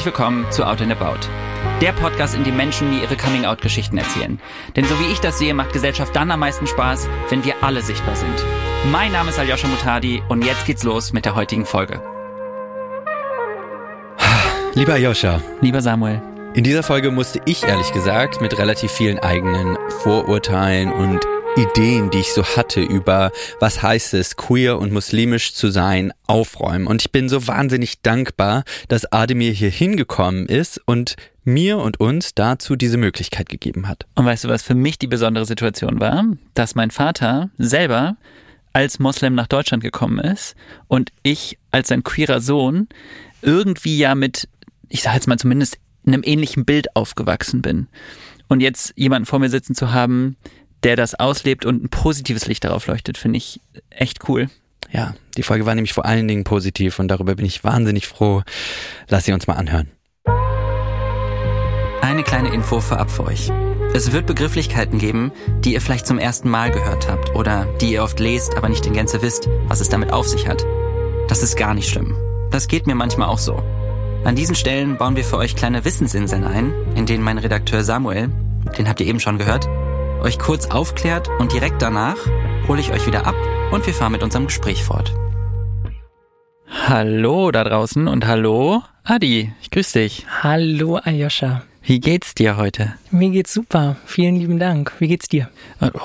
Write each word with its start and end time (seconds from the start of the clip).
Herzlich 0.00 0.16
willkommen 0.16 0.50
zu 0.50 0.66
Out 0.66 0.80
and 0.80 0.92
About. 0.92 1.18
Der 1.82 1.92
Podcast, 1.92 2.34
in 2.34 2.42
dem 2.42 2.56
Menschen 2.56 2.88
mir 2.88 3.02
ihre 3.02 3.18
Coming-out-Geschichten 3.18 3.98
erzählen. 3.98 4.40
Denn 4.74 4.86
so 4.86 4.98
wie 4.98 5.12
ich 5.12 5.20
das 5.20 5.38
sehe, 5.38 5.52
macht 5.52 5.74
Gesellschaft 5.74 6.16
dann 6.16 6.30
am 6.30 6.40
meisten 6.40 6.66
Spaß, 6.66 7.06
wenn 7.28 7.44
wir 7.44 7.62
alle 7.62 7.82
sichtbar 7.82 8.16
sind. 8.16 8.32
Mein 8.90 9.12
Name 9.12 9.28
ist 9.28 9.38
Aljoscha 9.38 9.68
Mutadi 9.68 10.22
und 10.30 10.42
jetzt 10.42 10.64
geht's 10.64 10.84
los 10.84 11.12
mit 11.12 11.26
der 11.26 11.34
heutigen 11.34 11.66
Folge. 11.66 12.00
Lieber 14.72 14.94
Aljoscha, 14.94 15.42
Lieber 15.60 15.82
Samuel, 15.82 16.22
in 16.54 16.64
dieser 16.64 16.82
Folge 16.82 17.10
musste 17.10 17.42
ich 17.44 17.62
ehrlich 17.64 17.92
gesagt 17.92 18.40
mit 18.40 18.56
relativ 18.56 18.90
vielen 18.90 19.18
eigenen 19.18 19.76
Vorurteilen 20.02 20.90
und 20.90 21.20
Ideen, 21.56 22.10
die 22.10 22.18
ich 22.18 22.32
so 22.32 22.44
hatte 22.44 22.80
über 22.80 23.32
was 23.58 23.82
heißt 23.82 24.14
es, 24.14 24.36
queer 24.36 24.78
und 24.78 24.92
muslimisch 24.92 25.52
zu 25.52 25.70
sein, 25.70 26.12
aufräumen. 26.26 26.86
Und 26.86 27.02
ich 27.02 27.10
bin 27.10 27.28
so 27.28 27.46
wahnsinnig 27.46 28.02
dankbar, 28.02 28.64
dass 28.88 29.10
Ademir 29.12 29.52
hier 29.52 29.70
hingekommen 29.70 30.46
ist 30.46 30.80
und 30.86 31.16
mir 31.44 31.78
und 31.78 31.98
uns 31.98 32.34
dazu 32.34 32.76
diese 32.76 32.98
Möglichkeit 32.98 33.48
gegeben 33.48 33.88
hat. 33.88 34.06
und 34.14 34.26
weißt 34.26 34.44
du, 34.44 34.48
was 34.48 34.62
für 34.62 34.74
mich 34.74 34.98
die 34.98 35.08
besondere 35.08 35.44
Situation 35.44 36.00
war? 36.00 36.24
Dass 36.54 36.74
mein 36.74 36.90
Vater 36.90 37.50
selber 37.58 38.16
als 38.72 39.00
Moslem 39.00 39.34
nach 39.34 39.48
Deutschland 39.48 39.82
gekommen 39.82 40.20
ist 40.20 40.54
und 40.86 41.10
ich 41.22 41.58
als 41.72 41.88
sein 41.88 42.04
queerer 42.04 42.40
Sohn 42.40 42.88
irgendwie 43.42 43.98
ja 43.98 44.14
mit, 44.14 44.48
ich 44.88 45.02
sage 45.02 45.16
jetzt 45.16 45.26
mal 45.26 45.38
zumindest, 45.38 45.78
einem 46.06 46.22
ähnlichen 46.24 46.64
Bild 46.64 46.94
aufgewachsen 46.94 47.62
bin. 47.62 47.88
Und 48.48 48.60
jetzt 48.60 48.92
jemanden 48.96 49.26
vor 49.26 49.38
mir 49.38 49.50
sitzen 49.50 49.74
zu 49.74 49.92
haben, 49.92 50.36
der 50.82 50.96
das 50.96 51.14
auslebt 51.14 51.64
und 51.64 51.84
ein 51.84 51.88
positives 51.88 52.46
Licht 52.46 52.64
darauf 52.64 52.86
leuchtet, 52.86 53.18
finde 53.18 53.38
ich 53.38 53.60
echt 53.90 54.28
cool. 54.28 54.48
Ja, 54.92 55.14
die 55.36 55.42
Folge 55.42 55.66
war 55.66 55.74
nämlich 55.74 55.92
vor 55.92 56.04
allen 56.04 56.26
Dingen 56.26 56.44
positiv 56.44 56.98
und 56.98 57.08
darüber 57.08 57.34
bin 57.36 57.46
ich 57.46 57.62
wahnsinnig 57.62 58.06
froh. 58.08 58.42
Lass 59.08 59.24
sie 59.24 59.32
uns 59.32 59.46
mal 59.46 59.54
anhören. 59.54 59.90
Eine 62.02 62.22
kleine 62.24 62.52
Info 62.52 62.80
vorab 62.80 63.10
für 63.10 63.24
euch. 63.24 63.52
Es 63.92 64.12
wird 64.12 64.26
Begrifflichkeiten 64.26 64.98
geben, 64.98 65.32
die 65.64 65.74
ihr 65.74 65.80
vielleicht 65.80 66.06
zum 66.06 66.18
ersten 66.18 66.48
Mal 66.48 66.70
gehört 66.70 67.08
habt 67.08 67.34
oder 67.34 67.66
die 67.80 67.92
ihr 67.92 68.02
oft 68.02 68.20
lest, 68.20 68.56
aber 68.56 68.68
nicht 68.68 68.86
in 68.86 68.94
Gänze 68.94 69.20
wisst, 69.22 69.48
was 69.66 69.80
es 69.80 69.88
damit 69.88 70.12
auf 70.12 70.28
sich 70.28 70.46
hat. 70.48 70.64
Das 71.28 71.42
ist 71.42 71.56
gar 71.56 71.74
nicht 71.74 71.88
schlimm. 71.88 72.16
Das 72.50 72.68
geht 72.68 72.86
mir 72.86 72.94
manchmal 72.94 73.28
auch 73.28 73.38
so. 73.38 73.62
An 74.24 74.36
diesen 74.36 74.54
Stellen 74.54 74.96
bauen 74.96 75.16
wir 75.16 75.24
für 75.24 75.38
euch 75.38 75.56
kleine 75.56 75.84
Wissensinseln 75.84 76.44
ein, 76.44 76.72
in 76.94 77.06
denen 77.06 77.24
mein 77.24 77.38
Redakteur 77.38 77.84
Samuel, 77.84 78.30
den 78.76 78.88
habt 78.88 79.00
ihr 79.00 79.06
eben 79.06 79.20
schon 79.20 79.38
gehört, 79.38 79.68
euch 80.20 80.38
kurz 80.38 80.66
aufklärt 80.66 81.28
und 81.38 81.52
direkt 81.52 81.82
danach 81.82 82.16
hole 82.68 82.80
ich 82.80 82.92
euch 82.92 83.06
wieder 83.06 83.26
ab 83.26 83.34
und 83.72 83.86
wir 83.86 83.94
fahren 83.94 84.12
mit 84.12 84.22
unserem 84.22 84.46
Gespräch 84.46 84.82
fort. 84.82 85.14
Hallo 86.66 87.50
da 87.50 87.64
draußen 87.64 88.06
und 88.08 88.26
hallo 88.26 88.82
Adi, 89.04 89.52
ich 89.60 89.70
grüße 89.70 89.98
dich. 89.98 90.26
Hallo 90.42 90.96
Aljoscha. 90.96 91.62
Wie 91.82 91.98
geht's 91.98 92.34
dir 92.34 92.56
heute? 92.56 92.94
Mir 93.10 93.30
geht's 93.30 93.54
super. 93.54 93.96
Vielen 94.04 94.36
lieben 94.36 94.58
Dank. 94.58 94.92
Wie 94.98 95.08
geht's 95.08 95.28
dir? 95.28 95.48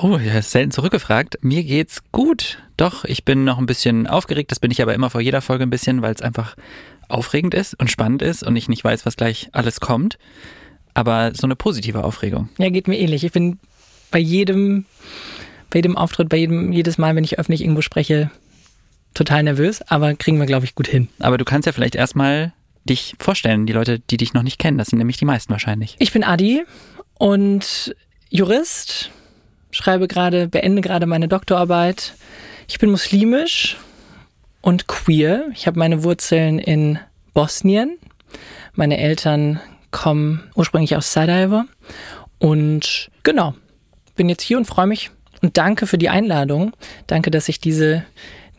Oh, 0.00 0.18
hast 0.18 0.50
selten 0.50 0.70
zurückgefragt. 0.70 1.38
Mir 1.42 1.62
geht's 1.64 2.02
gut. 2.12 2.58
Doch, 2.76 3.04
ich 3.04 3.24
bin 3.24 3.44
noch 3.44 3.58
ein 3.58 3.66
bisschen 3.66 4.06
aufgeregt. 4.06 4.50
Das 4.50 4.58
bin 4.58 4.70
ich 4.70 4.80
aber 4.80 4.94
immer 4.94 5.10
vor 5.10 5.20
jeder 5.20 5.42
Folge 5.42 5.64
ein 5.64 5.70
bisschen, 5.70 6.02
weil 6.02 6.14
es 6.14 6.22
einfach 6.22 6.56
aufregend 7.08 7.54
ist 7.54 7.78
und 7.78 7.90
spannend 7.90 8.22
ist 8.22 8.42
und 8.42 8.56
ich 8.56 8.68
nicht 8.68 8.82
weiß, 8.82 9.04
was 9.06 9.16
gleich 9.16 9.50
alles 9.52 9.80
kommt. 9.80 10.18
Aber 10.94 11.32
so 11.34 11.46
eine 11.46 11.56
positive 11.56 12.04
Aufregung. 12.04 12.48
Ja, 12.58 12.70
geht 12.70 12.88
mir 12.88 12.98
ähnlich. 12.98 13.22
Ich 13.22 13.32
bin 13.32 13.60
bei 14.10 14.18
jedem, 14.18 14.84
bei 15.70 15.78
jedem 15.78 15.96
Auftritt, 15.96 16.28
bei 16.28 16.36
jedem, 16.36 16.72
jedes 16.72 16.98
Mal, 16.98 17.14
wenn 17.16 17.24
ich 17.24 17.38
öffentlich 17.38 17.62
irgendwo 17.62 17.82
spreche, 17.82 18.30
total 19.14 19.42
nervös, 19.42 19.82
aber 19.82 20.14
kriegen 20.14 20.38
wir, 20.38 20.46
glaube 20.46 20.64
ich, 20.64 20.74
gut 20.74 20.88
hin. 20.88 21.08
Aber 21.18 21.38
du 21.38 21.44
kannst 21.44 21.66
ja 21.66 21.72
vielleicht 21.72 21.94
erstmal 21.94 22.52
dich 22.84 23.14
vorstellen, 23.18 23.66
die 23.66 23.72
Leute, 23.72 23.98
die 23.98 24.16
dich 24.16 24.32
noch 24.34 24.42
nicht 24.42 24.58
kennen. 24.58 24.78
Das 24.78 24.88
sind 24.88 24.98
nämlich 24.98 25.16
die 25.16 25.24
meisten 25.24 25.50
wahrscheinlich. 25.50 25.96
Ich 25.98 26.12
bin 26.12 26.22
Adi 26.22 26.64
und 27.18 27.94
Jurist, 28.30 29.10
schreibe 29.70 30.06
gerade, 30.06 30.48
beende 30.48 30.82
gerade 30.82 31.06
meine 31.06 31.28
Doktorarbeit. 31.28 32.14
Ich 32.68 32.78
bin 32.78 32.90
muslimisch 32.90 33.76
und 34.60 34.86
queer. 34.86 35.46
Ich 35.54 35.66
habe 35.66 35.78
meine 35.78 36.04
Wurzeln 36.04 36.58
in 36.58 36.98
Bosnien. 37.34 37.98
Meine 38.74 38.98
Eltern 38.98 39.60
kommen 39.90 40.42
ursprünglich 40.54 40.96
aus 40.96 41.12
Sarajevo. 41.12 41.64
Und 42.38 43.10
genau, 43.22 43.54
bin 44.16 44.28
jetzt 44.28 44.42
hier 44.42 44.58
und 44.58 44.66
freue 44.66 44.86
mich 44.86 45.10
und 45.42 45.56
danke 45.56 45.86
für 45.86 45.98
die 45.98 46.08
Einladung. 46.08 46.72
Danke, 47.06 47.30
dass 47.30 47.48
ich 47.48 47.60
diese 47.60 48.04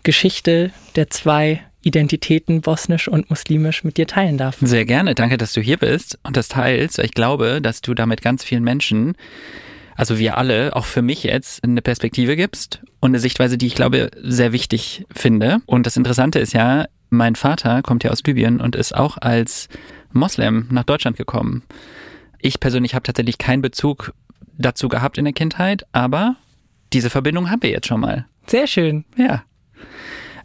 Geschichte 0.03 0.71
der 0.95 1.09
zwei 1.09 1.61
Identitäten, 1.81 2.61
bosnisch 2.61 3.07
und 3.07 3.29
muslimisch, 3.29 3.83
mit 3.83 3.97
dir 3.97 4.07
teilen 4.07 4.37
darf. 4.37 4.57
Sehr 4.61 4.85
gerne. 4.85 5.15
Danke, 5.15 5.37
dass 5.37 5.53
du 5.53 5.61
hier 5.61 5.77
bist 5.77 6.19
und 6.23 6.35
das 6.35 6.49
teilst. 6.49 6.99
Ich 6.99 7.13
glaube, 7.13 7.61
dass 7.61 7.81
du 7.81 7.93
damit 7.93 8.21
ganz 8.21 8.43
vielen 8.43 8.63
Menschen, 8.63 9.15
also 9.95 10.19
wir 10.19 10.37
alle, 10.37 10.75
auch 10.75 10.85
für 10.85 11.01
mich 11.01 11.23
jetzt, 11.23 11.63
eine 11.63 11.81
Perspektive 11.81 12.35
gibst 12.35 12.81
und 12.99 13.11
eine 13.11 13.19
Sichtweise, 13.19 13.57
die 13.57 13.67
ich 13.67 13.75
glaube 13.75 14.11
sehr 14.21 14.51
wichtig 14.51 15.05
finde. 15.15 15.59
Und 15.65 15.85
das 15.85 15.97
Interessante 15.97 16.39
ist 16.39 16.53
ja, 16.53 16.85
mein 17.09 17.35
Vater 17.35 17.81
kommt 17.81 18.03
ja 18.03 18.11
aus 18.11 18.21
Libyen 18.23 18.59
und 18.59 18.75
ist 18.75 18.93
auch 18.93 19.17
als 19.17 19.69
Moslem 20.11 20.67
nach 20.71 20.83
Deutschland 20.83 21.15
gekommen. 21.15 21.63
Ich 22.39 22.59
persönlich 22.59 22.95
habe 22.95 23.03
tatsächlich 23.03 23.37
keinen 23.37 23.61
Bezug 23.61 24.13
dazu 24.57 24.87
gehabt 24.89 25.17
in 25.17 25.25
der 25.25 25.33
Kindheit, 25.33 25.85
aber 25.91 26.35
diese 26.93 27.09
Verbindung 27.09 27.49
haben 27.49 27.61
wir 27.63 27.69
jetzt 27.69 27.87
schon 27.87 27.99
mal. 28.01 28.25
Sehr 28.47 28.67
schön. 28.67 29.05
Ja. 29.17 29.43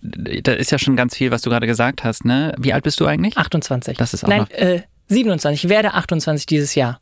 Da 0.03 0.53
ist 0.53 0.73
ja 0.73 0.79
schon 0.79 0.97
ganz 0.97 1.17
viel, 1.17 1.31
was 1.31 1.43
du 1.43 1.51
gerade 1.51 1.67
gesagt 1.67 2.03
hast, 2.03 2.25
ne? 2.25 2.53
Wie 2.59 2.73
alt 2.73 2.83
bist 2.83 2.99
du 2.99 3.07
eigentlich? 3.07 3.39
28. 3.39 3.97
Das 3.97 4.13
ist 4.15 4.25
auch 4.25 4.29
Nein, 4.29 4.41
noch- 4.41 4.51
äh, 4.51 4.83
27. 5.09 5.65
Ich 5.65 5.71
werde 5.71 5.95
28 5.95 6.47
dieses 6.47 6.75
Jahr. 6.75 6.99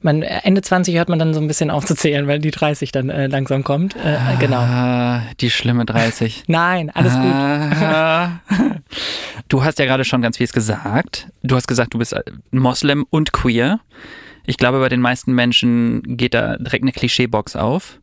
Man, 0.00 0.22
äh, 0.22 0.40
Ende 0.42 0.60
20 0.62 0.96
hört 0.96 1.08
man 1.08 1.20
dann 1.20 1.32
so 1.32 1.40
ein 1.40 1.46
bisschen 1.46 1.70
aufzuzählen, 1.70 2.26
weil 2.26 2.40
die 2.40 2.50
30 2.50 2.90
dann 2.90 3.08
äh, 3.10 3.28
langsam 3.28 3.62
kommt. 3.62 3.94
Äh, 3.94 4.18
genau. 4.40 4.56
Ah, 4.58 5.22
die 5.40 5.50
schlimme 5.50 5.84
30. 5.84 6.44
Nein, 6.48 6.90
alles 6.90 7.12
gut. 7.14 7.22
Ah. 7.22 8.40
Du 9.48 9.64
hast 9.64 9.78
ja 9.78 9.84
gerade 9.84 10.04
schon 10.04 10.22
ganz 10.22 10.36
vieles 10.38 10.52
gesagt. 10.52 11.28
Du 11.42 11.56
hast 11.56 11.66
gesagt, 11.66 11.92
du 11.94 11.98
bist 11.98 12.14
Moslem 12.52 13.04
und 13.10 13.32
queer. 13.32 13.80
Ich 14.44 14.56
glaube, 14.56 14.80
bei 14.80 14.88
den 14.88 15.00
meisten 15.00 15.34
Menschen 15.34 16.16
geht 16.16 16.34
da 16.34 16.56
direkt 16.56 16.82
eine 16.82 16.92
Klischeebox 16.92 17.56
auf, 17.56 18.00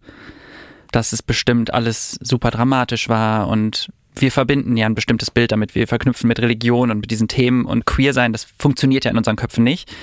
dass 0.92 1.14
es 1.14 1.22
bestimmt 1.22 1.74
alles 1.74 2.18
super 2.22 2.52
dramatisch 2.52 3.10
war 3.10 3.48
und 3.48 3.92
wir 4.16 4.32
verbinden 4.32 4.76
ja 4.76 4.86
ein 4.86 4.96
bestimmtes 4.96 5.32
Bild 5.32 5.52
damit. 5.52 5.76
Wir 5.76 5.88
verknüpfen 5.88 6.28
mit 6.28 6.40
Religion 6.40 6.92
und 6.92 7.00
mit 7.00 7.12
diesen 7.12 7.28
Themen 7.28 7.66
und 7.66 7.86
queer 7.86 8.14
sein, 8.14 8.34
das 8.34 8.48
funktioniert 8.58 9.06
ja 9.06 9.12
in 9.12 9.18
unseren 9.18 9.36
Köpfen 9.36 9.64
nicht. 9.64 9.94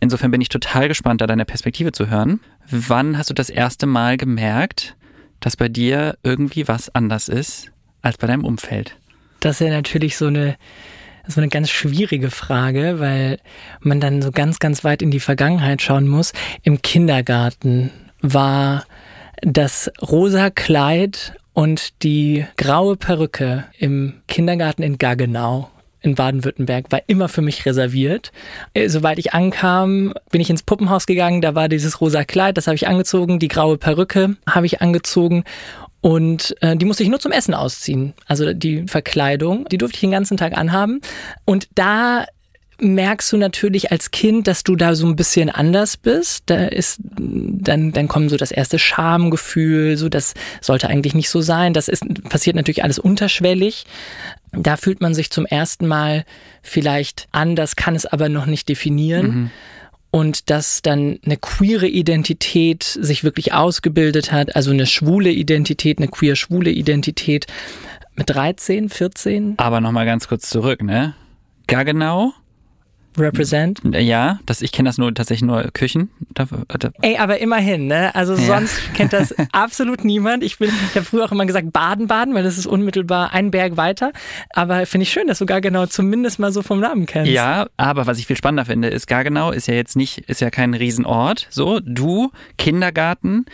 Insofern 0.00 0.30
bin 0.30 0.40
ich 0.40 0.48
total 0.48 0.88
gespannt, 0.88 1.20
da 1.20 1.26
deine 1.26 1.44
Perspektive 1.44 1.92
zu 1.92 2.08
hören. 2.08 2.40
Wann 2.70 3.18
hast 3.18 3.28
du 3.28 3.34
das 3.34 3.50
erste 3.50 3.86
Mal 3.86 4.16
gemerkt, 4.16 4.96
dass 5.40 5.56
bei 5.56 5.68
dir 5.68 6.16
irgendwie 6.22 6.68
was 6.68 6.94
anders 6.94 7.28
ist 7.28 7.70
als 8.00 8.16
bei 8.16 8.26
deinem 8.26 8.44
Umfeld? 8.44 8.96
Das 9.40 9.60
ist 9.60 9.66
ja 9.66 9.72
natürlich 9.72 10.16
so 10.16 10.26
eine, 10.26 10.56
so 11.30 11.40
eine 11.40 11.48
ganz 11.48 11.70
schwierige 11.70 12.30
Frage, 12.30 12.96
weil 12.98 13.38
man 13.80 14.00
dann 14.00 14.22
so 14.22 14.30
ganz, 14.30 14.58
ganz 14.58 14.84
weit 14.84 15.02
in 15.02 15.10
die 15.10 15.20
Vergangenheit 15.20 15.82
schauen 15.82 16.08
muss. 16.08 16.32
Im 16.62 16.82
Kindergarten 16.82 17.90
war 18.20 18.84
das 19.42 19.90
rosa 20.02 20.50
Kleid 20.50 21.34
und 21.52 22.02
die 22.02 22.46
graue 22.56 22.96
Perücke 22.96 23.64
im 23.78 24.14
Kindergarten 24.28 24.82
in 24.82 24.98
Gaggenau 24.98 25.70
in 26.02 26.14
Baden-Württemberg 26.14 26.86
war 26.90 27.02
immer 27.08 27.28
für 27.28 27.42
mich 27.42 27.66
reserviert. 27.66 28.32
Äh, 28.74 28.88
Sobald 28.88 29.18
ich 29.18 29.34
ankam, 29.34 30.14
bin 30.30 30.40
ich 30.40 30.50
ins 30.50 30.62
Puppenhaus 30.62 31.06
gegangen, 31.06 31.40
da 31.40 31.54
war 31.54 31.68
dieses 31.68 32.00
rosa 32.00 32.24
Kleid, 32.24 32.56
das 32.56 32.66
habe 32.66 32.76
ich 32.76 32.88
angezogen, 32.88 33.38
die 33.38 33.48
graue 33.48 33.76
Perücke 33.76 34.36
habe 34.48 34.66
ich 34.66 34.80
angezogen 34.80 35.44
und 36.00 36.56
äh, 36.60 36.76
die 36.76 36.86
musste 36.86 37.02
ich 37.02 37.08
nur 37.08 37.20
zum 37.20 37.32
Essen 37.32 37.54
ausziehen. 37.54 38.14
Also 38.26 38.52
die 38.52 38.86
Verkleidung, 38.86 39.66
die 39.68 39.78
durfte 39.78 39.96
ich 39.96 40.00
den 40.00 40.10
ganzen 40.10 40.36
Tag 40.36 40.56
anhaben. 40.56 41.00
Und 41.44 41.68
da 41.74 42.26
merkst 42.80 43.30
du 43.32 43.36
natürlich 43.36 43.92
als 43.92 44.10
Kind, 44.10 44.46
dass 44.46 44.62
du 44.62 44.74
da 44.74 44.94
so 44.94 45.06
ein 45.06 45.16
bisschen 45.16 45.50
anders 45.50 45.98
bist. 45.98 46.44
Da 46.46 46.66
ist, 46.66 47.00
dann, 47.18 47.92
dann 47.92 48.08
kommen 48.08 48.30
so 48.30 48.38
das 48.38 48.50
erste 48.50 48.78
Schamgefühl, 48.78 49.98
so 49.98 50.08
das 50.08 50.34
sollte 50.62 50.88
eigentlich 50.88 51.14
nicht 51.14 51.28
so 51.28 51.42
sein. 51.42 51.74
Das 51.74 51.88
ist, 51.88 52.04
passiert 52.28 52.56
natürlich 52.56 52.82
alles 52.82 52.98
unterschwellig. 52.98 53.84
Da 54.52 54.78
fühlt 54.78 55.02
man 55.02 55.14
sich 55.14 55.30
zum 55.30 55.44
ersten 55.44 55.86
Mal 55.86 56.24
vielleicht 56.62 57.28
anders, 57.32 57.76
kann 57.76 57.94
es 57.94 58.06
aber 58.06 58.28
noch 58.28 58.46
nicht 58.46 58.68
definieren. 58.68 59.50
Und 60.10 60.50
dass 60.50 60.82
dann 60.82 61.20
eine 61.24 61.36
queere 61.36 61.86
Identität 61.86 62.82
sich 62.82 63.22
wirklich 63.22 63.52
ausgebildet 63.52 64.32
hat, 64.32 64.56
also 64.56 64.72
eine 64.72 64.86
schwule 64.86 65.30
Identität, 65.30 65.98
eine 65.98 66.08
queer-schwule 66.08 66.70
Identität 66.70 67.46
mit 68.16 68.28
13, 68.30 68.88
14. 68.88 69.54
Aber 69.58 69.80
nochmal 69.80 70.06
ganz 70.06 70.26
kurz 70.26 70.50
zurück, 70.50 70.82
ne? 70.82 71.14
Gaggenau 71.68 72.32
Represent. 73.18 73.80
Ja, 73.92 74.38
das, 74.46 74.62
ich 74.62 74.72
kenne 74.72 74.88
das 74.88 74.98
nur 74.98 75.12
tatsächlich 75.14 75.46
nur 75.46 75.62
Küchen. 75.72 76.10
Ey, 77.02 77.16
aber 77.18 77.38
immerhin, 77.38 77.86
ne? 77.86 78.14
Also 78.14 78.34
ja. 78.34 78.40
sonst 78.40 78.94
kennt 78.94 79.12
das 79.12 79.34
absolut 79.52 80.04
niemand. 80.04 80.44
Ich 80.44 80.58
bin, 80.58 80.70
ich 80.88 80.94
habe 80.94 81.04
früher 81.04 81.24
auch 81.24 81.32
immer 81.32 81.46
gesagt 81.46 81.72
Baden-Baden, 81.72 82.34
weil 82.34 82.44
das 82.44 82.56
ist 82.56 82.66
unmittelbar 82.66 83.32
ein 83.32 83.50
Berg 83.50 83.76
weiter. 83.76 84.12
Aber 84.50 84.86
finde 84.86 85.02
ich 85.02 85.12
schön, 85.12 85.26
dass 85.26 85.38
du 85.38 85.46
Gargenau 85.46 85.86
zumindest 85.86 86.38
mal 86.38 86.52
so 86.52 86.62
vom 86.62 86.80
Namen 86.80 87.06
kennst. 87.06 87.30
Ja, 87.30 87.66
aber 87.76 88.06
was 88.06 88.18
ich 88.18 88.26
viel 88.26 88.36
spannender 88.36 88.64
finde, 88.64 88.88
ist 88.88 89.06
Gargenau 89.06 89.50
ist 89.50 89.66
ja 89.66 89.74
jetzt 89.74 89.96
nicht, 89.96 90.18
ist 90.30 90.40
ja 90.40 90.50
kein 90.50 90.74
Riesenort. 90.74 91.48
So, 91.50 91.80
du, 91.80 92.30
Kindergarten, 92.58 93.46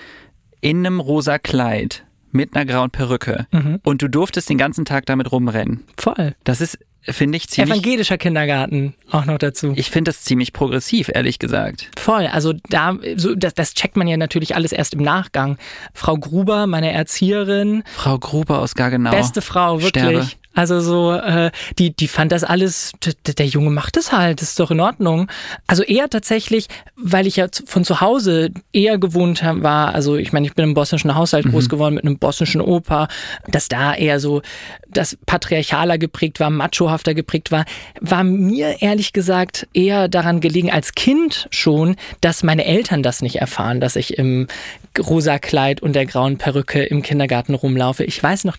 in 0.60 0.86
einem 0.86 1.00
rosa 1.00 1.38
Kleid 1.38 2.05
mit 2.36 2.54
einer 2.54 2.64
grauen 2.64 2.90
Perücke. 2.90 3.46
Mhm. 3.50 3.80
Und 3.82 4.02
du 4.02 4.08
durftest 4.08 4.48
den 4.48 4.58
ganzen 4.58 4.84
Tag 4.84 5.06
damit 5.06 5.32
rumrennen. 5.32 5.84
Voll. 5.96 6.34
Das 6.44 6.60
ist 6.60 6.78
finde 7.12 7.36
ich 7.36 7.48
ziemlich. 7.48 7.72
Evangelischer 7.72 8.18
Kindergarten 8.18 8.94
auch 9.10 9.24
noch 9.24 9.38
dazu. 9.38 9.72
Ich 9.76 9.90
finde 9.90 10.10
das 10.10 10.22
ziemlich 10.22 10.52
progressiv, 10.52 11.10
ehrlich 11.12 11.38
gesagt. 11.38 11.90
Voll. 11.96 12.26
Also 12.26 12.52
da, 12.68 12.96
so, 13.16 13.34
das, 13.34 13.54
das 13.54 13.74
checkt 13.74 13.96
man 13.96 14.08
ja 14.08 14.16
natürlich 14.16 14.54
alles 14.54 14.72
erst 14.72 14.94
im 14.94 15.02
Nachgang. 15.02 15.56
Frau 15.94 16.16
Gruber, 16.16 16.66
meine 16.66 16.92
Erzieherin. 16.92 17.82
Frau 17.94 18.18
Gruber 18.18 18.60
aus 18.60 18.74
Gargenau. 18.74 19.10
Beste 19.10 19.40
Frau, 19.40 19.82
wirklich. 19.82 20.04
Sterbe. 20.04 20.28
Also 20.56 20.80
so, 20.80 21.12
äh, 21.12 21.50
die, 21.78 21.94
die 21.94 22.08
fand 22.08 22.32
das 22.32 22.42
alles, 22.42 22.92
der, 23.38 23.46
Junge 23.46 23.68
macht 23.68 23.98
es 23.98 24.10
halt, 24.10 24.40
das 24.40 24.50
ist 24.50 24.60
doch 24.60 24.70
in 24.70 24.80
Ordnung. 24.80 25.28
Also 25.66 25.82
eher 25.82 26.08
tatsächlich, 26.08 26.66
weil 26.96 27.26
ich 27.26 27.36
ja 27.36 27.46
von 27.66 27.84
zu 27.84 28.00
Hause 28.00 28.50
eher 28.72 28.96
gewohnt 28.96 29.42
war, 29.44 29.94
also 29.94 30.16
ich 30.16 30.32
meine, 30.32 30.46
ich 30.46 30.54
bin 30.54 30.64
im 30.64 30.72
bosnischen 30.74 31.14
Haushalt 31.14 31.44
mhm. 31.44 31.50
groß 31.50 31.68
geworden 31.68 31.96
mit 31.96 32.04
einem 32.04 32.18
bosnischen 32.18 32.62
Opa, 32.62 33.08
dass 33.46 33.68
da 33.68 33.94
eher 33.94 34.18
so 34.18 34.40
das 34.88 35.18
patriarchaler 35.26 35.98
geprägt 35.98 36.40
war, 36.40 36.48
machohafter 36.48 37.12
geprägt 37.12 37.52
war, 37.52 37.66
war 38.00 38.24
mir 38.24 38.80
ehrlich 38.80 39.12
gesagt 39.12 39.68
eher 39.74 40.08
daran 40.08 40.40
gelegen 40.40 40.70
als 40.70 40.94
Kind 40.94 41.48
schon, 41.50 41.96
dass 42.22 42.42
meine 42.42 42.64
Eltern 42.64 43.02
das 43.02 43.20
nicht 43.20 43.36
erfahren, 43.36 43.80
dass 43.80 43.94
ich 43.94 44.16
im 44.16 44.46
rosa 44.98 45.38
Kleid 45.38 45.82
und 45.82 45.92
der 45.94 46.06
grauen 46.06 46.38
Perücke 46.38 46.82
im 46.82 47.02
Kindergarten 47.02 47.54
rumlaufe. 47.54 48.04
Ich 48.04 48.22
weiß 48.22 48.44
noch, 48.44 48.56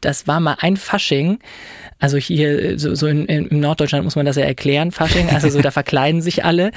das 0.00 0.26
war 0.26 0.40
mal 0.40 0.56
ein 0.60 0.78
Fasching 0.78 1.25
bringen. 1.26 1.38
Also 1.98 2.18
hier, 2.18 2.78
so, 2.78 2.94
so 2.94 3.06
in, 3.06 3.24
in, 3.26 3.46
im 3.46 3.60
Norddeutschland 3.60 4.04
muss 4.04 4.16
man 4.16 4.26
das 4.26 4.36
ja 4.36 4.44
erklären, 4.44 4.92
Fasching, 4.92 5.30
also 5.30 5.48
so 5.48 5.60
da 5.60 5.70
verkleiden 5.76 6.20
sich 6.20 6.44
alle. 6.44 6.70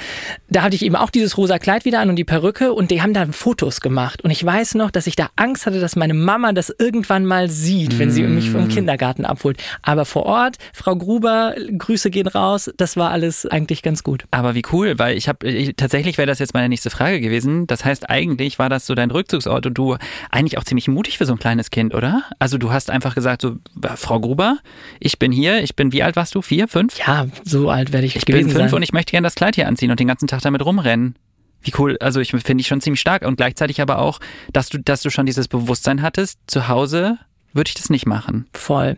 Da 0.48 0.62
hatte 0.62 0.76
ich 0.76 0.84
eben 0.84 0.96
auch 0.96 1.10
dieses 1.10 1.36
rosa 1.36 1.58
Kleid 1.58 1.84
wieder 1.84 2.00
an 2.00 2.08
und 2.08 2.16
die 2.16 2.24
Perücke 2.24 2.72
und 2.72 2.90
die 2.90 3.02
haben 3.02 3.12
dann 3.12 3.32
Fotos 3.32 3.80
gemacht. 3.80 4.22
Und 4.22 4.30
ich 4.30 4.44
weiß 4.44 4.74
noch, 4.74 4.90
dass 4.90 5.06
ich 5.06 5.16
da 5.16 5.28
Angst 5.36 5.66
hatte, 5.66 5.80
dass 5.80 5.96
meine 5.96 6.14
Mama 6.14 6.52
das 6.52 6.74
irgendwann 6.78 7.26
mal 7.26 7.50
sieht, 7.50 7.98
wenn 7.98 8.10
sie 8.10 8.22
mich 8.22 8.50
vom 8.50 8.66
mm. 8.66 8.68
Kindergarten 8.68 9.24
abholt. 9.24 9.58
Aber 9.82 10.04
vor 10.04 10.24
Ort, 10.24 10.56
Frau 10.72 10.96
Gruber, 10.96 11.54
Grüße 11.76 12.10
gehen 12.10 12.26
raus, 12.26 12.70
das 12.76 12.96
war 12.96 13.10
alles 13.10 13.46
eigentlich 13.46 13.82
ganz 13.82 14.02
gut. 14.02 14.24
Aber 14.30 14.54
wie 14.54 14.62
cool, 14.72 14.98
weil 14.98 15.16
ich 15.16 15.28
habe, 15.28 15.74
tatsächlich 15.74 16.18
wäre 16.18 16.26
das 16.26 16.38
jetzt 16.38 16.54
meine 16.54 16.68
nächste 16.68 16.90
Frage 16.90 17.20
gewesen. 17.20 17.66
Das 17.66 17.84
heißt, 17.84 18.08
eigentlich 18.08 18.58
war 18.58 18.68
das 18.68 18.86
so 18.86 18.94
dein 18.94 19.10
Rückzugsort 19.10 19.66
und 19.66 19.74
du 19.74 19.96
eigentlich 20.30 20.58
auch 20.58 20.64
ziemlich 20.64 20.88
mutig 20.88 21.18
für 21.18 21.26
so 21.26 21.32
ein 21.32 21.38
kleines 21.38 21.70
Kind, 21.70 21.94
oder? 21.94 22.22
Also 22.38 22.58
du 22.58 22.72
hast 22.72 22.90
einfach 22.90 23.14
gesagt, 23.14 23.42
so, 23.42 23.56
Frau 23.96 24.20
Gruber, 24.20 24.58
ich 24.98 25.09
ich 25.10 25.18
bin 25.18 25.32
hier, 25.32 25.62
ich 25.62 25.74
bin, 25.74 25.92
wie 25.92 26.02
alt 26.04 26.14
warst 26.14 26.34
du? 26.36 26.42
Vier, 26.42 26.68
fünf? 26.68 26.96
Ja, 26.98 27.26
so 27.44 27.68
alt 27.68 27.92
werde 27.92 28.06
ich 28.06 28.14
Ich 28.14 28.24
bin 28.24 28.48
fünf 28.48 28.70
sein. 28.70 28.74
und 28.74 28.82
ich 28.82 28.92
möchte 28.92 29.10
gerne 29.10 29.26
das 29.26 29.34
Kleid 29.34 29.56
hier 29.56 29.66
anziehen 29.66 29.90
und 29.90 29.98
den 29.98 30.06
ganzen 30.06 30.28
Tag 30.28 30.40
damit 30.42 30.64
rumrennen. 30.64 31.16
Wie 31.62 31.72
cool, 31.78 31.98
also 32.00 32.20
ich 32.20 32.30
finde 32.30 32.60
ich 32.62 32.68
schon 32.68 32.80
ziemlich 32.80 33.00
stark 33.00 33.22
und 33.26 33.36
gleichzeitig 33.36 33.80
aber 33.82 33.98
auch, 33.98 34.20
dass 34.52 34.68
du, 34.68 34.78
dass 34.78 35.02
du 35.02 35.10
schon 35.10 35.26
dieses 35.26 35.48
Bewusstsein 35.48 36.00
hattest, 36.00 36.38
zu 36.46 36.68
Hause 36.68 37.18
würde 37.52 37.68
ich 37.68 37.74
das 37.74 37.90
nicht 37.90 38.06
machen. 38.06 38.46
Voll. 38.52 38.96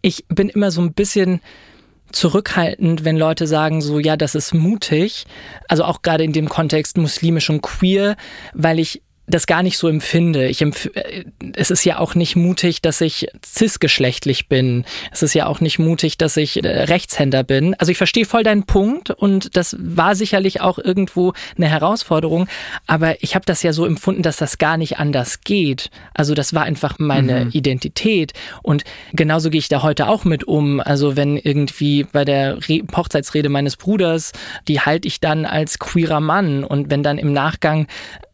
Ich 0.00 0.24
bin 0.28 0.48
immer 0.48 0.72
so 0.72 0.82
ein 0.82 0.92
bisschen 0.92 1.40
zurückhaltend, 2.10 3.04
wenn 3.04 3.16
Leute 3.16 3.46
sagen 3.46 3.80
so, 3.80 3.98
ja, 3.98 4.16
das 4.16 4.34
ist 4.34 4.52
mutig. 4.52 5.24
Also 5.68 5.84
auch 5.84 6.02
gerade 6.02 6.24
in 6.24 6.32
dem 6.32 6.48
Kontext 6.48 6.98
muslimisch 6.98 7.48
und 7.48 7.62
queer, 7.62 8.16
weil 8.52 8.78
ich 8.78 9.00
das 9.26 9.46
gar 9.46 9.62
nicht 9.62 9.78
so 9.78 9.88
empfinde. 9.88 10.48
Ich 10.48 10.62
empf 10.62 10.90
äh, 10.94 11.24
es 11.54 11.70
ist 11.70 11.84
ja 11.84 11.98
auch 11.98 12.14
nicht 12.14 12.34
mutig, 12.36 12.82
dass 12.82 13.00
ich 13.00 13.28
cisgeschlechtlich 13.44 14.48
bin. 14.48 14.84
Es 15.12 15.22
ist 15.22 15.34
ja 15.34 15.46
auch 15.46 15.60
nicht 15.60 15.78
mutig, 15.78 16.18
dass 16.18 16.36
ich 16.36 16.62
äh, 16.62 16.68
Rechtshänder 16.68 17.44
bin. 17.44 17.74
Also 17.74 17.92
ich 17.92 17.98
verstehe 17.98 18.24
voll 18.24 18.42
deinen 18.42 18.64
Punkt 18.64 19.10
und 19.10 19.56
das 19.56 19.76
war 19.78 20.16
sicherlich 20.16 20.60
auch 20.60 20.78
irgendwo 20.78 21.32
eine 21.56 21.68
Herausforderung. 21.68 22.48
Aber 22.86 23.22
ich 23.22 23.34
habe 23.34 23.44
das 23.46 23.62
ja 23.62 23.72
so 23.72 23.86
empfunden, 23.86 24.22
dass 24.22 24.36
das 24.36 24.58
gar 24.58 24.76
nicht 24.76 24.98
anders 24.98 25.42
geht. 25.42 25.90
Also 26.14 26.34
das 26.34 26.52
war 26.52 26.64
einfach 26.64 26.98
meine 26.98 27.46
mhm. 27.46 27.50
Identität. 27.52 28.32
Und 28.62 28.82
genauso 29.12 29.50
gehe 29.50 29.60
ich 29.60 29.68
da 29.68 29.82
heute 29.82 30.08
auch 30.08 30.24
mit 30.24 30.44
um. 30.44 30.80
Also 30.80 31.16
wenn 31.16 31.36
irgendwie 31.36 32.04
bei 32.04 32.24
der 32.24 32.56
Re 32.68 32.82
Hochzeitsrede 32.94 33.48
meines 33.48 33.76
Bruders, 33.76 34.32
die 34.66 34.80
halte 34.80 35.06
ich 35.06 35.20
dann 35.20 35.46
als 35.46 35.78
queerer 35.78 36.20
Mann. 36.20 36.64
Und 36.64 36.90
wenn 36.90 37.02
dann 37.02 37.18
im 37.18 37.32
Nachgang 37.32 37.86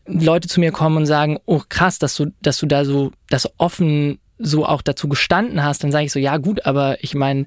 Leute 0.08 0.48
zu 0.48 0.60
mir 0.60 0.72
kommen 0.72 0.96
und 0.96 1.06
sagen, 1.06 1.38
oh 1.46 1.62
krass, 1.68 1.98
dass 1.98 2.16
du, 2.16 2.32
dass 2.42 2.58
du 2.58 2.66
da 2.66 2.84
so 2.84 3.12
das 3.28 3.48
offen 3.58 4.18
so 4.38 4.64
auch 4.64 4.82
dazu 4.82 5.08
gestanden 5.08 5.62
hast, 5.62 5.82
dann 5.84 5.92
sage 5.92 6.06
ich 6.06 6.12
so, 6.12 6.18
ja 6.18 6.36
gut, 6.36 6.64
aber 6.64 7.02
ich 7.02 7.14
meine, 7.14 7.46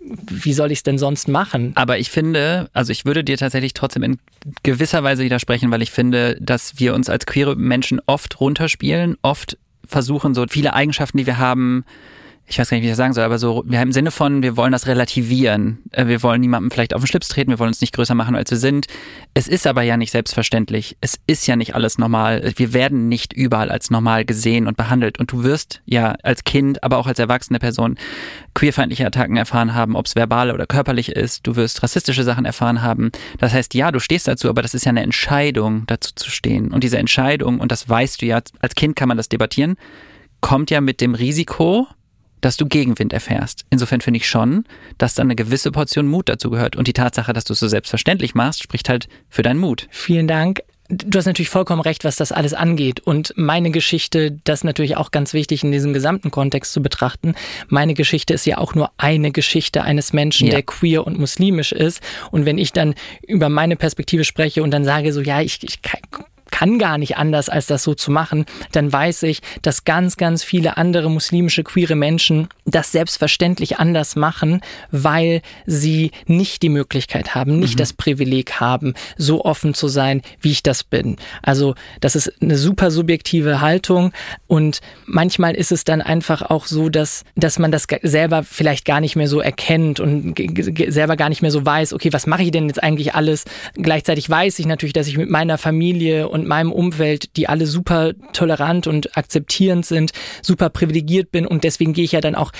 wie 0.00 0.52
soll 0.52 0.72
ich 0.72 0.78
es 0.78 0.82
denn 0.82 0.98
sonst 0.98 1.28
machen? 1.28 1.72
Aber 1.74 1.98
ich 1.98 2.10
finde, 2.10 2.70
also 2.72 2.90
ich 2.92 3.04
würde 3.04 3.22
dir 3.24 3.36
tatsächlich 3.36 3.74
trotzdem 3.74 4.02
in 4.02 4.18
gewisser 4.62 5.02
Weise 5.02 5.22
widersprechen, 5.22 5.70
weil 5.70 5.82
ich 5.82 5.90
finde, 5.90 6.36
dass 6.40 6.78
wir 6.78 6.94
uns 6.94 7.08
als 7.08 7.26
queere 7.26 7.56
Menschen 7.56 8.00
oft 8.06 8.40
runterspielen, 8.40 9.16
oft 9.22 9.58
versuchen, 9.86 10.34
so 10.34 10.46
viele 10.48 10.74
Eigenschaften, 10.74 11.18
die 11.18 11.26
wir 11.26 11.38
haben, 11.38 11.84
ich 12.50 12.58
weiß 12.58 12.68
gar 12.68 12.76
nicht, 12.76 12.82
wie 12.82 12.88
ich 12.88 12.92
das 12.92 12.98
sagen 12.98 13.12
soll, 13.12 13.22
aber 13.22 13.38
so, 13.38 13.62
wir 13.64 13.78
haben 13.78 13.88
im 13.88 13.92
Sinne 13.92 14.10
von, 14.10 14.42
wir 14.42 14.56
wollen 14.56 14.72
das 14.72 14.88
relativieren. 14.88 15.78
Äh, 15.92 16.08
wir 16.08 16.20
wollen 16.24 16.40
niemandem 16.40 16.72
vielleicht 16.72 16.94
auf 16.94 17.00
den 17.00 17.06
Schlips 17.06 17.28
treten, 17.28 17.52
wir 17.52 17.60
wollen 17.60 17.68
uns 17.68 17.80
nicht 17.80 17.94
größer 17.94 18.16
machen, 18.16 18.34
als 18.34 18.50
wir 18.50 18.58
sind. 18.58 18.86
Es 19.34 19.46
ist 19.46 19.68
aber 19.68 19.82
ja 19.82 19.96
nicht 19.96 20.10
selbstverständlich. 20.10 20.96
Es 21.00 21.20
ist 21.28 21.46
ja 21.46 21.54
nicht 21.54 21.76
alles 21.76 21.96
normal. 21.96 22.52
Wir 22.56 22.72
werden 22.72 23.08
nicht 23.08 23.32
überall 23.32 23.70
als 23.70 23.90
normal 23.92 24.24
gesehen 24.24 24.66
und 24.66 24.76
behandelt. 24.76 25.20
Und 25.20 25.30
du 25.30 25.44
wirst 25.44 25.80
ja 25.84 26.16
als 26.24 26.42
Kind, 26.42 26.82
aber 26.82 26.98
auch 26.98 27.06
als 27.06 27.20
erwachsene 27.20 27.60
Person 27.60 27.96
queerfeindliche 28.54 29.06
Attacken 29.06 29.36
erfahren 29.36 29.72
haben, 29.72 29.94
ob 29.94 30.06
es 30.06 30.16
verbal 30.16 30.50
oder 30.50 30.66
körperlich 30.66 31.10
ist. 31.10 31.46
Du 31.46 31.54
wirst 31.54 31.84
rassistische 31.84 32.24
Sachen 32.24 32.46
erfahren 32.46 32.82
haben. 32.82 33.12
Das 33.38 33.52
heißt, 33.52 33.74
ja, 33.74 33.92
du 33.92 34.00
stehst 34.00 34.26
dazu, 34.26 34.48
aber 34.48 34.62
das 34.62 34.74
ist 34.74 34.84
ja 34.84 34.90
eine 34.90 35.04
Entscheidung, 35.04 35.84
dazu 35.86 36.10
zu 36.16 36.32
stehen. 36.32 36.72
Und 36.72 36.82
diese 36.82 36.98
Entscheidung, 36.98 37.60
und 37.60 37.70
das 37.70 37.88
weißt 37.88 38.20
du 38.20 38.26
ja, 38.26 38.40
als 38.58 38.74
Kind 38.74 38.96
kann 38.96 39.06
man 39.06 39.18
das 39.18 39.28
debattieren, 39.28 39.76
kommt 40.40 40.70
ja 40.70 40.80
mit 40.80 41.00
dem 41.00 41.14
Risiko, 41.14 41.86
dass 42.40 42.56
du 42.56 42.66
Gegenwind 42.66 43.12
erfährst. 43.12 43.64
Insofern 43.70 44.00
finde 44.00 44.18
ich 44.18 44.28
schon, 44.28 44.64
dass 44.98 45.14
da 45.14 45.22
eine 45.22 45.36
gewisse 45.36 45.70
Portion 45.70 46.06
Mut 46.06 46.28
dazu 46.28 46.50
gehört. 46.50 46.76
Und 46.76 46.86
die 46.86 46.92
Tatsache, 46.92 47.32
dass 47.32 47.44
du 47.44 47.52
es 47.52 47.60
so 47.60 47.68
selbstverständlich 47.68 48.34
machst, 48.34 48.62
spricht 48.62 48.88
halt 48.88 49.08
für 49.28 49.42
deinen 49.42 49.58
Mut. 49.58 49.88
Vielen 49.90 50.28
Dank. 50.28 50.60
Du 50.92 51.18
hast 51.18 51.26
natürlich 51.26 51.50
vollkommen 51.50 51.82
recht, 51.82 52.02
was 52.02 52.16
das 52.16 52.32
alles 52.32 52.52
angeht. 52.52 52.98
Und 52.98 53.32
meine 53.36 53.70
Geschichte, 53.70 54.36
das 54.42 54.60
ist 54.60 54.64
natürlich 54.64 54.96
auch 54.96 55.12
ganz 55.12 55.32
wichtig 55.34 55.62
in 55.62 55.70
diesem 55.70 55.92
gesamten 55.92 56.32
Kontext 56.32 56.72
zu 56.72 56.82
betrachten. 56.82 57.36
Meine 57.68 57.94
Geschichte 57.94 58.34
ist 58.34 58.44
ja 58.44 58.58
auch 58.58 58.74
nur 58.74 58.90
eine 58.96 59.30
Geschichte 59.30 59.82
eines 59.82 60.12
Menschen, 60.12 60.48
ja. 60.48 60.54
der 60.54 60.62
queer 60.64 61.06
und 61.06 61.16
muslimisch 61.16 61.70
ist. 61.70 62.00
Und 62.32 62.44
wenn 62.44 62.58
ich 62.58 62.72
dann 62.72 62.96
über 63.26 63.48
meine 63.48 63.76
Perspektive 63.76 64.24
spreche 64.24 64.64
und 64.64 64.72
dann 64.72 64.84
sage 64.84 65.12
so, 65.12 65.20
ja, 65.20 65.40
ich, 65.40 65.62
ich 65.62 65.80
kann 65.82 66.00
gar 66.78 66.98
nicht 66.98 67.16
anders, 67.16 67.48
als 67.48 67.66
das 67.66 67.82
so 67.82 67.94
zu 67.94 68.10
machen, 68.10 68.44
dann 68.72 68.92
weiß 68.92 69.22
ich, 69.24 69.40
dass 69.62 69.84
ganz, 69.84 70.16
ganz 70.16 70.44
viele 70.44 70.76
andere 70.76 71.10
muslimische 71.10 71.64
queere 71.64 71.94
Menschen 71.94 72.48
das 72.66 72.92
selbstverständlich 72.92 73.78
anders 73.78 74.16
machen, 74.16 74.60
weil 74.90 75.42
sie 75.66 76.10
nicht 76.26 76.62
die 76.62 76.68
Möglichkeit 76.68 77.34
haben, 77.34 77.58
nicht 77.58 77.74
mhm. 77.74 77.78
das 77.78 77.92
Privileg 77.92 78.60
haben, 78.60 78.94
so 79.16 79.44
offen 79.44 79.74
zu 79.74 79.88
sein, 79.88 80.22
wie 80.40 80.50
ich 80.50 80.62
das 80.62 80.84
bin. 80.84 81.16
Also 81.42 81.74
das 82.00 82.16
ist 82.16 82.32
eine 82.42 82.56
super 82.56 82.90
subjektive 82.90 83.60
Haltung 83.60 84.12
und 84.46 84.80
manchmal 85.06 85.54
ist 85.54 85.72
es 85.72 85.84
dann 85.84 86.02
einfach 86.02 86.42
auch 86.42 86.66
so, 86.66 86.88
dass, 86.88 87.24
dass 87.36 87.58
man 87.58 87.72
das 87.72 87.86
selber 88.02 88.42
vielleicht 88.42 88.84
gar 88.84 89.00
nicht 89.00 89.16
mehr 89.16 89.28
so 89.28 89.40
erkennt 89.40 90.00
und 90.00 90.38
selber 90.88 91.16
gar 91.16 91.28
nicht 91.28 91.42
mehr 91.42 91.50
so 91.50 91.64
weiß, 91.64 91.92
okay, 91.92 92.12
was 92.12 92.26
mache 92.26 92.42
ich 92.42 92.50
denn 92.50 92.68
jetzt 92.68 92.82
eigentlich 92.82 93.14
alles? 93.14 93.44
Gleichzeitig 93.74 94.28
weiß 94.28 94.58
ich 94.58 94.66
natürlich, 94.66 94.92
dass 94.92 95.06
ich 95.06 95.16
mit 95.16 95.30
meiner 95.30 95.58
Familie 95.58 96.28
und 96.28 96.39
meinem 96.46 96.72
Umfeld, 96.72 97.36
die 97.36 97.48
alle 97.48 97.66
super 97.66 98.12
tolerant 98.32 98.86
und 98.86 99.16
akzeptierend 99.16 99.86
sind, 99.86 100.12
super 100.42 100.70
privilegiert 100.70 101.30
bin 101.30 101.46
und 101.46 101.64
deswegen 101.64 101.92
gehe 101.92 102.04
ich 102.04 102.12
ja 102.12 102.20
dann 102.20 102.34
auch 102.34 102.52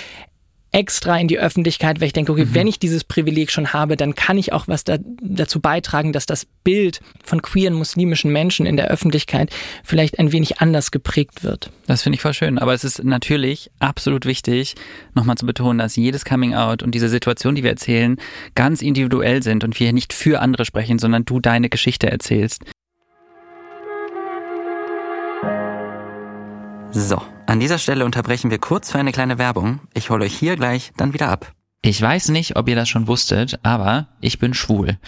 extra 0.73 1.19
in 1.19 1.29
die 1.29 1.39
Öffentlichkeit, 1.39 2.01
weil 2.01 2.07
ich 2.07 2.13
denke, 2.13 2.33
okay, 2.33 2.45
mhm. 2.45 2.55
wenn 2.55 2.67
ich 2.67 2.79
dieses 2.79 3.05
Privileg 3.05 3.51
schon 3.51 3.73
habe, 3.73 3.97
dann 3.97 4.15
kann 4.15 4.39
ich 4.39 4.53
auch 4.53 4.69
was 4.69 4.85
da, 4.85 4.99
dazu 5.21 5.61
beitragen, 5.61 6.13
dass 6.13 6.27
das 6.27 6.47
Bild 6.63 7.01
von 7.25 7.43
queeren 7.43 7.75
muslimischen 7.75 8.33
Menschen 8.33 8.67
in 8.67 8.77
der 8.77 8.89
Öffentlichkeit 8.89 9.51
vielleicht 9.83 10.19
ein 10.19 10.33
wenig 10.33 10.61
anders 10.61 10.91
geprägt 10.91 11.43
wird. 11.43 11.71
Das 11.87 12.03
finde 12.03 12.17
ich 12.17 12.23
voll 12.23 12.35
schön. 12.35 12.59
Aber 12.59 12.73
es 12.73 12.85
ist 12.85 13.03
natürlich 13.03 13.71
absolut 13.81 14.27
wichtig, 14.27 14.75
nochmal 15.15 15.37
zu 15.37 15.47
betonen, 15.47 15.79
dass 15.79 15.97
jedes 15.97 16.25
Coming 16.25 16.55
Out 16.55 16.83
und 16.83 16.95
diese 16.95 17.09
Situation, 17.09 17.55
die 17.55 17.65
wir 17.65 17.71
erzählen, 17.71 18.17
ganz 18.55 18.83
individuell 18.83 19.43
sind 19.43 19.65
und 19.65 19.79
wir 19.81 19.93
nicht 19.93 20.13
für 20.13 20.41
andere 20.41 20.65
sprechen, 20.65 20.99
sondern 20.99 21.25
du 21.25 21.41
deine 21.41 21.69
Geschichte 21.69 22.11
erzählst. 22.11 22.65
So, 26.93 27.23
an 27.47 27.61
dieser 27.61 27.79
Stelle 27.79 28.05
unterbrechen 28.05 28.51
wir 28.51 28.59
kurz 28.59 28.91
für 28.91 28.99
eine 28.99 29.13
kleine 29.13 29.39
Werbung. 29.39 29.81
Ich 29.95 30.11
hole 30.11 30.25
euch 30.25 30.35
hier 30.37 30.57
gleich 30.57 30.91
dann 30.97 31.13
wieder 31.13 31.29
ab. 31.29 31.53
Ich 31.83 32.03
weiß 32.03 32.31
nicht, 32.31 32.57
ob 32.57 32.69
ihr 32.69 32.75
das 32.75 32.89
schon 32.89 33.07
wusstet, 33.07 33.61
aber 33.63 34.09
ich 34.21 34.41
bin 34.41 34.55
schwul. 34.55 34.99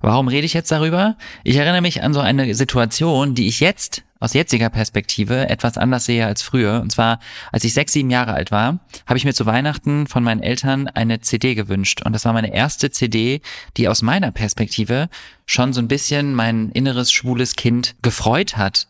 Warum 0.00 0.28
rede 0.28 0.46
ich 0.46 0.54
jetzt 0.54 0.70
darüber? 0.70 1.16
Ich 1.42 1.56
erinnere 1.56 1.82
mich 1.82 2.04
an 2.04 2.14
so 2.14 2.20
eine 2.20 2.54
Situation, 2.54 3.34
die 3.34 3.48
ich 3.48 3.58
jetzt 3.58 4.04
aus 4.20 4.32
jetziger 4.32 4.70
Perspektive 4.70 5.48
etwas 5.48 5.76
anders 5.76 6.04
sehe 6.04 6.24
als 6.24 6.42
früher. 6.42 6.80
Und 6.80 6.92
zwar, 6.92 7.18
als 7.50 7.64
ich 7.64 7.74
sechs, 7.74 7.92
sieben 7.92 8.10
Jahre 8.10 8.32
alt 8.32 8.52
war, 8.52 8.78
habe 9.06 9.18
ich 9.18 9.24
mir 9.24 9.34
zu 9.34 9.44
Weihnachten 9.44 10.06
von 10.06 10.22
meinen 10.22 10.42
Eltern 10.42 10.86
eine 10.86 11.20
CD 11.20 11.56
gewünscht. 11.56 12.02
Und 12.04 12.12
das 12.12 12.24
war 12.24 12.32
meine 12.32 12.54
erste 12.54 12.90
CD, 12.90 13.40
die 13.76 13.88
aus 13.88 14.02
meiner 14.02 14.30
Perspektive 14.30 15.08
schon 15.46 15.72
so 15.72 15.80
ein 15.80 15.88
bisschen 15.88 16.32
mein 16.32 16.70
inneres 16.70 17.10
schwules 17.10 17.56
Kind 17.56 17.96
gefreut 18.02 18.56
hat 18.56 18.86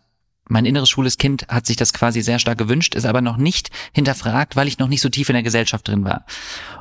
mein 0.49 0.67
inneres 0.67 0.91
schwules 0.91 1.19
Kind 1.19 1.47
hat 1.49 1.67
sich 1.67 1.77
das 1.77 1.93
quasi 1.93 2.21
sehr 2.21 2.39
stark 2.39 2.59
gewünscht, 2.59 2.95
ist 2.95 3.07
aber 3.07 3.21
noch 3.21 3.37
nicht 3.37 3.71
hinterfragt, 3.93 4.57
weil 4.57 4.69
ich 4.69 4.79
noch 4.79 4.89
nicht 4.89 5.01
so 5.01 5.09
tief 5.09 5.29
in 5.29 5.35
der 5.35 5.43
Gesellschaft 5.43 5.89
drin 5.89 6.05
war. 6.05 6.27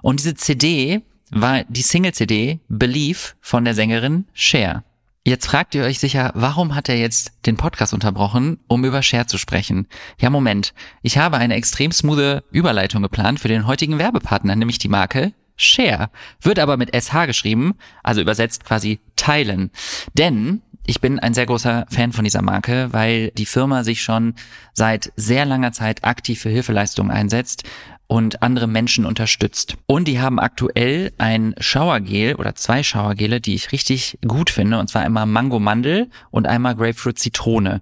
Und 0.01 0.19
diese 0.19 0.35
CD 0.35 1.01
war 1.31 1.63
die 1.67 1.81
Single-CD 1.81 2.59
Believe 2.67 3.19
von 3.41 3.65
der 3.65 3.73
Sängerin 3.73 4.25
Cher. 4.33 4.83
Jetzt 5.25 5.45
fragt 5.45 5.73
ihr 5.73 5.85
euch 5.85 5.99
sicher, 5.99 6.31
warum 6.35 6.75
hat 6.75 6.89
er 6.89 6.97
jetzt 6.97 7.31
den 7.45 7.55
Podcast 7.55 7.93
unterbrochen, 7.93 8.59
um 8.67 8.83
über 8.83 9.01
Cher 9.01 9.25
zu 9.25 9.37
sprechen? 9.37 9.87
Ja, 10.19 10.29
Moment. 10.29 10.73
Ich 11.01 11.17
habe 11.17 11.37
eine 11.37 11.55
extrem 11.55 11.93
smoothe 11.93 12.43
Überleitung 12.51 13.01
geplant 13.01 13.39
für 13.39 13.47
den 13.47 13.65
heutigen 13.65 13.99
Werbepartner, 13.99 14.57
nämlich 14.57 14.79
die 14.79 14.89
Marke 14.89 15.31
Share. 15.55 16.09
Wird 16.41 16.59
aber 16.59 16.75
mit 16.75 16.93
SH 16.93 17.25
geschrieben, 17.25 17.75
also 18.03 18.19
übersetzt 18.19 18.65
quasi 18.65 18.99
teilen. 19.15 19.71
Denn 20.13 20.61
ich 20.85 21.01
bin 21.01 21.19
ein 21.19 21.33
sehr 21.33 21.45
großer 21.45 21.85
Fan 21.89 22.11
von 22.11 22.23
dieser 22.23 22.41
Marke, 22.41 22.89
weil 22.91 23.31
die 23.31 23.45
Firma 23.45 23.83
sich 23.83 24.03
schon 24.03 24.35
seit 24.73 25.11
sehr 25.15 25.45
langer 25.45 25.71
Zeit 25.71 26.03
aktiv 26.03 26.41
für 26.41 26.49
Hilfeleistungen 26.49 27.11
einsetzt 27.11 27.63
und 28.07 28.43
andere 28.43 28.67
Menschen 28.67 29.05
unterstützt. 29.05 29.75
Und 29.87 30.07
die 30.07 30.19
haben 30.19 30.39
aktuell 30.39 31.13
ein 31.17 31.55
Schauergel 31.59 32.35
oder 32.35 32.53
zwei 32.55 32.83
Schauergele, 32.83 33.41
die 33.41 33.55
ich 33.55 33.71
richtig 33.71 34.19
gut 34.27 34.49
finde, 34.49 34.79
und 34.79 34.89
zwar 34.89 35.03
einmal 35.03 35.25
Mango 35.25 35.59
Mandel 35.59 36.09
und 36.29 36.47
einmal 36.47 36.75
Grapefruit 36.75 37.17
Zitrone. 37.17 37.81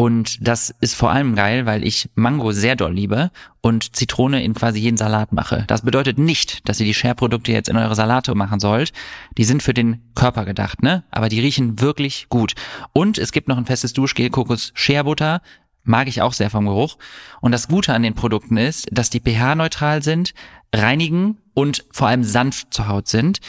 Und 0.00 0.46
das 0.46 0.72
ist 0.80 0.94
vor 0.94 1.10
allem 1.10 1.34
geil, 1.34 1.66
weil 1.66 1.84
ich 1.84 2.08
Mango 2.14 2.52
sehr 2.52 2.76
doll 2.76 2.94
liebe 2.94 3.32
und 3.60 3.96
Zitrone 3.96 4.44
in 4.44 4.54
quasi 4.54 4.78
jeden 4.78 4.96
Salat 4.96 5.32
mache. 5.32 5.64
Das 5.66 5.82
bedeutet 5.82 6.18
nicht, 6.18 6.68
dass 6.68 6.78
ihr 6.78 6.86
die 6.86 6.94
Share-Produkte 6.94 7.50
jetzt 7.50 7.68
in 7.68 7.76
eure 7.76 7.96
Salate 7.96 8.36
machen 8.36 8.60
sollt. 8.60 8.92
Die 9.36 9.42
sind 9.42 9.60
für 9.60 9.74
den 9.74 10.00
Körper 10.14 10.44
gedacht, 10.44 10.84
ne? 10.84 11.02
Aber 11.10 11.28
die 11.28 11.40
riechen 11.40 11.80
wirklich 11.80 12.28
gut. 12.28 12.54
Und 12.92 13.18
es 13.18 13.32
gibt 13.32 13.48
noch 13.48 13.58
ein 13.58 13.66
festes 13.66 13.92
Duschgel 13.92 14.30
Kokos 14.30 14.70
Share 14.72 15.02
Butter. 15.02 15.42
Mag 15.82 16.06
ich 16.06 16.22
auch 16.22 16.32
sehr 16.32 16.50
vom 16.50 16.66
Geruch. 16.66 16.96
Und 17.40 17.50
das 17.50 17.66
Gute 17.66 17.92
an 17.92 18.04
den 18.04 18.14
Produkten 18.14 18.56
ist, 18.56 18.86
dass 18.92 19.10
die 19.10 19.20
pH-neutral 19.20 20.04
sind, 20.04 20.32
reinigen 20.72 21.38
und 21.54 21.86
vor 21.90 22.06
allem 22.06 22.22
sanft 22.22 22.72
zur 22.72 22.86
Haut 22.86 23.08
sind 23.08 23.40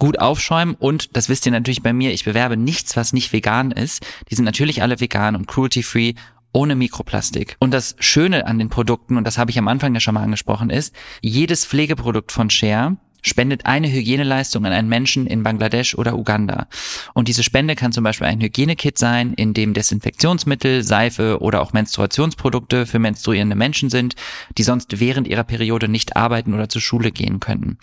gut 0.00 0.18
aufschäumen 0.18 0.74
und 0.74 1.16
das 1.16 1.28
wisst 1.28 1.46
ihr 1.46 1.52
natürlich 1.52 1.82
bei 1.82 1.92
mir, 1.92 2.12
ich 2.12 2.24
bewerbe 2.24 2.56
nichts, 2.56 2.96
was 2.96 3.12
nicht 3.12 3.32
vegan 3.32 3.70
ist. 3.70 4.04
Die 4.28 4.34
sind 4.34 4.44
natürlich 4.44 4.82
alle 4.82 4.98
vegan 4.98 5.36
und 5.36 5.46
cruelty-free 5.46 6.14
ohne 6.52 6.74
Mikroplastik. 6.74 7.56
Und 7.60 7.72
das 7.72 7.94
Schöne 8.00 8.46
an 8.46 8.58
den 8.58 8.70
Produkten, 8.70 9.16
und 9.16 9.24
das 9.24 9.38
habe 9.38 9.52
ich 9.52 9.58
am 9.58 9.68
Anfang 9.68 9.94
ja 9.94 10.00
schon 10.00 10.14
mal 10.14 10.24
angesprochen, 10.24 10.70
ist, 10.70 10.94
jedes 11.22 11.64
Pflegeprodukt 11.64 12.32
von 12.32 12.50
Share 12.50 12.96
spendet 13.22 13.66
eine 13.66 13.90
Hygieneleistung 13.90 14.64
an 14.64 14.72
einen 14.72 14.88
Menschen 14.88 15.26
in 15.26 15.42
Bangladesch 15.42 15.94
oder 15.94 16.16
Uganda. 16.16 16.66
Und 17.14 17.28
diese 17.28 17.42
Spende 17.42 17.74
kann 17.74 17.92
zum 17.92 18.04
Beispiel 18.04 18.26
ein 18.26 18.40
Hygienekit 18.40 18.98
sein, 18.98 19.34
in 19.34 19.54
dem 19.54 19.74
Desinfektionsmittel, 19.74 20.82
Seife 20.82 21.40
oder 21.40 21.60
auch 21.60 21.72
Menstruationsprodukte 21.72 22.86
für 22.86 22.98
menstruierende 22.98 23.56
Menschen 23.56 23.90
sind, 23.90 24.14
die 24.58 24.62
sonst 24.62 25.00
während 25.00 25.28
ihrer 25.28 25.44
Periode 25.44 25.88
nicht 25.88 26.16
arbeiten 26.16 26.54
oder 26.54 26.68
zur 26.68 26.82
Schule 26.82 27.12
gehen 27.12 27.40
könnten. 27.40 27.78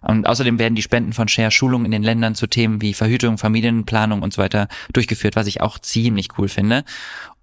Und 0.00 0.26
außerdem 0.26 0.58
werden 0.58 0.74
die 0.74 0.82
Spenden 0.82 1.12
von 1.12 1.28
Share 1.28 1.50
Schulungen 1.50 1.86
in 1.86 1.92
den 1.92 2.02
Ländern 2.02 2.34
zu 2.34 2.46
Themen 2.46 2.80
wie 2.80 2.94
Verhütung, 2.94 3.38
Familienplanung 3.38 4.22
und 4.22 4.32
so 4.32 4.42
weiter 4.42 4.68
durchgeführt, 4.92 5.36
was 5.36 5.46
ich 5.46 5.60
auch 5.60 5.78
ziemlich 5.78 6.28
cool 6.38 6.48
finde. 6.48 6.84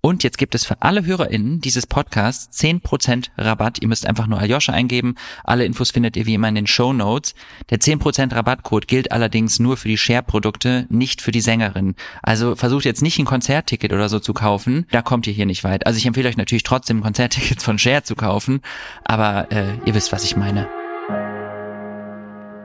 Und 0.02 0.24
jetzt 0.24 0.38
gibt 0.38 0.56
es 0.56 0.66
für 0.66 0.82
alle 0.82 1.06
HörerInnen 1.06 1.60
dieses 1.60 1.86
Podcasts 1.86 2.58
10% 2.58 3.28
Rabatt. 3.38 3.82
Ihr 3.82 3.90
müsst 3.90 4.06
einfach 4.06 4.28
nur 4.28 4.40
Aljoscha 4.40 4.72
eingeben. 4.72 5.16
Alle 5.44 5.66
Infos 5.66 5.92
findet 5.92 6.16
ihr 6.16 6.26
wie 6.26 6.36
immer 6.36 6.48
in 6.48 6.56
den 6.56 6.68
Show 6.68 6.94
Notes. 6.94 7.36
Der 7.70 7.80
10% 7.80 8.34
Rabattcode 8.34 8.88
gilt 8.88 9.12
allerdings 9.12 9.60
nur 9.60 9.76
für 9.76 9.90
die 9.90 9.98
Share-Produkte, 9.98 10.88
nicht 10.90 11.22
für 11.22 11.32
die 11.32 11.42
Sängerin. 11.42 11.96
Also 12.24 12.56
versucht 12.56 12.86
jetzt 12.86 13.02
nicht 13.02 13.20
ein 13.20 13.26
Konzertticket 13.26 13.92
oder 13.92 14.08
so 14.08 14.20
zu 14.20 14.34
kaufen. 14.34 14.86
Da 14.92 15.02
kommt 15.02 15.28
ihr 15.28 15.34
hier 15.34 15.46
nicht 15.46 15.66
weit. 15.66 15.86
Also 15.86 15.98
ich 15.98 16.06
empfehle 16.06 16.30
euch 16.30 16.38
natürlich 16.38 16.64
trotzdem 16.64 17.02
Konzerttickets 17.02 17.64
von 17.64 17.78
Share 17.78 18.04
zu 18.04 18.16
kaufen. 18.16 18.62
Aber 19.04 19.52
äh, 19.52 19.76
ihr 19.86 19.96
wisst, 19.96 20.14
was 20.14 20.24
ich 20.24 20.38
meine. 20.38 20.70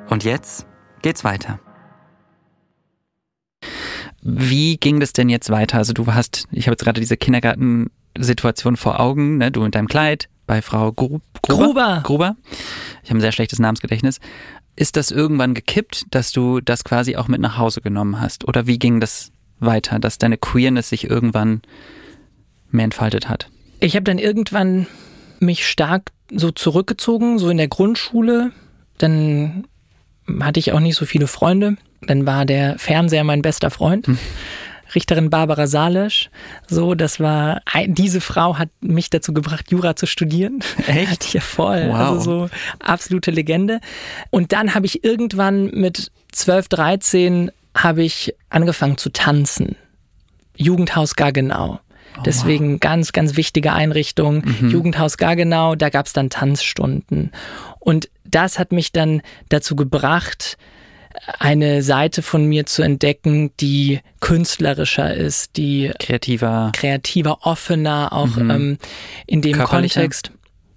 Und 0.08 0.22
jetzt 0.22 0.66
geht's 1.02 1.24
weiter. 1.24 1.58
Wie 4.24 4.78
ging 4.78 5.00
das 5.00 5.12
denn 5.12 5.28
jetzt 5.28 5.50
weiter? 5.50 5.76
Also 5.76 5.92
du 5.92 6.06
hast, 6.06 6.46
ich 6.50 6.66
habe 6.66 6.72
jetzt 6.72 6.82
gerade 6.82 6.98
diese 6.98 7.18
Kindergartensituation 7.18 8.78
vor 8.78 8.98
Augen, 8.98 9.36
ne? 9.36 9.50
du 9.52 9.62
mit 9.62 9.74
deinem 9.74 9.86
Kleid 9.86 10.28
bei 10.46 10.62
Frau 10.62 10.92
Gru 10.92 11.20
Gruber. 11.42 11.66
Gruber. 11.66 12.00
Gruber. 12.02 12.36
Ich 13.02 13.10
habe 13.10 13.18
ein 13.18 13.20
sehr 13.20 13.32
schlechtes 13.32 13.58
Namensgedächtnis. 13.58 14.20
Ist 14.76 14.96
das 14.96 15.10
irgendwann 15.10 15.52
gekippt, 15.52 16.06
dass 16.10 16.32
du 16.32 16.60
das 16.60 16.84
quasi 16.84 17.16
auch 17.16 17.28
mit 17.28 17.40
nach 17.40 17.58
Hause 17.58 17.82
genommen 17.82 18.20
hast? 18.20 18.48
Oder 18.48 18.66
wie 18.66 18.78
ging 18.78 18.98
das 18.98 19.30
weiter, 19.60 19.98
dass 19.98 20.16
deine 20.16 20.38
Queerness 20.38 20.88
sich 20.88 21.04
irgendwann 21.04 21.60
mehr 22.70 22.84
entfaltet 22.84 23.28
hat? 23.28 23.50
Ich 23.80 23.94
habe 23.94 24.04
dann 24.04 24.18
irgendwann 24.18 24.86
mich 25.38 25.66
stark 25.66 26.12
so 26.32 26.50
zurückgezogen, 26.50 27.38
so 27.38 27.50
in 27.50 27.58
der 27.58 27.68
Grundschule. 27.68 28.52
Dann 28.96 29.66
hatte 30.40 30.60
ich 30.60 30.72
auch 30.72 30.80
nicht 30.80 30.96
so 30.96 31.04
viele 31.04 31.26
Freunde. 31.26 31.76
Dann 32.06 32.26
war 32.26 32.44
der 32.44 32.78
Fernseher 32.78 33.25
mein 33.25 33.42
bester 33.42 33.70
Freund. 33.70 34.06
Hm. 34.06 34.18
Richterin 34.94 35.30
Barbara 35.30 35.66
Salesch. 35.66 36.30
So, 36.68 36.94
das 36.94 37.18
war, 37.18 37.62
diese 37.87 38.20
Frau 38.20 38.58
hat 38.58 38.68
mich 38.80 39.11
dazu 39.11 39.32
gebracht, 39.32 39.70
Jura 39.70 39.96
zu 39.96 40.06
studieren. 40.06 40.61
Echt? 40.87 41.32
ja, 41.34 41.40
voll. 41.40 41.88
Wow. 41.88 41.96
Also 41.96 42.20
so 42.20 42.50
absolute 42.78 43.30
Legende. 43.30 43.80
Und 44.30 44.52
dann 44.52 44.75
habe 44.75 44.87
ich 44.87 45.04
irgendwann 45.04 45.70
mit 45.70 46.12
12, 46.32 46.68
13 46.68 47.50
habe 47.76 48.04
ich 48.04 48.34
angefangen 48.50 48.99
zu 48.99 49.11
tanzen. 49.11 49.76
Jugendhaus 50.56 51.16
Gaggenau. 51.16 51.80
Oh, 52.16 52.23
Deswegen 52.25 52.75
wow. 52.75 52.80
ganz, 52.80 53.12
ganz 53.12 53.37
wichtige 53.37 53.73
Einrichtung. 53.73 54.44
Mhm. 54.44 54.70
Jugendhaus 54.70 55.16
Gaggenau, 55.16 55.75
da 55.75 55.88
gab 55.88 56.06
es 56.06 56.12
dann 56.12 56.30
Tanzstunden. 56.30 57.32
Und 57.80 58.08
das 58.25 58.58
hat 58.58 58.70
mich 58.70 58.92
dann 58.92 59.23
dazu 59.49 59.75
gebracht, 59.75 60.56
eine 61.38 61.83
Seite 61.83 62.23
von 62.23 62.44
mir 62.47 62.66
zu 62.66 62.83
entdecken, 62.83 63.52
die 63.61 64.00
künstlerischer 64.21 65.14
ist, 65.14 65.56
die 65.56 65.92
kreativer, 65.99 66.73
kreativer, 66.75 67.38
offener, 67.42 68.12
auch 68.12 68.37
mhm. 68.37 68.50
ähm, 68.50 68.78
in 69.26 69.42
dem 69.42 69.59
Kontext. 69.59 70.30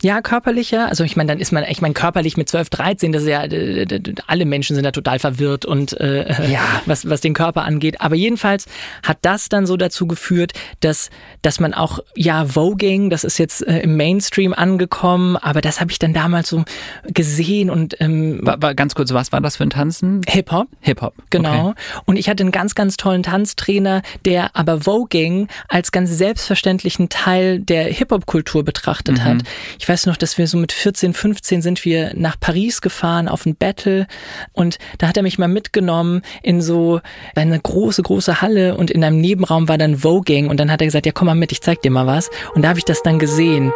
Ja, 0.04 0.22
körperlicher. 0.22 0.88
Also 0.88 1.04
ich 1.04 1.16
meine, 1.16 1.30
dann 1.30 1.40
ist 1.40 1.52
man, 1.52 1.64
ich 1.68 1.82
meine, 1.82 1.94
körperlich 1.94 2.38
mit 2.38 2.48
12, 2.48 2.70
13, 2.70 3.12
das 3.12 3.24
ist 3.24 3.30
ja, 3.30 3.44
alle 4.28 4.46
Menschen 4.46 4.76
sind 4.76 4.84
da 4.84 4.92
total 4.92 5.18
verwirrt 5.18 5.66
und 5.66 6.00
äh, 6.00 6.50
ja. 6.52 6.62
was, 6.86 7.10
was 7.10 7.22
den 7.22 7.34
Körper 7.34 7.64
angeht. 7.64 8.00
Aber 8.00 8.16
jedenfalls 8.16 8.66
hat 9.02 9.18
das 9.24 9.50
dann 9.50 9.66
so 9.66 9.76
dazu 9.76 10.06
geführt, 10.06 10.54
dass, 10.82 11.10
dass 11.42 11.60
man 11.60 11.74
auch, 11.74 12.00
ja, 12.16 12.46
Voging, 12.46 13.10
das 13.10 13.24
ist 13.24 13.40
jetzt 13.40 13.66
äh, 13.68 13.80
im 13.80 13.98
Mainstream 13.98 14.54
angekommen, 14.54 15.36
aber 15.36 15.62
das 15.62 15.82
habe 15.82 15.92
ich 15.92 15.98
dann 15.98 16.14
damals 16.14 16.50
so 16.50 16.64
gesehen 17.06 17.72
und 17.72 18.00
ähm, 18.00 18.40
war, 18.44 18.62
war 18.62 18.76
ganz 18.76 18.94
kurz, 18.94 19.14
was 19.14 19.32
war 19.32 19.42
das 19.42 19.58
für 19.58 19.64
ein 19.64 19.72
Tanzen? 19.72 20.22
Hip-Hop. 20.28 20.68
Hip-Hop. 20.82 21.16
Genau. 21.32 21.70
Okay. 21.70 21.82
Und 22.06 22.16
ich 22.18 22.30
hatte 22.30 22.44
einen 22.44 22.52
ganz, 22.52 22.76
ganz 22.76 22.98
tollen 22.98 23.24
Tanztrainer, 23.24 24.04
der 24.26 24.56
aber 24.56 24.82
Voging 24.82 25.48
als 25.70 25.92
ganz 25.92 26.12
selbstverständlichen 26.12 27.10
Teil 27.10 27.60
der 27.60 27.86
Hip-Hop-Kultur 27.86 28.64
betrachtet 28.64 29.18
mhm. 29.18 29.24
hat. 29.24 29.38
Ich 29.80 29.87
ich 29.88 29.90
weiß 29.90 30.06
noch, 30.08 30.18
dass 30.18 30.38
wir 30.38 30.48
so 30.48 30.58
mit 30.58 30.74
14, 30.74 31.14
15 31.14 31.62
sind 31.62 31.86
wir 31.86 32.12
nach 32.14 32.38
Paris 32.38 32.82
gefahren 32.82 33.30
auf 33.30 33.46
ein 33.46 33.56
Battle. 33.56 34.06
Und 34.52 34.80
da 34.98 35.08
hat 35.08 35.16
er 35.16 35.24
mich 35.24 35.40
mal 35.40 35.48
mitgenommen 35.48 36.24
in 36.44 36.62
so 36.62 37.00
eine 37.36 37.58
große, 37.58 38.04
große 38.04 38.42
Halle. 38.42 38.76
Und 38.76 38.92
in 38.92 39.02
einem 39.02 39.22
Nebenraum 39.22 39.70
war 39.70 39.78
dann 39.78 40.00
Voging 40.04 40.50
und 40.50 40.60
dann 40.60 40.74
hat 40.74 40.82
er 40.82 40.88
gesagt, 40.88 41.06
ja 41.06 41.14
komm 41.14 41.28
mal 41.28 41.36
mit, 41.36 41.54
ich 41.54 41.62
zeig 41.62 41.82
dir 41.84 41.92
mal 41.92 42.06
was. 42.06 42.30
Und 42.54 42.64
da 42.64 42.68
habe 42.68 42.80
ich 42.80 42.84
das 42.84 43.02
dann 43.02 43.18
gesehen. 43.18 43.72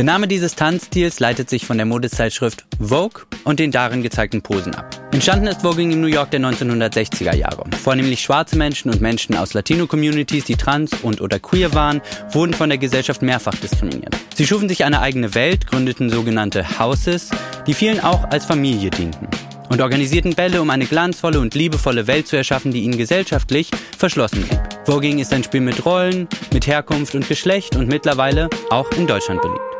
Der 0.00 0.06
Name 0.06 0.28
dieses 0.28 0.54
Tanzstils 0.54 1.20
leitet 1.20 1.50
sich 1.50 1.66
von 1.66 1.76
der 1.76 1.84
Modezeitschrift 1.84 2.64
Vogue 2.80 3.24
und 3.44 3.60
den 3.60 3.70
darin 3.70 4.02
gezeigten 4.02 4.40
Posen 4.40 4.74
ab. 4.74 4.98
Entstanden 5.12 5.46
ist 5.46 5.60
Voging 5.60 5.92
im 5.92 6.00
New 6.00 6.06
York 6.06 6.30
der 6.30 6.40
1960er 6.40 7.36
Jahre. 7.36 7.64
Vornehmlich 7.82 8.22
schwarze 8.22 8.56
Menschen 8.56 8.90
und 8.90 9.02
Menschen 9.02 9.36
aus 9.36 9.52
Latino-Communities, 9.52 10.46
die 10.46 10.56
trans 10.56 10.92
und 11.02 11.20
oder 11.20 11.38
queer 11.38 11.74
waren, 11.74 12.00
wurden 12.30 12.54
von 12.54 12.70
der 12.70 12.78
Gesellschaft 12.78 13.20
mehrfach 13.20 13.54
diskriminiert. 13.56 14.16
Sie 14.34 14.46
schufen 14.46 14.70
sich 14.70 14.86
eine 14.86 15.02
eigene 15.02 15.34
Welt, 15.34 15.66
gründeten 15.66 16.08
sogenannte 16.08 16.78
Houses, 16.78 17.28
die 17.66 17.74
vielen 17.74 18.00
auch 18.00 18.24
als 18.30 18.46
Familie 18.46 18.88
dienten 18.88 19.28
und 19.68 19.82
organisierten 19.82 20.34
Bälle, 20.34 20.62
um 20.62 20.70
eine 20.70 20.86
glanzvolle 20.86 21.40
und 21.40 21.54
liebevolle 21.54 22.06
Welt 22.06 22.26
zu 22.26 22.36
erschaffen, 22.36 22.72
die 22.72 22.84
ihnen 22.84 22.96
gesellschaftlich 22.96 23.70
verschlossen 23.98 24.44
blieb. 24.44 24.60
Voging 24.86 25.18
ist 25.18 25.34
ein 25.34 25.44
Spiel 25.44 25.60
mit 25.60 25.84
Rollen, 25.84 26.26
mit 26.54 26.66
Herkunft 26.66 27.14
und 27.14 27.28
Geschlecht 27.28 27.76
und 27.76 27.88
mittlerweile 27.88 28.48
auch 28.70 28.90
in 28.92 29.06
Deutschland 29.06 29.42
beliebt. 29.42 29.79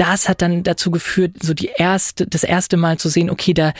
Das 0.00 0.28
hat 0.30 0.40
dann 0.40 0.62
dazu 0.62 0.90
geführt, 0.90 1.32
so 1.42 1.52
die 1.52 1.70
erste, 1.76 2.26
das 2.26 2.42
erste 2.42 2.78
Mal 2.78 2.96
zu 2.98 3.10
sehen, 3.10 3.28
okay, 3.28 3.52
da, 3.52 3.74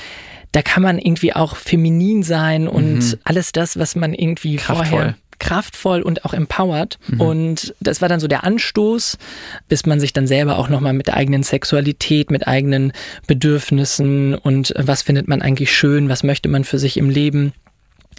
da 0.53 0.61
kann 0.61 0.83
man 0.83 0.99
irgendwie 0.99 1.33
auch 1.33 1.57
feminin 1.57 2.23
sein 2.23 2.69
und 2.69 2.99
mhm. 2.99 3.19
alles 3.25 3.53
das, 3.53 3.79
was 3.79 3.97
man 3.97 4.13
irgendwie 4.13 4.57
Kraftvoll. 4.57 4.87
vorher 4.87 5.15
kraftvoll 5.39 6.03
und 6.03 6.27
auch 6.27 6.35
empowered. 6.35 6.99
Mhm. 7.09 7.21
Und 7.23 7.75
das 7.81 8.03
war 8.03 8.11
dann 8.11 8.21
so 8.21 8.29
der 8.29 8.45
Anstoß, 8.45 9.17
bis 9.69 9.87
man 9.87 9.99
sich 9.99 10.13
dann 10.13 10.27
selber 10.27 10.59
auch 10.59 10.69
nochmal 10.69 10.93
mit 10.93 11.07
der 11.07 11.17
eigenen 11.17 11.43
Sexualität, 11.43 12.31
mit 12.31 12.47
eigenen 12.47 12.93
Bedürfnissen 13.27 14.35
und 14.35 14.75
was 14.77 15.01
findet 15.01 15.29
man 15.29 15.41
eigentlich 15.41 15.75
schön, 15.75 16.11
was 16.11 16.25
möchte 16.25 16.51
man 16.51 16.65
für 16.65 16.79
sich 16.79 16.99
im 16.99 17.09
Leben 17.09 17.55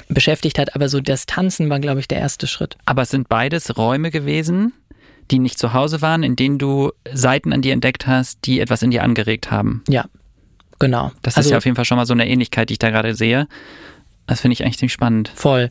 beschäftigt 0.10 0.58
hat. 0.58 0.76
Aber 0.76 0.90
so 0.90 1.00
das 1.00 1.28
Tanzen 1.28 1.70
war, 1.70 1.80
glaube 1.80 2.00
ich, 2.00 2.08
der 2.08 2.18
erste 2.18 2.48
Schritt. 2.48 2.76
Aber 2.86 3.04
es 3.04 3.10
sind 3.10 3.30
beides 3.30 3.78
Räume 3.78 4.10
gewesen, 4.10 4.74
die 5.32 5.40
nicht 5.40 5.58
zu 5.58 5.74
Hause 5.74 6.02
waren, 6.02 6.24
in 6.24 6.36
denen 6.36 6.58
du 6.58 6.92
Seiten 7.12 7.54
an 7.54 7.62
dir 7.62 7.74
entdeckt 7.74 8.08
hast, 8.08 8.46
die 8.46 8.60
etwas 8.60 8.84
in 8.84 8.92
dir 8.92 9.04
angeregt 9.04 9.50
haben. 9.52 9.84
Ja, 9.88 10.06
genau. 10.80 11.12
Das 11.22 11.38
also, 11.38 11.48
ist 11.48 11.52
ja 11.52 11.58
auf 11.58 11.66
jeden 11.66 11.76
Fall 11.76 11.86
schon 11.86 11.98
mal 11.98 12.06
so 12.06 12.14
eine 12.14 12.28
Ähnlichkeit, 12.28 12.70
die 12.70 12.74
ich 12.74 12.80
da 12.80 12.90
gerade 12.90 13.16
sehe. 13.16 13.48
Das 14.28 14.42
finde 14.42 14.54
ich 14.54 14.64
eigentlich 14.64 14.78
ziemlich 14.78 14.94
spannend. 14.94 15.32
Voll. 15.34 15.70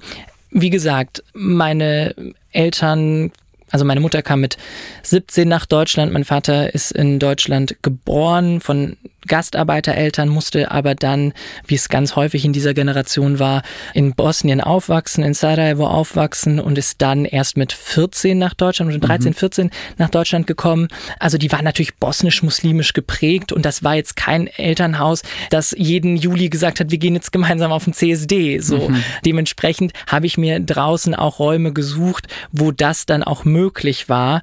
Wie 0.51 0.71
gesagt, 0.71 1.23
meine 1.33 2.15
Eltern 2.51 3.31
also 3.71 3.85
meine 3.85 4.01
Mutter 4.01 4.23
kam 4.23 4.41
mit 4.41 4.57
17 5.03 5.49
nach 5.49 5.67
Deutschland, 5.67 6.13
mein 6.13 6.25
Vater 6.25 6.75
ist 6.75 6.93
in 6.93 7.19
Deutschland 7.19 7.77
geboren, 7.83 8.61
von 8.61 8.97
Gastarbeitereltern, 9.27 10.29
musste 10.29 10.71
aber 10.71 10.95
dann, 10.95 11.35
wie 11.67 11.75
es 11.75 11.89
ganz 11.89 12.17
häufig 12.17 12.45
in 12.45 12.53
dieser 12.53 12.75
Generation 12.75 13.39
war, 13.39 13.63
in 13.93 14.15
Bosnien 14.15 14.61
aufwachsen, 14.61 15.23
in 15.23 15.35
Sarajevo 15.35 15.87
aufwachsen 15.87 16.59
und 16.59 16.79
ist 16.79 17.03
dann 17.03 17.25
erst 17.25 17.57
mit 17.57 17.73
14 17.73 18.39
nach 18.39 18.55
Deutschland, 18.55 18.93
mit 18.93 19.07
13, 19.07 19.35
14 19.35 19.67
mhm. 19.67 19.71
nach 19.99 20.09
Deutschland 20.09 20.47
gekommen. 20.47 20.89
Also 21.19 21.37
die 21.37 21.53
war 21.53 21.63
natürlich 21.63 21.97
bosnisch-muslimisch 21.97 22.93
geprägt 22.93 23.53
und 23.53 23.65
das 23.67 23.85
war 23.85 23.95
jetzt 23.95 24.17
kein 24.17 24.47
Elternhaus, 24.47 25.23
das 25.51 25.75
jeden 25.77 26.17
Juli 26.17 26.49
gesagt 26.49 26.81
hat, 26.81 26.91
wir 26.91 26.99
gehen 26.99 27.15
jetzt 27.15 27.31
gemeinsam 27.31 27.73
auf 27.73 27.85
den 27.85 27.93
CSD. 27.93 28.59
So 28.61 28.89
mhm. 28.89 29.05
dementsprechend 29.25 29.93
habe 30.07 30.27
ich 30.27 30.39
mir 30.39 30.61
draußen 30.61 31.15
auch 31.15 31.39
Räume 31.39 31.73
gesucht, 31.73 32.27
wo 32.53 32.73
das 32.73 33.07
dann 33.07 33.23
auch 33.23 33.45
möglich 33.45 33.60
war 34.09 34.43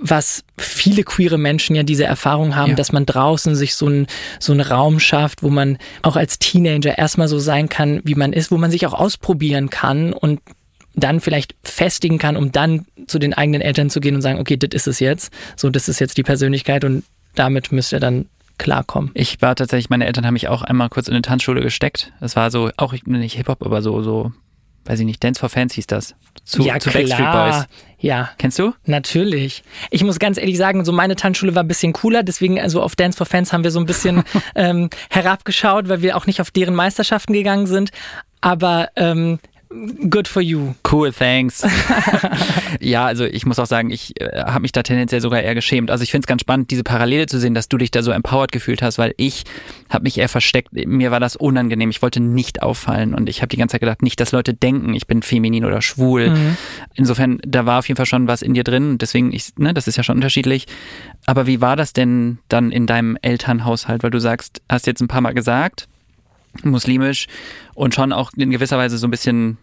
was 0.00 0.44
viele 0.56 1.02
queere 1.02 1.38
Menschen 1.38 1.74
ja 1.74 1.82
diese 1.82 2.04
Erfahrung 2.04 2.54
haben, 2.54 2.70
ja. 2.70 2.76
dass 2.76 2.92
man 2.92 3.06
draußen 3.06 3.56
sich 3.56 3.74
so 3.74 3.86
einen 3.86 4.06
so 4.38 4.52
einen 4.52 4.60
Raum 4.60 5.00
schafft, 5.00 5.42
wo 5.42 5.50
man 5.50 5.78
auch 6.02 6.16
als 6.16 6.38
Teenager 6.38 6.96
erstmal 6.98 7.28
so 7.28 7.38
sein 7.38 7.68
kann, 7.68 8.00
wie 8.04 8.14
man 8.14 8.32
ist, 8.32 8.50
wo 8.50 8.58
man 8.58 8.70
sich 8.70 8.86
auch 8.86 8.94
ausprobieren 8.94 9.70
kann 9.70 10.12
und 10.12 10.40
dann 10.94 11.20
vielleicht 11.20 11.54
festigen 11.62 12.18
kann, 12.18 12.36
um 12.36 12.52
dann 12.52 12.86
zu 13.06 13.18
den 13.18 13.34
eigenen 13.34 13.60
Eltern 13.60 13.90
zu 13.90 14.00
gehen 14.00 14.14
und 14.14 14.22
sagen, 14.22 14.38
okay, 14.38 14.56
das 14.56 14.74
ist 14.74 14.86
es 14.86 15.00
jetzt, 15.00 15.32
so 15.56 15.70
das 15.70 15.88
ist 15.88 16.00
jetzt 16.00 16.16
die 16.16 16.22
Persönlichkeit 16.22 16.84
und 16.84 17.04
damit 17.34 17.72
müsst 17.72 17.92
ihr 17.92 18.00
dann 18.00 18.26
klarkommen. 18.58 19.10
Ich 19.14 19.40
war 19.40 19.54
tatsächlich, 19.54 19.90
meine 19.90 20.06
Eltern 20.06 20.26
haben 20.26 20.34
mich 20.34 20.48
auch 20.48 20.62
einmal 20.62 20.88
kurz 20.88 21.06
in 21.06 21.14
eine 21.14 21.22
Tanzschule 21.22 21.60
gesteckt. 21.60 22.12
Das 22.20 22.34
war 22.34 22.50
so, 22.50 22.70
auch 22.76 22.94
nicht 23.04 23.36
Hip-Hop, 23.36 23.64
aber 23.64 23.82
so, 23.82 24.02
so 24.02 24.32
weiß 24.84 24.98
ich 25.00 25.06
nicht, 25.06 25.22
Dance 25.22 25.38
for 25.38 25.48
Fans 25.48 25.74
hieß 25.74 25.86
das. 25.86 26.14
Zu, 26.44 26.62
ja, 26.62 26.80
zu 26.80 26.90
Backstreet 26.90 27.32
Boys. 27.32 27.66
Ja. 27.98 28.30
Kennst 28.38 28.58
du? 28.58 28.72
Natürlich. 28.86 29.64
Ich 29.90 30.04
muss 30.04 30.18
ganz 30.18 30.38
ehrlich 30.38 30.56
sagen, 30.56 30.84
so 30.84 30.92
meine 30.92 31.16
Tanzschule 31.16 31.54
war 31.54 31.64
ein 31.64 31.68
bisschen 31.68 31.92
cooler, 31.92 32.22
deswegen 32.22 32.60
also 32.60 32.80
auf 32.80 32.94
Dance 32.94 33.16
for 33.18 33.26
Fans 33.26 33.52
haben 33.52 33.64
wir 33.64 33.70
so 33.70 33.80
ein 33.80 33.86
bisschen 33.86 34.22
ähm, 34.54 34.88
herabgeschaut, 35.10 35.88
weil 35.88 36.02
wir 36.02 36.16
auch 36.16 36.26
nicht 36.26 36.40
auf 36.40 36.50
deren 36.50 36.74
Meisterschaften 36.74 37.32
gegangen 37.32 37.66
sind. 37.66 37.90
Aber 38.40 38.88
ähm, 38.94 39.40
Good 39.70 40.28
for 40.28 40.40
you. 40.40 40.74
Cool, 40.90 41.12
thanks. 41.12 41.62
ja, 42.80 43.04
also 43.04 43.24
ich 43.24 43.44
muss 43.44 43.58
auch 43.58 43.66
sagen, 43.66 43.90
ich 43.90 44.18
äh, 44.18 44.44
habe 44.44 44.60
mich 44.60 44.72
da 44.72 44.82
tendenziell 44.82 45.20
sogar 45.20 45.42
eher 45.42 45.54
geschämt. 45.54 45.90
Also 45.90 46.02
ich 46.02 46.10
finde 46.10 46.24
es 46.24 46.26
ganz 46.26 46.40
spannend, 46.40 46.70
diese 46.70 46.84
Parallele 46.84 47.26
zu 47.26 47.38
sehen, 47.38 47.52
dass 47.52 47.68
du 47.68 47.76
dich 47.76 47.90
da 47.90 48.02
so 48.02 48.10
empowered 48.10 48.50
gefühlt 48.50 48.80
hast, 48.80 48.96
weil 48.96 49.12
ich 49.18 49.44
habe 49.90 50.04
mich 50.04 50.16
eher 50.16 50.30
versteckt. 50.30 50.70
Mir 50.72 51.10
war 51.10 51.20
das 51.20 51.36
unangenehm. 51.36 51.90
Ich 51.90 52.00
wollte 52.00 52.20
nicht 52.20 52.62
auffallen 52.62 53.12
und 53.14 53.28
ich 53.28 53.42
habe 53.42 53.48
die 53.48 53.58
ganze 53.58 53.72
Zeit 53.72 53.82
gedacht, 53.82 54.00
nicht, 54.00 54.18
dass 54.20 54.32
Leute 54.32 54.54
denken, 54.54 54.94
ich 54.94 55.06
bin 55.06 55.22
feminin 55.22 55.66
oder 55.66 55.82
schwul. 55.82 56.30
Mhm. 56.30 56.56
Insofern, 56.94 57.38
da 57.46 57.66
war 57.66 57.80
auf 57.80 57.88
jeden 57.88 57.96
Fall 57.96 58.06
schon 58.06 58.26
was 58.26 58.40
in 58.40 58.54
dir 58.54 58.64
drin. 58.64 58.96
Deswegen, 58.96 59.34
ich, 59.34 59.52
ne, 59.58 59.74
das 59.74 59.86
ist 59.86 59.96
ja 59.96 60.02
schon 60.02 60.16
unterschiedlich. 60.16 60.66
Aber 61.26 61.46
wie 61.46 61.60
war 61.60 61.76
das 61.76 61.92
denn 61.92 62.38
dann 62.48 62.72
in 62.72 62.86
deinem 62.86 63.18
Elternhaushalt? 63.20 64.02
Weil 64.02 64.10
du 64.10 64.18
sagst, 64.18 64.62
hast 64.70 64.86
jetzt 64.86 65.02
ein 65.02 65.08
paar 65.08 65.20
Mal 65.20 65.34
gesagt, 65.34 65.88
muslimisch 66.62 67.26
und 67.74 67.94
schon 67.94 68.12
auch 68.12 68.32
in 68.36 68.50
gewisser 68.50 68.78
Weise 68.78 68.98
so 68.98 69.06
ein 69.06 69.10
bisschen 69.10 69.58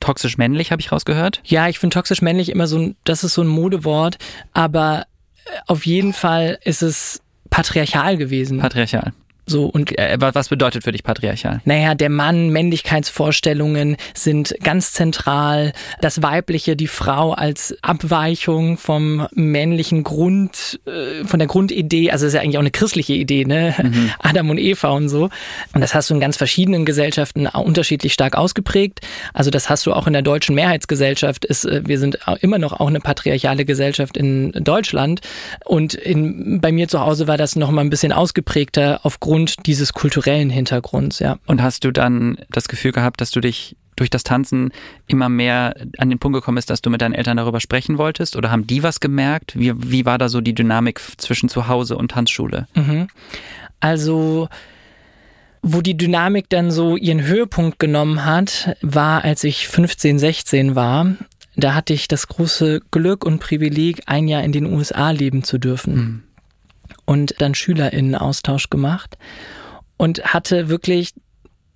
toxisch 0.00 0.38
männlich, 0.38 0.70
habe 0.70 0.80
ich 0.80 0.92
rausgehört. 0.92 1.40
Ja, 1.44 1.68
ich 1.68 1.78
finde 1.78 1.94
toxisch 1.94 2.22
männlich 2.22 2.50
immer 2.50 2.66
so 2.66 2.78
ein, 2.78 2.96
das 3.04 3.24
ist 3.24 3.34
so 3.34 3.42
ein 3.42 3.48
Modewort, 3.48 4.18
aber 4.52 5.06
äh, 5.44 5.50
auf 5.66 5.86
jeden 5.86 6.12
Fall 6.12 6.58
ist 6.64 6.82
es 6.82 7.22
patriarchal 7.50 8.16
gewesen. 8.16 8.58
Patriarchal. 8.58 9.12
So 9.48 9.64
und 9.64 9.98
äh, 9.98 10.16
was 10.20 10.50
bedeutet 10.50 10.84
für 10.84 10.92
dich 10.92 11.02
patriarchal? 11.02 11.60
Naja, 11.64 11.94
der 11.94 12.10
Mann, 12.10 12.50
Männlichkeitsvorstellungen 12.50 13.96
sind 14.14 14.54
ganz 14.62 14.92
zentral. 14.92 15.72
Das 16.00 16.22
Weibliche, 16.22 16.76
die 16.76 16.86
Frau 16.86 17.32
als 17.32 17.76
Abweichung 17.80 18.76
vom 18.76 19.26
männlichen 19.32 20.04
Grund, 20.04 20.80
äh, 20.86 21.24
von 21.24 21.38
der 21.38 21.48
Grundidee. 21.48 22.10
Also 22.10 22.26
das 22.26 22.34
ist 22.34 22.34
ja 22.34 22.42
eigentlich 22.42 22.58
auch 22.58 22.62
eine 22.62 22.70
christliche 22.70 23.14
Idee, 23.14 23.46
ne? 23.46 23.74
Mhm. 23.82 24.10
Adam 24.18 24.50
und 24.50 24.58
Eva 24.58 24.90
und 24.90 25.08
so. 25.08 25.30
Und 25.72 25.80
das 25.80 25.94
hast 25.94 26.10
du 26.10 26.14
in 26.14 26.20
ganz 26.20 26.36
verschiedenen 26.36 26.84
Gesellschaften 26.84 27.46
unterschiedlich 27.46 28.12
stark 28.12 28.36
ausgeprägt. 28.36 29.00
Also 29.32 29.50
das 29.50 29.70
hast 29.70 29.86
du 29.86 29.94
auch 29.94 30.06
in 30.06 30.12
der 30.12 30.22
deutschen 30.22 30.54
Mehrheitsgesellschaft. 30.54 31.46
Ist, 31.46 31.64
äh, 31.64 31.82
wir 31.86 31.98
sind 31.98 32.18
immer 32.40 32.58
noch 32.58 32.78
auch 32.78 32.88
eine 32.88 33.00
patriarchale 33.00 33.64
Gesellschaft 33.64 34.18
in 34.18 34.52
Deutschland. 34.52 35.20
Und 35.64 35.94
in, 35.94 36.60
bei 36.60 36.70
mir 36.70 36.86
zu 36.86 37.00
Hause 37.00 37.26
war 37.26 37.38
das 37.38 37.56
noch 37.56 37.70
mal 37.70 37.80
ein 37.80 37.90
bisschen 37.90 38.12
ausgeprägter 38.12 39.00
aufgrund 39.04 39.37
aufgrund 39.38 39.66
dieses 39.66 39.92
kulturellen 39.92 40.50
Hintergrunds, 40.50 41.18
ja. 41.18 41.38
Und 41.46 41.62
hast 41.62 41.84
du 41.84 41.92
dann 41.92 42.38
das 42.50 42.68
Gefühl 42.68 42.92
gehabt, 42.92 43.20
dass 43.20 43.30
du 43.30 43.40
dich 43.40 43.76
durch 43.96 44.10
das 44.10 44.22
Tanzen 44.22 44.70
immer 45.08 45.28
mehr 45.28 45.74
an 45.98 46.08
den 46.08 46.18
Punkt 46.18 46.36
gekommen 46.36 46.56
bist, 46.56 46.70
dass 46.70 46.82
du 46.82 46.90
mit 46.90 47.02
deinen 47.02 47.14
Eltern 47.14 47.36
darüber 47.36 47.60
sprechen 47.60 47.98
wolltest? 47.98 48.36
Oder 48.36 48.50
haben 48.50 48.66
die 48.66 48.82
was 48.82 49.00
gemerkt? 49.00 49.58
Wie, 49.58 49.72
wie 49.76 50.06
war 50.06 50.18
da 50.18 50.28
so 50.28 50.40
die 50.40 50.54
Dynamik 50.54 51.00
zwischen 51.16 51.48
Zuhause 51.48 51.96
und 51.96 52.12
Tanzschule? 52.12 52.68
Mhm. 52.74 53.08
Also, 53.80 54.48
wo 55.62 55.80
die 55.80 55.96
Dynamik 55.96 56.48
dann 56.48 56.70
so 56.70 56.96
ihren 56.96 57.24
Höhepunkt 57.24 57.78
genommen 57.78 58.24
hat, 58.24 58.76
war, 58.82 59.24
als 59.24 59.42
ich 59.42 59.66
15, 59.68 60.18
16 60.18 60.74
war. 60.76 61.14
Da 61.56 61.74
hatte 61.74 61.92
ich 61.92 62.06
das 62.06 62.28
große 62.28 62.80
Glück 62.92 63.24
und 63.24 63.40
Privileg, 63.40 64.02
ein 64.06 64.28
Jahr 64.28 64.44
in 64.44 64.52
den 64.52 64.66
USA 64.66 65.10
leben 65.10 65.42
zu 65.42 65.58
dürfen. 65.58 65.94
Mhm 65.94 66.27
und 67.08 67.34
dann 67.38 67.54
SchülerInnen-Austausch 67.54 68.68
gemacht 68.68 69.16
und 69.96 70.22
hatte 70.24 70.68
wirklich 70.68 71.14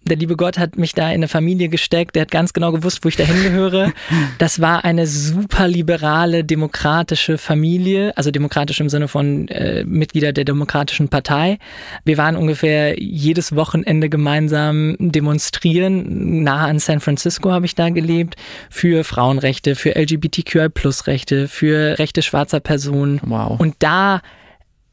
der 0.04 0.16
liebe 0.16 0.34
Gott 0.34 0.58
hat 0.58 0.76
mich 0.78 0.94
da 0.94 1.08
in 1.10 1.14
eine 1.14 1.28
Familie 1.28 1.68
gesteckt, 1.68 2.16
der 2.16 2.22
hat 2.22 2.32
ganz 2.32 2.52
genau 2.52 2.72
gewusst, 2.72 3.04
wo 3.04 3.08
ich 3.08 3.14
da 3.14 3.22
hingehöre. 3.22 3.92
Das 4.38 4.60
war 4.60 4.84
eine 4.84 5.06
super 5.06 5.68
liberale, 5.68 6.42
demokratische 6.42 7.38
Familie, 7.38 8.16
also 8.16 8.32
demokratisch 8.32 8.80
im 8.80 8.88
Sinne 8.88 9.06
von 9.06 9.46
äh, 9.46 9.84
Mitglieder 9.84 10.32
der 10.32 10.44
Demokratischen 10.44 11.08
Partei. 11.08 11.58
Wir 12.04 12.18
waren 12.18 12.34
ungefähr 12.34 13.00
jedes 13.00 13.54
Wochenende 13.54 14.08
gemeinsam 14.08 14.96
demonstrieren. 14.98 16.42
Nahe 16.42 16.68
an 16.68 16.80
San 16.80 16.98
Francisco 16.98 17.52
habe 17.52 17.66
ich 17.66 17.76
da 17.76 17.90
gelebt, 17.90 18.34
für 18.70 19.04
Frauenrechte, 19.04 19.76
für 19.76 19.94
LGBTQI-Plus-Rechte, 19.94 21.46
für 21.46 22.00
Rechte 22.00 22.22
schwarzer 22.22 22.58
Personen. 22.58 23.20
Wow. 23.24 23.60
Und 23.60 23.76
da 23.78 24.20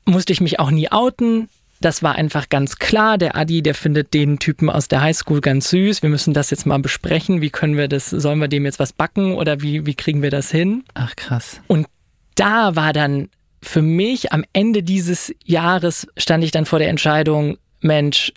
musste 0.09 0.33
ich 0.33 0.41
mich 0.41 0.59
auch 0.59 0.71
nie 0.71 0.91
outen. 0.91 1.49
Das 1.81 2.03
war 2.03 2.15
einfach 2.15 2.49
ganz 2.49 2.77
klar. 2.77 3.17
Der 3.17 3.35
Adi, 3.35 3.61
der 3.61 3.73
findet 3.73 4.13
den 4.13 4.39
Typen 4.39 4.69
aus 4.69 4.89
der 4.89 5.01
Highschool 5.01 5.39
ganz 5.39 5.69
süß. 5.69 6.01
Wir 6.01 6.09
müssen 6.09 6.33
das 6.33 6.49
jetzt 6.49 6.65
mal 6.65 6.79
besprechen. 6.79 7.41
Wie 7.41 7.49
können 7.49 7.77
wir 7.77 7.87
das, 7.87 8.09
sollen 8.09 8.39
wir 8.39 8.49
dem 8.49 8.65
jetzt 8.65 8.79
was 8.79 8.91
backen 8.91 9.35
oder 9.35 9.61
wie, 9.61 9.85
wie 9.85 9.95
kriegen 9.95 10.21
wir 10.21 10.31
das 10.31 10.51
hin? 10.51 10.83
Ach 10.93 11.15
krass. 11.15 11.61
Und 11.67 11.87
da 12.35 12.75
war 12.75 12.91
dann 12.91 13.29
für 13.61 13.81
mich 13.81 14.33
am 14.33 14.43
Ende 14.53 14.83
dieses 14.83 15.33
Jahres 15.43 16.07
stand 16.17 16.43
ich 16.43 16.51
dann 16.51 16.65
vor 16.65 16.79
der 16.79 16.89
Entscheidung, 16.89 17.57
Mensch, 17.81 18.33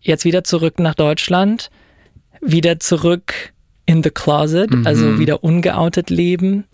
jetzt 0.00 0.24
wieder 0.24 0.44
zurück 0.44 0.78
nach 0.78 0.94
Deutschland, 0.94 1.70
wieder 2.40 2.78
zurück 2.80 3.52
in 3.86 4.02
the 4.02 4.10
closet, 4.10 4.70
mhm. 4.70 4.86
also 4.86 5.18
wieder 5.18 5.42
ungeoutet 5.42 6.10
leben 6.10 6.64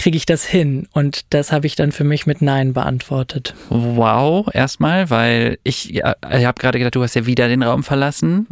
kriege 0.00 0.16
ich 0.16 0.24
das 0.24 0.44
hin? 0.44 0.88
Und 0.92 1.26
das 1.30 1.52
habe 1.52 1.66
ich 1.66 1.76
dann 1.76 1.92
für 1.92 2.04
mich 2.04 2.26
mit 2.26 2.40
Nein 2.40 2.72
beantwortet. 2.72 3.54
Wow, 3.68 4.48
erstmal, 4.52 5.10
weil 5.10 5.58
ich, 5.62 5.90
ja, 5.90 6.16
ich 6.32 6.46
habe 6.46 6.58
gerade 6.58 6.78
gedacht, 6.78 6.94
du 6.94 7.02
hast 7.02 7.14
ja 7.14 7.26
wieder 7.26 7.48
den 7.48 7.62
Raum 7.62 7.84
verlassen, 7.84 8.48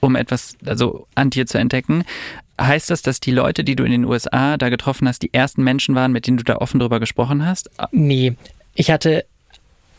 um 0.00 0.16
etwas, 0.16 0.56
also 0.64 1.06
an 1.14 1.28
dir 1.28 1.46
zu 1.46 1.58
entdecken. 1.58 2.04
Heißt 2.58 2.88
das, 2.88 3.02
dass 3.02 3.20
die 3.20 3.32
Leute, 3.32 3.64
die 3.64 3.76
du 3.76 3.84
in 3.84 3.92
den 3.92 4.04
USA 4.06 4.56
da 4.56 4.70
getroffen 4.70 5.06
hast, 5.06 5.22
die 5.22 5.34
ersten 5.34 5.62
Menschen 5.62 5.94
waren, 5.94 6.10
mit 6.10 6.26
denen 6.26 6.38
du 6.38 6.44
da 6.44 6.56
offen 6.56 6.80
drüber 6.80 7.00
gesprochen 7.00 7.44
hast? 7.44 7.70
Nee, 7.90 8.34
ich 8.74 8.90
hatte 8.90 9.26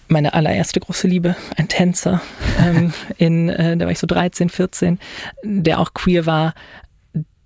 meine 0.08 0.34
allererste 0.34 0.80
große 0.80 1.08
Liebe, 1.08 1.36
ein 1.56 1.68
Tänzer, 1.68 2.20
ähm, 2.60 2.94
in, 3.18 3.50
äh, 3.50 3.78
da 3.78 3.86
war 3.86 3.92
ich 3.92 4.00
so 4.00 4.08
13, 4.08 4.50
14, 4.50 5.00
der 5.44 5.80
auch 5.80 5.94
queer 5.94 6.26
war 6.26 6.56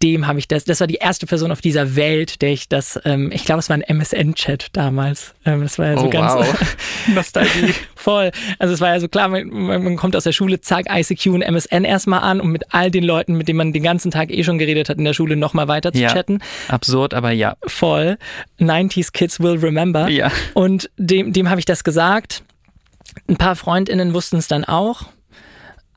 dem 0.03 0.27
habe 0.27 0.39
ich 0.39 0.47
das, 0.47 0.63
das 0.65 0.79
war 0.79 0.88
die 0.88 0.95
erste 0.95 1.25
Person 1.25 1.51
auf 1.51 1.62
dieser 1.62 1.95
Welt, 1.95 2.41
der 2.41 2.51
ich 2.51 2.69
das, 2.69 2.99
ähm, 3.05 3.31
ich 3.31 3.45
glaube, 3.45 3.60
es 3.60 3.69
war 3.69 3.77
ein 3.77 3.81
MSN-Chat 3.81 4.67
damals. 4.73 5.33
Ähm, 5.45 5.62
das 5.62 5.79
war 5.79 5.88
ja 5.88 5.97
so 5.97 6.05
oh, 6.05 6.10
ganz 6.10 6.33
wow. 6.33 6.75
Nostalgie. 7.07 7.73
voll. 7.95 8.31
Also 8.60 8.73
es 8.73 8.81
war 8.81 8.89
ja 8.89 8.99
so 8.99 9.07
klar, 9.07 9.27
man, 9.27 9.49
man 9.49 9.95
kommt 9.95 10.15
aus 10.15 10.23
der 10.23 10.33
Schule, 10.33 10.62
zack, 10.62 10.86
ICQ 10.89 11.27
und 11.27 11.41
MSN 11.41 11.83
erstmal 11.83 12.21
an, 12.21 12.39
um 12.39 12.51
mit 12.51 12.73
all 12.73 12.91
den 12.91 13.03
Leuten, 13.03 13.36
mit 13.36 13.47
denen 13.47 13.57
man 13.57 13.73
den 13.73 13.83
ganzen 13.83 14.12
Tag 14.12 14.31
eh 14.31 14.43
schon 14.43 14.57
geredet 14.57 14.89
hat 14.89 14.97
in 14.97 15.05
der 15.05 15.13
Schule, 15.13 15.36
nochmal 15.36 15.67
weiter 15.67 15.91
zu 15.91 15.99
Ja. 15.99 16.13
chatten. 16.13 16.39
Absurd, 16.67 17.13
aber 17.13 17.31
ja. 17.31 17.55
Voll. 17.65 18.17
90s 18.60 19.12
Kids 19.12 19.39
will 19.39 19.57
remember. 19.57 20.10
Ja. 20.10 20.31
Und 20.53 20.89
dem, 20.97 21.33
dem 21.33 21.49
habe 21.49 21.60
ich 21.60 21.65
das 21.65 21.83
gesagt. 21.83 22.43
Ein 23.27 23.38
paar 23.38 23.55
Freundinnen 23.55 24.13
wussten 24.13 24.38
es 24.38 24.47
dann 24.47 24.63
auch. 24.63 25.05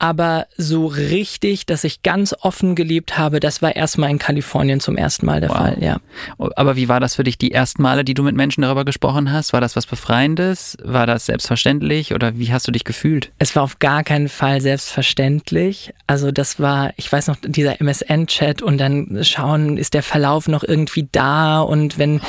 Aber 0.00 0.46
so 0.56 0.86
richtig, 0.86 1.66
dass 1.66 1.84
ich 1.84 2.02
ganz 2.02 2.34
offen 2.40 2.74
gelebt 2.74 3.18
habe, 3.18 3.38
das 3.38 3.60
war 3.60 3.76
erstmal 3.76 4.10
in 4.10 4.18
Kalifornien 4.18 4.80
zum 4.80 4.96
ersten 4.96 5.26
Mal 5.26 5.40
der 5.40 5.50
Wow. 5.50 5.56
Fall, 5.58 5.76
ja. 5.80 6.00
Aber 6.38 6.74
wie 6.76 6.88
war 6.88 7.00
das 7.00 7.16
für 7.16 7.22
dich 7.22 7.36
die 7.36 7.52
ersten 7.52 7.82
Male, 7.82 8.02
die 8.02 8.14
du 8.14 8.22
mit 8.22 8.34
Menschen 8.34 8.62
darüber 8.62 8.86
gesprochen 8.86 9.30
hast? 9.30 9.52
War 9.52 9.60
das 9.60 9.76
was 9.76 9.84
Befreiendes? 9.84 10.78
War 10.82 11.06
das 11.06 11.26
selbstverständlich? 11.26 12.14
Oder 12.14 12.38
wie 12.38 12.50
hast 12.50 12.66
du 12.66 12.72
dich 12.72 12.84
gefühlt? 12.84 13.30
Es 13.38 13.54
war 13.54 13.62
auf 13.62 13.78
gar 13.78 14.02
keinen 14.02 14.30
Fall 14.30 14.62
selbstverständlich. 14.62 15.92
Also 16.06 16.32
das 16.32 16.58
war, 16.58 16.92
ich 16.96 17.12
weiß 17.12 17.26
noch, 17.26 17.36
dieser 17.42 17.80
MSN-Chat 17.80 18.62
und 18.62 18.78
dann 18.78 19.18
schauen, 19.22 19.76
ist 19.76 19.92
der 19.92 20.02
Verlauf 20.02 20.48
noch 20.48 20.64
irgendwie 20.64 21.08
da 21.12 21.60
und 21.60 21.98
wenn 21.98 22.22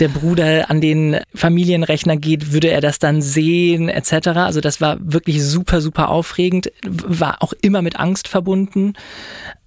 der 0.00 0.08
Bruder 0.08 0.70
an 0.70 0.80
den 0.80 1.20
Familienrechner 1.34 2.16
geht, 2.16 2.52
würde 2.52 2.68
er 2.70 2.80
das 2.80 2.98
dann 2.98 3.22
sehen, 3.22 3.88
etc. 3.88 4.28
Also 4.28 4.60
das 4.60 4.80
war 4.80 4.96
wirklich 5.00 5.44
super, 5.44 5.80
super 5.80 6.08
aufregend, 6.08 6.72
war 7.20 7.42
auch 7.42 7.52
immer 7.60 7.82
mit 7.82 7.98
Angst 7.98 8.28
verbunden. 8.28 8.94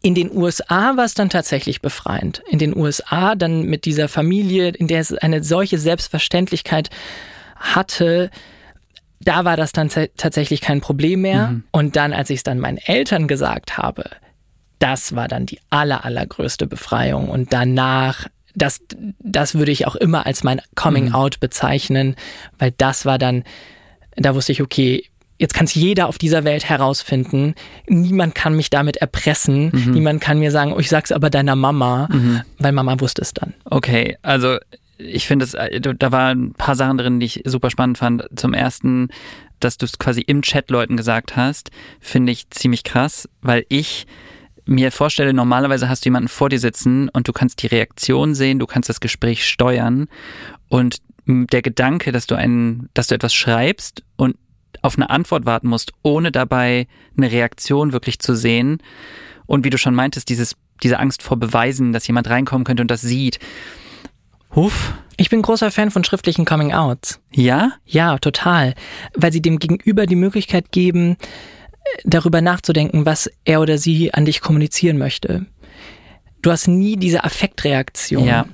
In 0.02 0.16
den 0.16 0.36
USA 0.36 0.96
war 0.98 1.06
es 1.06 1.14
dann 1.14 1.30
tatsächlich 1.30 1.82
befreiend. 1.82 2.42
In 2.50 2.60
den 2.60 2.76
USA 2.76 3.36
dann 3.36 3.64
mit 3.64 3.86
dieser 3.86 4.08
Familie, 4.08 4.70
in 4.70 4.88
der 4.88 5.00
es 5.02 5.14
eine 5.14 5.44
solche 5.44 5.78
Selbstverständlichkeit 5.78 6.90
hatte, 7.56 8.30
da 9.22 9.46
war 9.46 9.58
das 9.58 9.72
dann 9.72 9.90
ta- 9.90 10.08
tatsächlich 10.18 10.62
kein 10.62 10.82
Problem 10.82 11.22
mehr. 11.22 11.62
Und 11.72 11.96
dann, 11.96 12.14
als 12.14 12.30
ich 12.30 12.38
es 12.38 12.44
dann 12.44 12.60
meinen 12.60 12.78
Eltern 12.78 13.28
gesagt 13.28 13.78
habe, 13.78 14.04
das 14.80 15.16
war 15.16 15.28
dann 15.28 15.46
die 15.46 15.60
aller, 15.70 16.04
allergrößte 16.06 16.68
Befreiung. 16.68 17.30
Und 17.30 17.54
danach, 17.54 18.28
das, 18.54 18.82
das 19.20 19.56
würde 19.56 19.72
ich 19.72 19.88
auch 19.88 19.96
immer 19.96 20.26
als 20.26 20.44
mein 20.44 20.62
Coming 20.76 21.14
Out 21.14 21.40
bezeichnen, 21.40 22.16
weil 22.60 22.72
das 22.78 23.06
war 23.06 23.18
dann, 23.18 23.44
da 24.16 24.36
wusste 24.36 24.52
ich, 24.52 24.62
okay, 24.62 25.06
jetzt 25.38 25.54
kann 25.54 25.66
es 25.66 25.76
jeder 25.76 26.08
auf 26.08 26.18
dieser 26.18 26.44
Welt 26.44 26.68
herausfinden. 26.70 27.56
Niemand 27.88 28.36
kann 28.36 28.56
mich 28.56 28.70
damit 28.70 28.98
erpressen. 28.98 29.72
Niemand 29.94 30.22
kann 30.22 30.40
mir 30.40 30.52
sagen, 30.52 30.74
oh, 30.74 30.80
ich 30.80 30.90
sag's 30.90 31.12
aber 31.12 31.30
deiner 31.30 31.56
Mama, 31.56 32.08
weil 32.60 32.72
Mama 32.72 33.00
wusste 33.00 33.22
es 33.22 33.34
dann. 33.34 33.54
Okay, 33.66 34.18
also 34.22 34.58
ich 34.98 35.28
finde, 35.28 35.46
es, 35.46 35.54
äh, 35.54 35.80
da 35.82 36.12
waren 36.12 36.48
ein 36.48 36.54
paar 36.54 36.76
Sachen 36.76 36.98
drin, 36.98 37.20
die 37.20 37.26
ich 37.26 37.42
super 37.46 37.70
spannend 37.70 37.98
fand. 37.98 38.26
Zum 38.36 38.54
ersten, 38.54 39.10
dass 39.60 39.78
du 39.78 39.86
es 39.86 40.00
quasi 40.00 40.22
im 40.22 40.42
Chat 40.42 40.70
Leuten 40.70 40.98
gesagt 40.98 41.36
hast, 41.36 41.72
finde 42.00 42.32
ich 42.32 42.50
ziemlich 42.50 42.84
krass, 42.84 43.28
weil 43.42 43.66
ich 43.70 44.08
mir 44.66 44.92
vorstelle, 44.92 45.34
normalerweise 45.34 45.90
hast 45.90 46.06
du 46.06 46.08
jemanden 46.08 46.30
vor 46.30 46.50
dir 46.50 46.60
sitzen 46.60 47.10
und 47.10 47.28
du 47.28 47.34
kannst 47.34 47.62
die 47.62 47.68
Reaktion 47.68 48.34
sehen, 48.34 48.58
du 48.58 48.66
kannst 48.66 48.90
das 48.90 49.00
Gespräch 49.00 49.46
steuern 49.48 50.08
und 50.70 50.98
der 51.28 51.62
Gedanke, 51.62 52.12
dass 52.12 52.28
du 52.28 52.36
einen, 52.36 52.90
dass 52.94 53.08
du 53.08 53.16
etwas 53.16 53.34
schreibst 53.34 54.04
auf 54.82 54.96
eine 54.98 55.10
Antwort 55.10 55.46
warten 55.46 55.68
musst, 55.68 55.92
ohne 56.04 56.32
dabei 56.32 56.88
eine 57.18 57.32
Reaktion 57.32 57.94
wirklich 57.94 58.20
zu 58.20 58.36
sehen 58.36 58.80
und 59.46 59.64
wie 59.64 59.70
du 59.70 59.78
schon 59.78 59.96
meintest, 59.96 60.30
dieses, 60.30 60.56
diese 60.84 61.00
Angst 61.00 61.24
vor 61.24 61.38
Beweisen, 61.38 61.94
dass 61.94 62.08
jemand 62.08 62.30
reinkommen 62.30 62.66
könnte 62.66 62.82
und 62.82 62.92
das 62.92 63.02
sieht. 63.02 63.40
Huff, 64.56 64.94
Ich 65.18 65.30
bin 65.30 65.42
großer 65.42 65.70
Fan 65.72 65.92
von 65.92 66.04
schriftlichen 66.04 66.46
Coming 66.46 66.74
Outs. 66.74 67.20
ja? 67.32 67.74
Ja, 67.86 68.18
total. 68.18 68.74
Weil 69.14 69.32
sie 69.34 69.42
dem 69.42 69.60
Gegenüber 69.60 70.06
die 70.06 70.16
Möglichkeit 70.16 70.72
geben, 70.72 71.12
äh, 71.12 72.02
darüber 72.06 72.42
nachzudenken, 72.42 73.06
was 73.06 73.30
er 73.44 73.62
oder 73.62 73.78
sie 73.78 74.14
an 74.14 74.26
dich 74.26 74.42
kommunizieren 74.42 74.98
möchte. 74.98 75.46
Du 76.42 76.52
hast 76.52 76.68
nie 76.68 76.96
diese 76.96 77.24
Affektreaktion. 77.24 78.24
Ja. 78.26 78.46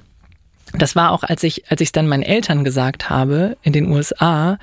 Das 0.73 0.95
war 0.95 1.11
auch, 1.11 1.23
als 1.23 1.43
ich, 1.43 1.69
als 1.69 1.81
ich 1.81 1.89
es 1.89 1.91
dann 1.91 2.07
meinen 2.07 2.23
Eltern 2.23 2.63
gesagt 2.63 3.09
habe 3.09 3.57
in 3.61 3.73
den 3.73 3.91
USA, 3.91 4.57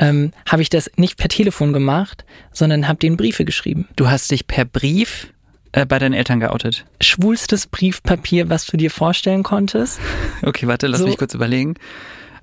ähm, 0.00 0.32
habe 0.48 0.62
ich 0.62 0.70
das 0.70 0.90
nicht 0.96 1.16
per 1.16 1.28
Telefon 1.28 1.72
gemacht, 1.72 2.24
sondern 2.52 2.88
habe 2.88 2.98
denen 2.98 3.16
Briefe 3.16 3.44
geschrieben. 3.44 3.86
Du 3.96 4.08
hast 4.10 4.30
dich 4.32 4.46
per 4.48 4.64
Brief 4.64 5.28
äh, 5.72 5.86
bei 5.86 5.98
deinen 6.00 6.14
Eltern 6.14 6.40
geoutet. 6.40 6.84
Schwulstes 7.00 7.68
Briefpapier, 7.68 8.48
was 8.50 8.66
du 8.66 8.76
dir 8.76 8.90
vorstellen 8.90 9.42
konntest? 9.44 10.00
Okay, 10.42 10.66
warte, 10.66 10.86
lass 10.88 11.00
So. 11.00 11.06
mich 11.06 11.18
kurz 11.18 11.34
überlegen. 11.34 11.74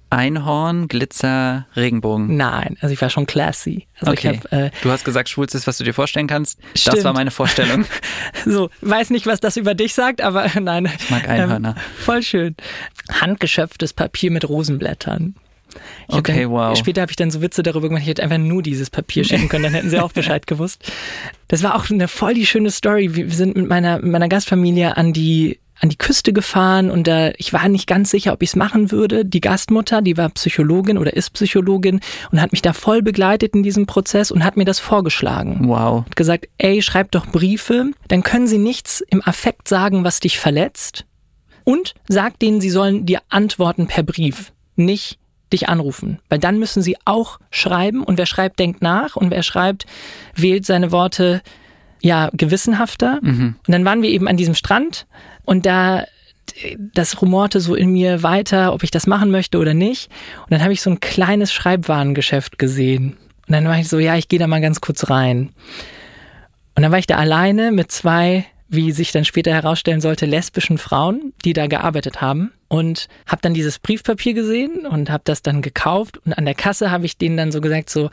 Einhorn, 0.09 0.87
Glitzer, 0.87 1.67
Regenbogen. 1.75 2.37
Nein, 2.37 2.77
also 2.79 2.93
ich 2.93 3.01
war 3.01 3.09
schon 3.09 3.25
classy. 3.25 3.87
Also 3.99 4.13
Okay. 4.13 4.39
habe 4.49 4.65
äh, 4.67 4.71
Du 4.81 4.89
hast 4.89 5.03
gesagt, 5.03 5.27
schwulstes, 5.27 5.67
was 5.67 5.77
du 5.77 5.83
dir 5.83 5.93
vorstellen 5.93 6.27
kannst. 6.27 6.59
Das 6.73 6.81
Stimmt. 6.83 7.03
war 7.03 7.13
meine 7.13 7.31
Vorstellung. 7.31 7.85
So, 8.45 8.69
weiß 8.81 9.09
nicht, 9.09 9.25
was 9.25 9.41
das 9.41 9.57
über 9.57 9.73
dich 9.75 9.93
sagt, 9.93 10.21
aber 10.21 10.47
nein. 10.61 10.89
Ich 10.97 11.09
mag 11.09 11.27
Einhörner. 11.27 11.75
voll 11.99 12.21
schön. 12.23 12.55
Handgeschöpftes 13.11 13.91
Papier 13.93 14.31
mit 14.31 14.47
Rosenblättern. 14.47 15.35
Okay, 16.07 16.43
dann, 16.43 16.51
wow. 16.51 16.77
Später 16.77 17.01
habe 17.01 17.11
ich 17.11 17.15
dann 17.15 17.31
so 17.31 17.41
Witze 17.41 17.63
darüber 17.63 17.87
gemacht, 17.87 18.03
ich 18.03 18.09
hätte 18.09 18.23
einfach 18.23 18.37
nur 18.37 18.61
dieses 18.63 18.89
Papier 18.89 19.23
schicken 19.23 19.49
können, 19.49 19.63
dann 19.63 19.73
hätten 19.73 19.89
sie 19.89 19.99
auch 19.99 20.11
Bescheid 20.13 20.47
gewusst. 20.47 20.91
Das 21.47 21.63
war 21.63 21.75
auch 21.75 21.89
eine 21.89 22.07
voll 22.07 22.33
die 22.33 22.45
schöne 22.45 22.71
Story. 22.71 23.15
Wir 23.15 23.29
sind 23.29 23.55
mit 23.55 23.67
meiner, 23.67 23.99
meiner 23.99 24.27
Gastfamilie 24.29 24.97
an 24.97 25.13
die 25.13 25.59
an 25.79 25.89
die 25.89 25.97
Küste 25.97 26.33
gefahren 26.33 26.89
und 26.89 27.07
da 27.07 27.31
ich 27.37 27.53
war 27.53 27.67
nicht 27.69 27.87
ganz 27.87 28.09
sicher, 28.09 28.33
ob 28.33 28.41
ich 28.41 28.49
es 28.49 28.55
machen 28.55 28.91
würde. 28.91 29.25
Die 29.25 29.41
Gastmutter, 29.41 30.01
die 30.01 30.17
war 30.17 30.29
Psychologin 30.29 30.97
oder 30.97 31.15
ist 31.15 31.31
Psychologin 31.33 31.99
und 32.31 32.41
hat 32.41 32.51
mich 32.51 32.61
da 32.61 32.73
voll 32.73 33.01
begleitet 33.01 33.53
in 33.53 33.63
diesem 33.63 33.85
Prozess 33.85 34.31
und 34.31 34.43
hat 34.43 34.57
mir 34.57 34.65
das 34.65 34.79
vorgeschlagen 34.79 35.67
Wow. 35.67 36.05
hat 36.05 36.15
gesagt, 36.15 36.47
ey, 36.57 36.81
schreib 36.81 37.11
doch 37.11 37.27
Briefe, 37.27 37.91
dann 38.07 38.23
können 38.23 38.47
sie 38.47 38.57
nichts 38.57 39.01
im 39.01 39.21
Affekt 39.23 39.67
sagen, 39.67 40.03
was 40.03 40.19
dich 40.19 40.39
verletzt. 40.39 41.05
Und 41.63 41.93
sag 42.07 42.39
denen, 42.39 42.61
sie 42.61 42.69
sollen 42.69 43.05
dir 43.05 43.21
antworten 43.29 43.87
per 43.87 44.03
Brief, 44.03 44.53
nicht 44.75 45.19
dich 45.53 45.69
anrufen. 45.69 46.19
Weil 46.29 46.39
dann 46.39 46.59
müssen 46.59 46.81
sie 46.81 46.97
auch 47.05 47.39
schreiben 47.51 48.03
und 48.03 48.17
wer 48.17 48.25
schreibt, 48.25 48.59
denkt 48.59 48.81
nach 48.81 49.15
und 49.15 49.31
wer 49.31 49.43
schreibt, 49.43 49.85
wählt 50.35 50.65
seine 50.65 50.91
Worte 50.91 51.41
ja 52.01 52.29
gewissenhafter. 52.33 53.19
Und 53.65 53.73
dann 53.73 53.85
waren 53.85 54.01
wir 54.01 54.09
eben 54.09 54.27
an 54.27 54.37
diesem 54.37 54.55
Strand 54.55 55.07
und 55.45 55.65
da 55.65 56.03
das 56.93 57.21
rumorte 57.21 57.59
so 57.59 57.75
in 57.75 57.91
mir 57.91 58.23
weiter, 58.23 58.73
ob 58.73 58.83
ich 58.83 58.91
das 58.91 59.07
machen 59.07 59.31
möchte 59.31 59.57
oder 59.57 59.73
nicht. 59.73 60.09
Und 60.43 60.51
dann 60.51 60.63
habe 60.63 60.73
ich 60.73 60.81
so 60.81 60.89
ein 60.89 60.99
kleines 60.99 61.51
Schreibwarengeschäft 61.51 62.57
gesehen. 62.57 63.17
Und 63.47 63.53
dann 63.53 63.65
war 63.65 63.77
ich 63.77 63.87
so, 63.87 63.99
ja, 63.99 64.15
ich 64.15 64.27
gehe 64.27 64.39
da 64.39 64.47
mal 64.47 64.61
ganz 64.61 64.81
kurz 64.81 65.09
rein. 65.09 65.49
Und 66.75 66.83
dann 66.83 66.91
war 66.91 66.99
ich 66.99 67.07
da 67.07 67.15
alleine 67.15 67.71
mit 67.71 67.91
zwei, 67.91 68.45
wie 68.69 68.91
sich 68.91 69.11
dann 69.11 69.25
später 69.25 69.51
herausstellen 69.51 70.01
sollte, 70.01 70.25
lesbischen 70.25 70.77
Frauen, 70.77 71.33
die 71.45 71.53
da 71.53 71.67
gearbeitet 71.67 72.21
haben. 72.21 72.51
Und 72.69 73.07
habe 73.25 73.41
dann 73.41 73.53
dieses 73.53 73.79
Briefpapier 73.79 74.33
gesehen 74.33 74.85
und 74.85 75.09
habe 75.09 75.23
das 75.25 75.41
dann 75.41 75.61
gekauft. 75.61 76.19
Und 76.25 76.33
an 76.33 76.45
der 76.45 76.55
Kasse 76.55 76.91
habe 76.91 77.05
ich 77.05 77.17
denen 77.17 77.37
dann 77.37 77.51
so 77.51 77.61
gesagt, 77.61 77.89
so, 77.89 78.09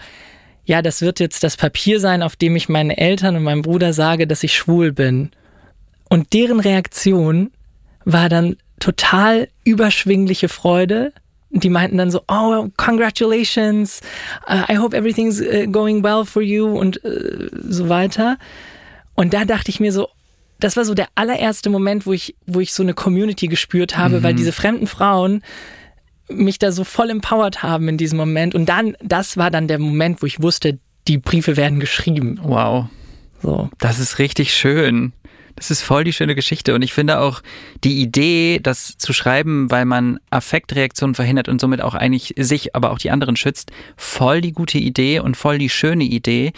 ja, 0.65 0.81
das 0.81 1.03
wird 1.03 1.21
jetzt 1.21 1.45
das 1.45 1.57
Papier 1.57 2.01
sein, 2.01 2.23
auf 2.23 2.37
dem 2.37 2.57
ich 2.57 2.69
meinen 2.69 2.91
Eltern 2.91 3.37
und 3.37 3.43
meinem 3.43 3.63
Bruder 3.63 3.93
sage, 3.93 4.27
dass 4.27 4.43
ich 4.43 4.55
schwul 4.55 4.93
bin. 4.93 5.31
Und 6.09 6.33
deren 6.33 6.61
Reaktion 6.61 7.51
war 8.05 8.29
dann 8.29 8.57
total 8.81 9.49
überschwingliche 9.65 10.49
Freude. 10.49 11.13
Die 11.51 11.71
meinten 11.71 11.99
dann 11.99 12.11
so, 12.11 12.23
oh, 12.29 12.69
congratulations, 12.77 14.01
uh, 14.49 14.65
I 14.69 14.77
hope 14.77 14.97
everything's 14.97 15.41
uh, 15.41 15.67
going 15.71 16.03
well 16.03 16.25
for 16.25 16.43
you 16.43 16.67
und 16.67 17.01
uh, 17.05 17.49
so 17.69 17.89
weiter. 17.89 18.39
Und 19.15 19.35
da 19.35 19.45
dachte 19.45 19.71
ich 19.71 19.81
mir 19.81 19.93
so, 19.93 20.09
das 20.61 20.77
war 20.77 20.85
so 20.85 20.95
der 20.95 21.09
allererste 21.15 21.71
Moment, 21.71 22.07
wo 22.07 22.13
ich, 22.13 22.37
wo 22.47 22.61
ich 22.61 22.73
so 22.73 22.83
eine 22.83 22.95
Community 22.95 23.49
gespürt 23.49 23.97
habe, 23.97 24.23
weil 24.23 24.35
diese 24.35 24.53
fremden 24.53 24.87
Frauen 24.87 25.43
mich 26.29 26.59
da 26.59 26.73
so 26.73 26.85
voll 26.85 27.11
empowered 27.11 27.63
haben 27.63 27.89
in 27.89 27.99
diesem 27.99 28.19
Moment. 28.19 28.55
Und 28.55 28.69
dann, 28.69 28.97
das 29.03 29.37
war 29.37 29.51
dann 29.51 29.69
der 29.69 29.79
Moment, 29.79 30.23
wo 30.23 30.27
ich 30.27 30.41
wusste, 30.41 30.79
die 31.07 31.19
Briefe 31.19 31.57
werden 31.57 31.81
geschrieben. 31.81 32.39
Wow. 32.43 32.87
So. 33.43 33.69
Das 33.79 33.99
ist 33.99 34.19
richtig 34.19 34.55
schön. 34.55 35.13
Das 35.57 35.71
ist 35.71 35.83
voll 35.83 36.03
die 36.03 36.13
schöne 36.13 36.35
Geschichte. 36.35 36.75
Und 36.75 36.83
ich 36.83 36.93
finde 36.93 37.21
auch 37.21 37.43
die 37.85 38.01
Idee, 38.01 38.59
das 38.61 38.97
zu 38.97 39.13
schreiben, 39.13 39.71
weil 39.71 39.85
man 39.85 40.19
Affektreaktionen 40.31 41.15
verhindert 41.15 41.49
und 41.49 41.61
somit 41.61 41.81
auch 41.81 41.95
eigentlich 41.95 42.35
sich, 42.39 42.75
aber 42.75 42.91
auch 42.91 42.99
die 42.99 43.11
anderen 43.11 43.37
schützt, 43.37 43.71
voll 43.97 44.41
die 44.41 44.53
gute 44.53 44.79
Idee 44.79 45.21
und 45.21 45.37
voll 45.37 45.59
die 45.59 45.69
schöne 45.69 46.05
Idee. 46.05 46.53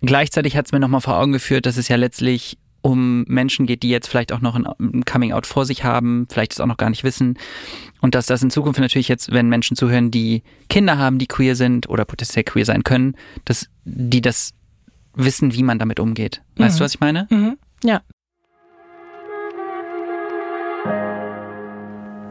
Gleichzeitig 0.00 0.56
hat 0.56 0.66
es 0.66 0.72
mir 0.72 0.80
nochmal 0.80 1.00
vor 1.00 1.18
Augen 1.18 1.32
geführt, 1.32 1.66
dass 1.66 1.76
es 1.76 1.88
ja 1.88 1.96
letztlich 1.96 2.56
um 2.82 3.24
Menschen 3.24 3.66
geht, 3.66 3.82
die 3.82 3.88
jetzt 3.90 4.08
vielleicht 4.08 4.32
auch 4.32 4.40
noch 4.40 4.54
ein 4.54 5.04
Coming-out 5.04 5.46
vor 5.46 5.64
sich 5.64 5.84
haben, 5.84 6.26
vielleicht 6.30 6.52
es 6.52 6.60
auch 6.60 6.66
noch 6.66 6.76
gar 6.76 6.90
nicht 6.90 7.04
wissen. 7.04 7.38
Und 8.00 8.14
dass 8.14 8.26
das 8.26 8.42
in 8.42 8.50
Zukunft 8.50 8.78
natürlich 8.80 9.08
jetzt, 9.08 9.32
wenn 9.32 9.48
Menschen 9.48 9.76
zuhören, 9.76 10.10
die 10.10 10.42
Kinder 10.68 10.96
haben, 10.98 11.18
die 11.18 11.26
queer 11.26 11.56
sind 11.56 11.88
oder 11.88 12.04
potenziell 12.04 12.44
queer 12.44 12.64
sein 12.64 12.84
können, 12.84 13.14
dass 13.44 13.68
die 13.84 14.20
das 14.20 14.52
wissen, 15.14 15.52
wie 15.54 15.62
man 15.64 15.78
damit 15.78 15.98
umgeht. 15.98 16.42
Weißt 16.56 16.76
Mhm. 16.76 16.78
du, 16.78 16.84
was 16.84 16.94
ich 16.94 17.00
meine? 17.00 17.26
Mhm. 17.30 17.58
Ja. 17.82 18.02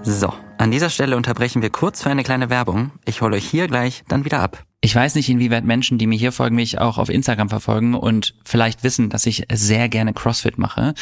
So, 0.03 0.33
an 0.57 0.71
dieser 0.71 0.89
Stelle 0.89 1.17
unterbrechen 1.17 1.61
wir 1.61 1.69
kurz 1.69 2.01
für 2.03 2.09
eine 2.09 2.23
kleine 2.23 2.49
Werbung. 2.49 2.91
Ich 3.05 3.21
hole 3.21 3.35
euch 3.35 3.45
hier 3.49 3.67
gleich 3.67 4.03
dann 4.07 4.23
wieder 4.23 4.39
ab. 4.39 4.63
Ich 4.79 4.93
weiß 4.93 5.15
nicht, 5.15 5.27
inwieweit 5.29 5.63
Menschen, 5.63 5.97
die 5.97 6.05
mir 6.05 6.17
hier 6.17 6.31
folgen, 6.31 6.55
mich 6.55 6.79
auch 6.79 6.99
auf 6.99 7.09
Instagram 7.09 7.49
verfolgen 7.49 7.95
und 7.95 8.35
vielleicht 8.45 8.83
wissen, 8.83 9.09
dass 9.09 9.25
ich 9.25 9.45
sehr 9.51 9.89
gerne 9.89 10.13
CrossFit 10.13 10.59
mache. 10.59 10.93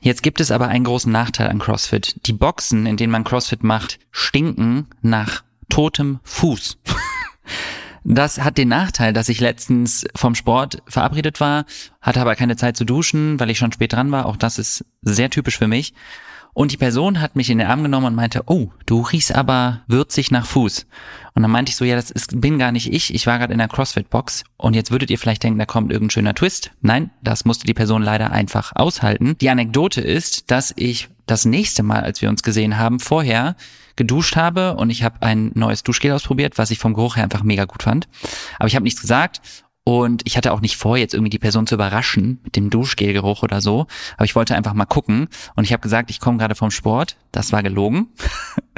Jetzt 0.00 0.22
gibt 0.24 0.40
es 0.40 0.50
aber 0.50 0.66
einen 0.66 0.84
großen 0.84 1.12
Nachteil 1.12 1.48
an 1.48 1.60
CrossFit. 1.60 2.26
Die 2.26 2.32
Boxen, 2.32 2.86
in 2.86 2.96
denen 2.96 3.12
man 3.12 3.22
CrossFit 3.22 3.62
macht, 3.62 4.00
stinken 4.10 4.88
nach 5.00 5.44
totem 5.68 6.20
Fuß. 6.24 6.78
Das 8.06 8.38
hat 8.42 8.58
den 8.58 8.68
Nachteil, 8.68 9.14
dass 9.14 9.30
ich 9.30 9.40
letztens 9.40 10.04
vom 10.14 10.34
Sport 10.34 10.82
verabredet 10.86 11.40
war, 11.40 11.64
hatte 12.02 12.20
aber 12.20 12.36
keine 12.36 12.54
Zeit 12.54 12.76
zu 12.76 12.84
duschen, 12.84 13.40
weil 13.40 13.48
ich 13.48 13.56
schon 13.56 13.72
spät 13.72 13.94
dran 13.94 14.12
war. 14.12 14.26
Auch 14.26 14.36
das 14.36 14.58
ist 14.58 14.84
sehr 15.00 15.30
typisch 15.30 15.56
für 15.56 15.68
mich. 15.68 15.94
Und 16.54 16.70
die 16.70 16.76
Person 16.76 17.20
hat 17.20 17.36
mich 17.36 17.50
in 17.50 17.58
den 17.58 17.66
Arm 17.66 17.82
genommen 17.82 18.06
und 18.06 18.14
meinte, 18.14 18.44
oh, 18.46 18.70
du 18.86 19.00
riechst 19.00 19.34
aber 19.34 19.82
würzig 19.88 20.30
nach 20.30 20.46
Fuß. 20.46 20.86
Und 21.34 21.42
dann 21.42 21.50
meinte 21.50 21.70
ich 21.70 21.76
so, 21.76 21.84
ja, 21.84 21.96
das 21.96 22.12
ist, 22.12 22.40
bin 22.40 22.58
gar 22.58 22.70
nicht 22.70 22.92
ich. 22.92 23.12
Ich 23.12 23.26
war 23.26 23.38
gerade 23.38 23.52
in 23.52 23.58
der 23.58 23.68
CrossFit-Box. 23.68 24.44
Und 24.56 24.74
jetzt 24.74 24.92
würdet 24.92 25.10
ihr 25.10 25.18
vielleicht 25.18 25.42
denken, 25.42 25.58
da 25.58 25.66
kommt 25.66 25.90
irgendein 25.90 26.10
schöner 26.10 26.34
Twist. 26.34 26.70
Nein, 26.80 27.10
das 27.22 27.44
musste 27.44 27.66
die 27.66 27.74
Person 27.74 28.02
leider 28.02 28.30
einfach 28.30 28.72
aushalten. 28.76 29.36
Die 29.40 29.50
Anekdote 29.50 30.00
ist, 30.00 30.50
dass 30.52 30.72
ich 30.76 31.08
das 31.26 31.44
nächste 31.44 31.82
Mal, 31.82 32.02
als 32.02 32.22
wir 32.22 32.28
uns 32.28 32.42
gesehen 32.42 32.78
haben, 32.78 33.00
vorher 33.00 33.56
geduscht 33.96 34.36
habe 34.36 34.74
und 34.74 34.90
ich 34.90 35.02
habe 35.02 35.22
ein 35.22 35.52
neues 35.54 35.82
Duschgel 35.82 36.12
ausprobiert, 36.12 36.58
was 36.58 36.70
ich 36.70 36.78
vom 36.78 36.94
Geruch 36.94 37.16
her 37.16 37.24
einfach 37.24 37.42
mega 37.42 37.64
gut 37.64 37.84
fand. 37.84 38.08
Aber 38.58 38.66
ich 38.66 38.74
habe 38.74 38.82
nichts 38.84 39.00
gesagt 39.00 39.40
und 39.84 40.22
ich 40.24 40.38
hatte 40.38 40.52
auch 40.52 40.62
nicht 40.62 40.76
vor, 40.76 40.96
jetzt 40.96 41.12
irgendwie 41.12 41.30
die 41.30 41.38
Person 41.38 41.66
zu 41.66 41.74
überraschen 41.74 42.40
mit 42.42 42.56
dem 42.56 42.70
Duschgelgeruch 42.70 43.42
oder 43.42 43.60
so. 43.60 43.86
Aber 44.16 44.24
ich 44.24 44.34
wollte 44.34 44.56
einfach 44.56 44.72
mal 44.72 44.86
gucken. 44.86 45.28
Und 45.56 45.64
ich 45.64 45.72
habe 45.72 45.82
gesagt, 45.82 46.10
ich 46.10 46.20
komme 46.20 46.38
gerade 46.38 46.54
vom 46.54 46.70
Sport. 46.70 47.16
Das 47.32 47.52
war 47.52 47.62
gelogen. 47.62 48.08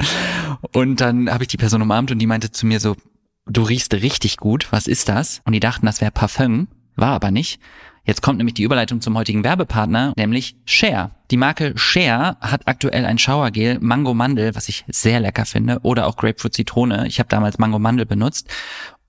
und 0.73 0.99
dann 0.99 1.31
habe 1.31 1.45
ich 1.45 1.47
die 1.47 1.57
Person 1.57 1.81
umarmt 1.81 2.11
und 2.11 2.19
die 2.19 2.27
meinte 2.27 2.51
zu 2.51 2.65
mir 2.65 2.81
so, 2.81 2.97
du 3.45 3.63
riechst 3.63 3.93
richtig 3.93 4.35
gut. 4.35 4.67
Was 4.71 4.85
ist 4.85 5.07
das? 5.07 5.41
Und 5.45 5.53
die 5.53 5.61
dachten, 5.61 5.85
das 5.85 6.01
wäre 6.01 6.11
Parfum. 6.11 6.67
War 6.97 7.13
aber 7.13 7.31
nicht. 7.31 7.61
Jetzt 8.03 8.21
kommt 8.21 8.37
nämlich 8.37 8.55
die 8.55 8.63
Überleitung 8.63 9.01
zum 9.01 9.17
heutigen 9.17 9.43
Werbepartner, 9.43 10.13
nämlich 10.15 10.55
Share. 10.65 11.11
Die 11.29 11.35
Marke 11.35 11.73
Share 11.77 12.37
hat 12.39 12.65
aktuell 12.65 13.05
ein 13.05 13.17
Showergel 13.17 13.79
Mango 13.81 14.13
Mandel, 14.13 14.55
was 14.55 14.69
ich 14.69 14.85
sehr 14.87 15.19
lecker 15.19 15.45
finde, 15.45 15.79
oder 15.83 16.07
auch 16.07 16.15
Grapefruit 16.15 16.53
Zitrone. 16.53 17.05
Ich 17.07 17.19
habe 17.19 17.27
damals 17.27 17.57
Mango 17.57 17.79
Mandel 17.79 18.05
benutzt 18.05 18.49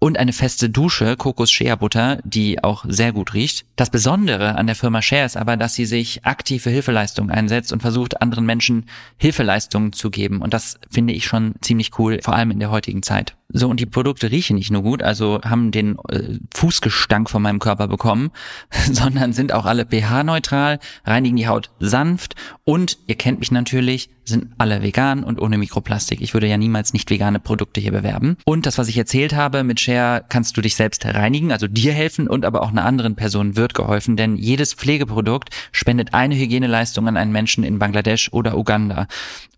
und 0.00 0.18
eine 0.18 0.32
feste 0.32 0.70
Dusche, 0.70 1.16
Kokos 1.16 1.50
Shea 1.50 1.74
Butter, 1.74 2.20
die 2.24 2.62
auch 2.62 2.84
sehr 2.86 3.12
gut 3.12 3.34
riecht. 3.34 3.64
Das 3.76 3.90
Besondere 3.90 4.54
an 4.54 4.66
der 4.66 4.76
Firma 4.76 5.02
Share 5.02 5.24
ist 5.26 5.36
aber, 5.36 5.56
dass 5.56 5.74
sie 5.74 5.86
sich 5.86 6.24
aktiv 6.24 6.62
für 6.62 6.70
Hilfeleistungen 6.70 7.30
einsetzt 7.30 7.72
und 7.72 7.80
versucht, 7.80 8.22
anderen 8.22 8.46
Menschen 8.46 8.86
Hilfeleistungen 9.16 9.92
zu 9.92 10.10
geben. 10.10 10.40
Und 10.40 10.54
das 10.54 10.78
finde 10.88 11.14
ich 11.14 11.26
schon 11.26 11.54
ziemlich 11.60 11.98
cool, 11.98 12.20
vor 12.22 12.34
allem 12.34 12.52
in 12.52 12.60
der 12.60 12.70
heutigen 12.70 13.02
Zeit. 13.02 13.36
So, 13.50 13.68
und 13.68 13.80
die 13.80 13.86
Produkte 13.86 14.30
riechen 14.30 14.56
nicht 14.56 14.70
nur 14.70 14.82
gut, 14.82 15.02
also 15.02 15.40
haben 15.42 15.70
den 15.70 15.96
äh, 16.10 16.38
Fußgestank 16.54 17.30
von 17.30 17.42
meinem 17.42 17.58
Körper 17.58 17.88
bekommen, 17.88 18.30
sondern 18.92 19.32
sind 19.32 19.52
auch 19.52 19.64
alle 19.64 19.86
pH-neutral, 19.86 20.78
reinigen 21.04 21.36
die 21.36 21.48
Haut 21.48 21.70
sanft 21.80 22.34
und, 22.64 22.98
ihr 23.06 23.16
kennt 23.16 23.40
mich 23.40 23.50
natürlich, 23.50 24.10
sind 24.28 24.48
alle 24.58 24.82
vegan 24.82 25.24
und 25.24 25.40
ohne 25.40 25.58
Mikroplastik. 25.58 26.20
Ich 26.20 26.34
würde 26.34 26.46
ja 26.46 26.56
niemals 26.56 26.92
nicht 26.92 27.10
vegane 27.10 27.40
Produkte 27.40 27.80
hier 27.80 27.92
bewerben. 27.92 28.36
Und 28.44 28.66
das, 28.66 28.78
was 28.78 28.88
ich 28.88 28.98
erzählt 28.98 29.34
habe, 29.34 29.64
mit 29.64 29.80
Share 29.80 30.24
kannst 30.28 30.56
du 30.56 30.60
dich 30.60 30.76
selbst 30.76 31.04
reinigen, 31.04 31.50
also 31.50 31.66
dir 31.66 31.92
helfen 31.92 32.28
und 32.28 32.44
aber 32.44 32.62
auch 32.62 32.70
einer 32.70 32.84
anderen 32.84 33.16
Person 33.16 33.56
wird 33.56 33.74
geholfen, 33.74 34.16
denn 34.16 34.36
jedes 34.36 34.74
Pflegeprodukt 34.74 35.50
spendet 35.72 36.14
eine 36.14 36.36
Hygieneleistung 36.36 37.08
an 37.08 37.16
einen 37.16 37.32
Menschen 37.32 37.64
in 37.64 37.78
Bangladesch 37.78 38.32
oder 38.32 38.56
Uganda. 38.56 39.06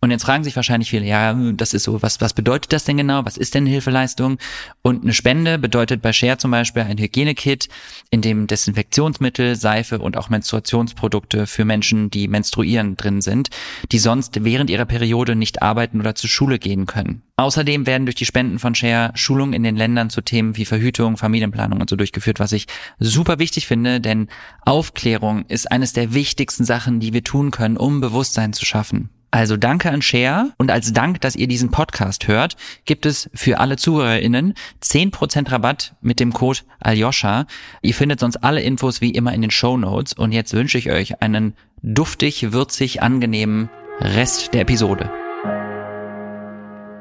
Und 0.02 0.10
jetzt 0.10 0.24
fragen 0.24 0.44
sich 0.44 0.56
wahrscheinlich 0.56 0.88
viele, 0.88 1.04
ja, 1.04 1.34
das 1.34 1.74
ist 1.74 1.82
so, 1.82 2.00
was, 2.00 2.22
was 2.22 2.32
bedeutet 2.32 2.72
das 2.72 2.84
denn 2.84 2.96
genau? 2.96 3.26
Was 3.26 3.36
ist 3.36 3.54
denn 3.54 3.66
Hilfeleistung? 3.66 4.38
Und 4.80 5.02
eine 5.02 5.12
Spende 5.12 5.58
bedeutet 5.58 6.00
bei 6.00 6.14
Share 6.14 6.38
zum 6.38 6.52
Beispiel 6.52 6.84
ein 6.84 6.96
Hygienekit, 6.96 7.68
in 8.10 8.22
dem 8.22 8.46
Desinfektionsmittel, 8.46 9.56
Seife 9.56 9.98
und 9.98 10.16
auch 10.16 10.30
Menstruationsprodukte 10.30 11.46
für 11.46 11.66
Menschen, 11.66 12.08
die 12.08 12.28
menstruieren, 12.28 12.96
drin 12.96 13.20
sind, 13.20 13.50
die 13.92 13.98
sonst 13.98 14.42
während 14.42 14.70
ihrer 14.70 14.86
Periode 14.86 15.36
nicht 15.36 15.60
arbeiten 15.60 16.00
oder 16.00 16.14
zur 16.14 16.30
Schule 16.30 16.58
gehen 16.58 16.86
können. 16.86 17.20
Außerdem 17.36 17.84
werden 17.84 18.06
durch 18.06 18.16
die 18.16 18.24
Spenden 18.24 18.58
von 18.58 18.74
Share 18.74 19.12
Schulungen 19.16 19.52
in 19.52 19.64
den 19.64 19.76
Ländern 19.76 20.08
zu 20.08 20.22
Themen 20.22 20.56
wie 20.56 20.64
Verhütung, 20.64 21.18
Familienplanung 21.18 21.78
und 21.78 21.90
so 21.90 21.96
durchgeführt, 21.96 22.40
was 22.40 22.52
ich 22.52 22.66
super 22.98 23.38
wichtig 23.38 23.66
finde, 23.66 24.00
denn 24.00 24.28
Aufklärung 24.64 25.44
ist 25.48 25.70
eines 25.70 25.92
der 25.92 26.14
wichtigsten 26.14 26.64
Sachen, 26.64 27.00
die 27.00 27.12
wir 27.12 27.22
tun 27.22 27.50
können, 27.50 27.76
um 27.76 28.00
Bewusstsein 28.00 28.54
zu 28.54 28.64
schaffen. 28.64 29.10
Also 29.32 29.56
danke 29.56 29.90
an 29.90 30.02
Share 30.02 30.52
und 30.58 30.72
als 30.72 30.92
Dank, 30.92 31.20
dass 31.20 31.36
ihr 31.36 31.46
diesen 31.46 31.70
Podcast 31.70 32.26
hört, 32.26 32.56
gibt 32.84 33.06
es 33.06 33.30
für 33.32 33.60
alle 33.60 33.76
ZuhörerInnen 33.76 34.54
10% 34.82 35.52
Rabatt 35.52 35.94
mit 36.00 36.18
dem 36.18 36.32
Code 36.32 36.60
Aljoscha. 36.80 37.46
Ihr 37.80 37.94
findet 37.94 38.18
sonst 38.18 38.38
alle 38.38 38.60
Infos 38.60 39.00
wie 39.00 39.10
immer 39.10 39.32
in 39.32 39.42
den 39.42 39.52
Show 39.52 39.76
Notes 39.76 40.14
und 40.14 40.32
jetzt 40.32 40.52
wünsche 40.52 40.78
ich 40.78 40.90
euch 40.90 41.22
einen 41.22 41.54
duftig, 41.82 42.52
würzig, 42.52 43.02
angenehmen 43.02 43.70
Rest 44.00 44.52
der 44.52 44.62
Episode. 44.62 45.10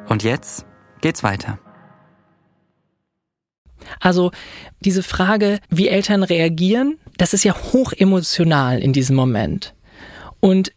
Und 0.08 0.24
jetzt 0.24 0.66
geht's 1.02 1.24
weiter. 1.24 1.58
Also 4.00 4.32
diese 4.82 5.02
Frage, 5.02 5.60
wie 5.70 5.88
Eltern 5.88 6.22
reagieren, 6.22 7.00
das 7.18 7.34
ist 7.34 7.44
ja 7.44 7.56
hoch 7.56 7.92
emotional 7.92 8.80
in 8.80 8.94
diesem 8.94 9.16
Moment. 9.16 9.74
Und 10.40 10.72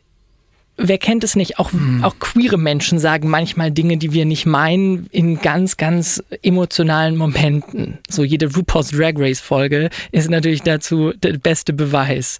wer 0.76 0.98
kennt 0.98 1.24
es 1.24 1.36
nicht? 1.36 1.58
Auch, 1.58 1.72
mhm. 1.72 2.04
auch 2.04 2.18
queere 2.18 2.58
Menschen 2.58 2.98
sagen 2.98 3.28
manchmal 3.28 3.70
Dinge, 3.70 3.96
die 3.96 4.12
wir 4.12 4.24
nicht 4.24 4.46
meinen, 4.46 5.06
in 5.10 5.40
ganz, 5.40 5.76
ganz 5.76 6.22
emotionalen 6.42 7.16
Momenten. 7.16 7.98
So 8.08 8.24
jede 8.24 8.54
RuPaul's 8.54 8.90
Drag 8.90 9.14
Race 9.16 9.40
Folge 9.40 9.90
ist 10.10 10.30
natürlich 10.30 10.62
dazu 10.62 11.12
der 11.12 11.34
beste 11.38 11.72
Beweis. 11.72 12.38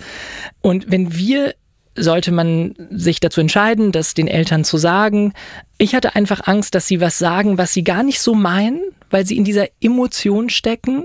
Und 0.61 0.91
wenn 0.91 1.15
wir 1.15 1.55
sollte 1.95 2.33
man 2.33 2.75
sich 2.91 3.21
dazu 3.21 3.43
entscheiden, 3.43 3.93
das 3.93 4.15
den 4.15 4.27
Eltern 4.27 4.65
zu 4.65 4.79
sagen. 4.79 5.35
Ich 5.77 5.95
hatte 5.95 6.17
einfach 6.17 6.47
Angst, 6.47 6.75
dass 6.75 6.87
sie 6.87 7.03
was 7.03 7.19
sagen, 7.19 7.59
was 7.59 7.75
sie 7.75 7.85
gar 7.85 8.03
nicht 8.03 8.21
so 8.21 8.35
meinen, 8.35 8.81
weil 9.11 9.27
sie 9.27 9.37
in 9.37 9.45
dieser 9.45 9.67
Emotion 9.79 10.49
stecken, 10.49 11.05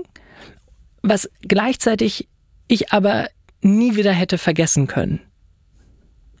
was 1.02 1.28
gleichzeitig 1.42 2.26
ich 2.68 2.90
aber 2.90 3.28
nie 3.60 3.96
wieder 3.96 4.12
hätte 4.12 4.38
vergessen 4.38 4.86
können 4.86 5.20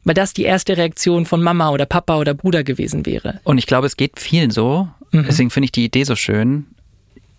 weil 0.08 0.14
das 0.14 0.32
die 0.32 0.44
erste 0.44 0.78
Reaktion 0.78 1.26
von 1.26 1.42
Mama 1.42 1.68
oder 1.68 1.84
Papa 1.84 2.16
oder 2.16 2.32
Bruder 2.32 2.64
gewesen 2.64 3.04
wäre. 3.04 3.40
Und 3.44 3.58
ich 3.58 3.66
glaube, 3.66 3.86
es 3.86 3.94
geht 3.94 4.18
vielen 4.18 4.50
so. 4.50 4.88
Mhm. 5.10 5.26
Deswegen 5.28 5.50
finde 5.50 5.66
ich 5.66 5.72
die 5.72 5.84
Idee 5.84 6.04
so 6.04 6.16
schön, 6.16 6.66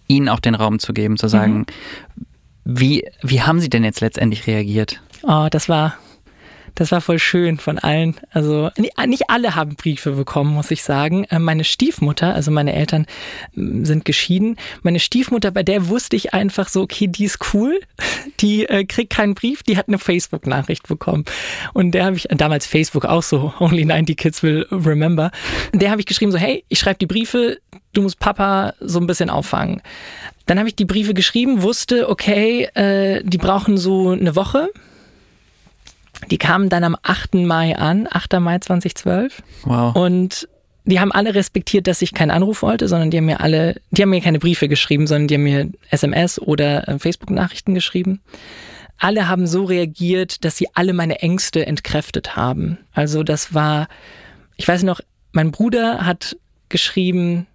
ihnen 0.07 0.29
auch 0.29 0.39
den 0.39 0.53
Raum 0.53 0.77
zu 0.77 0.93
geben, 0.93 1.17
zu 1.17 1.27
sagen, 1.27 1.65
mhm. 2.15 2.25
wie, 2.65 3.05
wie 3.23 3.41
haben 3.41 3.59
sie 3.59 3.69
denn 3.69 3.83
jetzt 3.83 4.01
letztendlich 4.01 4.45
reagiert? 4.45 5.01
Oh, 5.23 5.47
das 5.49 5.67
war 5.67 5.95
das 6.75 6.91
war 6.91 7.01
voll 7.01 7.19
schön 7.19 7.57
von 7.57 7.79
allen. 7.79 8.15
Also 8.31 8.69
nicht 8.77 9.29
alle 9.29 9.55
haben 9.55 9.75
Briefe 9.75 10.11
bekommen, 10.11 10.53
muss 10.53 10.71
ich 10.71 10.83
sagen. 10.83 11.25
Äh, 11.25 11.39
meine 11.39 11.63
Stiefmutter, 11.63 12.33
also 12.33 12.51
meine 12.51 12.73
Eltern 12.73 13.05
mm, 13.55 13.85
sind 13.85 14.05
geschieden. 14.05 14.57
Meine 14.83 14.99
Stiefmutter, 14.99 15.51
bei 15.51 15.63
der 15.63 15.87
wusste 15.87 16.15
ich 16.15 16.33
einfach 16.33 16.69
so, 16.69 16.81
okay, 16.81 17.07
die 17.07 17.25
ist 17.25 17.53
cool, 17.53 17.79
die 18.39 18.65
äh, 18.65 18.85
kriegt 18.85 19.13
keinen 19.13 19.35
Brief, 19.35 19.63
die 19.63 19.77
hat 19.77 19.87
eine 19.87 19.99
Facebook-Nachricht 19.99 20.87
bekommen. 20.87 21.25
Und 21.73 21.91
der 21.91 22.05
habe 22.05 22.15
ich, 22.15 22.27
damals 22.29 22.65
Facebook 22.65 23.05
auch 23.05 23.23
so, 23.23 23.53
Only 23.59 23.85
90 23.85 24.17
Kids 24.17 24.43
will 24.43 24.65
remember. 24.71 25.31
Der 25.73 25.91
habe 25.91 26.01
ich 26.01 26.07
geschrieben 26.07 26.31
so, 26.31 26.37
hey, 26.37 26.63
ich 26.69 26.79
schreibe 26.79 26.99
die 26.99 27.07
Briefe, 27.07 27.57
du 27.93 28.01
musst 28.01 28.19
Papa 28.19 28.73
so 28.79 28.99
ein 28.99 29.07
bisschen 29.07 29.29
auffangen. 29.29 29.81
Dann 30.45 30.57
habe 30.57 30.69
ich 30.69 30.75
die 30.75 30.85
Briefe 30.85 31.13
geschrieben, 31.13 31.61
wusste, 31.61 32.09
okay, 32.09 32.63
äh, 32.73 33.21
die 33.23 33.37
brauchen 33.37 33.77
so 33.77 34.09
eine 34.09 34.35
Woche 34.35 34.69
die 36.29 36.37
kamen 36.37 36.69
dann 36.69 36.83
am 36.83 36.95
8. 37.01 37.35
Mai 37.35 37.77
an, 37.77 38.07
8. 38.09 38.39
Mai 38.39 38.59
2012. 38.59 39.41
Wow. 39.63 39.95
Und 39.95 40.47
die 40.85 40.99
haben 40.99 41.11
alle 41.11 41.35
respektiert, 41.35 41.87
dass 41.87 42.01
ich 42.01 42.13
keinen 42.13 42.31
Anruf 42.31 42.61
wollte, 42.61 42.87
sondern 42.87 43.11
die 43.11 43.17
haben 43.17 43.25
mir 43.25 43.41
alle, 43.41 43.75
die 43.91 44.01
haben 44.01 44.09
mir 44.09 44.21
keine 44.21 44.39
Briefe 44.39 44.67
geschrieben, 44.67 45.07
sondern 45.07 45.27
die 45.27 45.35
haben 45.35 45.43
mir 45.43 45.69
SMS 45.91 46.39
oder 46.39 46.87
äh, 46.87 46.99
Facebook-Nachrichten 46.99 47.75
geschrieben. 47.75 48.21
Alle 48.97 49.27
haben 49.27 49.47
so 49.47 49.63
reagiert, 49.63 50.43
dass 50.43 50.57
sie 50.57 50.67
alle 50.73 50.93
meine 50.93 51.19
Ängste 51.21 51.65
entkräftet 51.65 52.35
haben. 52.35 52.79
Also 52.91 53.23
das 53.23 53.53
war, 53.53 53.87
ich 54.57 54.67
weiß 54.67 54.83
noch, 54.83 54.99
mein 55.31 55.51
Bruder 55.51 56.05
hat 56.05 56.35
geschrieben, 56.69 57.47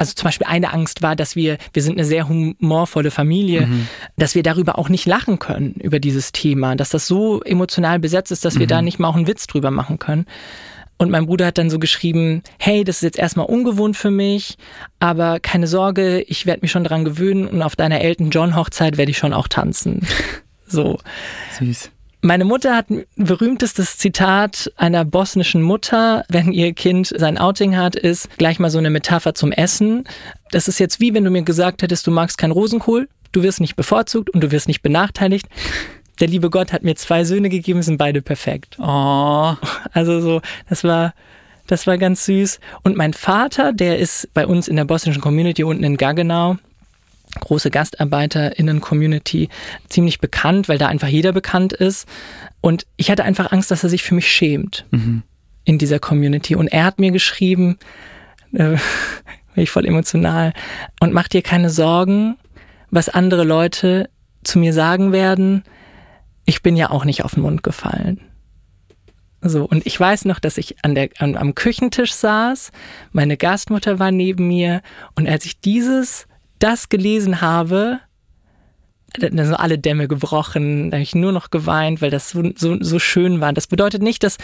also 0.00 0.14
zum 0.14 0.24
Beispiel 0.28 0.46
eine 0.46 0.72
Angst 0.72 1.02
war, 1.02 1.14
dass 1.14 1.36
wir, 1.36 1.58
wir 1.74 1.82
sind 1.82 1.98
eine 1.98 2.06
sehr 2.06 2.26
humorvolle 2.26 3.10
Familie, 3.10 3.66
mhm. 3.66 3.86
dass 4.16 4.34
wir 4.34 4.42
darüber 4.42 4.78
auch 4.78 4.88
nicht 4.88 5.04
lachen 5.04 5.38
können, 5.38 5.74
über 5.74 6.00
dieses 6.00 6.32
Thema, 6.32 6.74
dass 6.74 6.88
das 6.88 7.06
so 7.06 7.42
emotional 7.42 7.98
besetzt 7.98 8.32
ist, 8.32 8.46
dass 8.46 8.58
wir 8.58 8.66
da 8.66 8.78
mhm. 8.78 8.86
nicht 8.86 8.98
mal 8.98 9.08
auch 9.08 9.16
einen 9.16 9.26
Witz 9.26 9.46
drüber 9.46 9.70
machen 9.70 9.98
können. 9.98 10.24
Und 10.96 11.10
mein 11.10 11.26
Bruder 11.26 11.44
hat 11.46 11.58
dann 11.58 11.68
so 11.68 11.78
geschrieben, 11.78 12.42
hey, 12.58 12.82
das 12.82 12.96
ist 12.96 13.02
jetzt 13.02 13.18
erstmal 13.18 13.44
ungewohnt 13.44 13.94
für 13.94 14.10
mich, 14.10 14.56
aber 15.00 15.38
keine 15.38 15.66
Sorge, 15.66 16.22
ich 16.22 16.46
werde 16.46 16.62
mich 16.62 16.70
schon 16.70 16.84
dran 16.84 17.04
gewöhnen 17.04 17.46
und 17.46 17.60
auf 17.60 17.76
deiner 17.76 18.00
Elton 18.00 18.30
John 18.30 18.56
Hochzeit 18.56 18.96
werde 18.96 19.10
ich 19.10 19.18
schon 19.18 19.34
auch 19.34 19.48
tanzen. 19.48 20.06
so. 20.66 20.98
Süß. 21.58 21.90
Meine 22.22 22.44
Mutter 22.44 22.76
hat 22.76 22.90
ein 22.90 23.04
berühmtestes 23.16 23.96
Zitat 23.96 24.70
einer 24.76 25.06
bosnischen 25.06 25.62
Mutter, 25.62 26.24
wenn 26.28 26.52
ihr 26.52 26.74
Kind 26.74 27.10
sein 27.16 27.38
Outing 27.38 27.76
hat, 27.76 27.96
ist 27.96 28.36
gleich 28.36 28.58
mal 28.58 28.68
so 28.68 28.76
eine 28.76 28.90
Metapher 28.90 29.34
zum 29.34 29.52
Essen. 29.52 30.04
Das 30.50 30.68
ist 30.68 30.78
jetzt 30.78 31.00
wie 31.00 31.14
wenn 31.14 31.24
du 31.24 31.30
mir 31.30 31.42
gesagt 31.42 31.80
hättest, 31.80 32.06
du 32.06 32.10
magst 32.10 32.36
kein 32.36 32.50
Rosenkohl, 32.50 33.08
du 33.32 33.42
wirst 33.42 33.60
nicht 33.60 33.74
bevorzugt 33.74 34.28
und 34.28 34.42
du 34.42 34.50
wirst 34.50 34.68
nicht 34.68 34.82
benachteiligt. 34.82 35.46
Der 36.20 36.28
liebe 36.28 36.50
Gott 36.50 36.74
hat 36.74 36.82
mir 36.82 36.94
zwei 36.94 37.24
Söhne 37.24 37.48
gegeben, 37.48 37.82
sind 37.82 37.96
beide 37.96 38.20
perfekt. 38.20 38.76
Oh. 38.78 39.54
Also 39.92 40.20
so, 40.20 40.42
das 40.68 40.84
war, 40.84 41.14
das 41.66 41.86
war 41.86 41.96
ganz 41.96 42.26
süß. 42.26 42.60
Und 42.82 42.98
mein 42.98 43.14
Vater, 43.14 43.72
der 43.72 43.98
ist 43.98 44.28
bei 44.34 44.46
uns 44.46 44.68
in 44.68 44.76
der 44.76 44.84
bosnischen 44.84 45.22
Community 45.22 45.64
unten 45.64 45.84
in 45.84 45.96
Gaggenau, 45.96 46.58
große 47.38 47.70
GastarbeiterInnen-Community, 47.70 49.48
ziemlich 49.88 50.18
bekannt, 50.20 50.68
weil 50.68 50.78
da 50.78 50.88
einfach 50.88 51.08
jeder 51.08 51.32
bekannt 51.32 51.72
ist. 51.72 52.08
Und 52.60 52.86
ich 52.96 53.10
hatte 53.10 53.24
einfach 53.24 53.52
Angst, 53.52 53.70
dass 53.70 53.82
er 53.84 53.88
sich 53.90 54.02
für 54.02 54.14
mich 54.14 54.30
schämt 54.30 54.86
Mhm. 54.90 55.22
in 55.64 55.78
dieser 55.78 55.98
Community. 55.98 56.56
Und 56.56 56.68
er 56.68 56.84
hat 56.84 56.98
mir 56.98 57.10
geschrieben, 57.12 57.78
äh, 58.52 58.76
bin 59.54 59.62
ich 59.64 59.70
voll 59.70 59.86
emotional, 59.86 60.52
und 61.00 61.12
mach 61.12 61.28
dir 61.28 61.42
keine 61.42 61.70
Sorgen, 61.70 62.36
was 62.90 63.08
andere 63.08 63.44
Leute 63.44 64.10
zu 64.42 64.58
mir 64.58 64.72
sagen 64.72 65.12
werden. 65.12 65.64
Ich 66.44 66.62
bin 66.62 66.76
ja 66.76 66.90
auch 66.90 67.04
nicht 67.04 67.24
auf 67.24 67.34
den 67.34 67.42
Mund 67.42 67.62
gefallen. 67.62 68.20
So, 69.42 69.64
und 69.64 69.86
ich 69.86 69.98
weiß 69.98 70.26
noch, 70.26 70.38
dass 70.38 70.58
ich 70.58 70.76
an 70.84 70.94
der, 70.94 71.08
an, 71.18 71.36
am 71.36 71.54
Küchentisch 71.54 72.12
saß, 72.12 72.72
meine 73.12 73.36
Gastmutter 73.38 73.98
war 73.98 74.10
neben 74.10 74.48
mir, 74.48 74.82
und 75.14 75.26
als 75.28 75.46
ich 75.46 75.60
dieses, 75.60 76.26
das 76.60 76.88
gelesen 76.88 77.40
habe, 77.40 78.00
da 79.18 79.44
sind 79.44 79.54
alle 79.54 79.78
Dämme 79.78 80.06
gebrochen, 80.06 80.90
da 80.90 80.96
habe 80.96 81.02
ich 81.02 81.14
nur 81.14 81.32
noch 81.32 81.50
geweint, 81.50 82.00
weil 82.00 82.10
das 82.10 82.30
so, 82.30 82.44
so, 82.54 82.76
so 82.80 82.98
schön 82.98 83.40
war. 83.40 83.52
Das 83.52 83.66
bedeutet 83.66 84.02
nicht, 84.02 84.22
dass, 84.22 84.38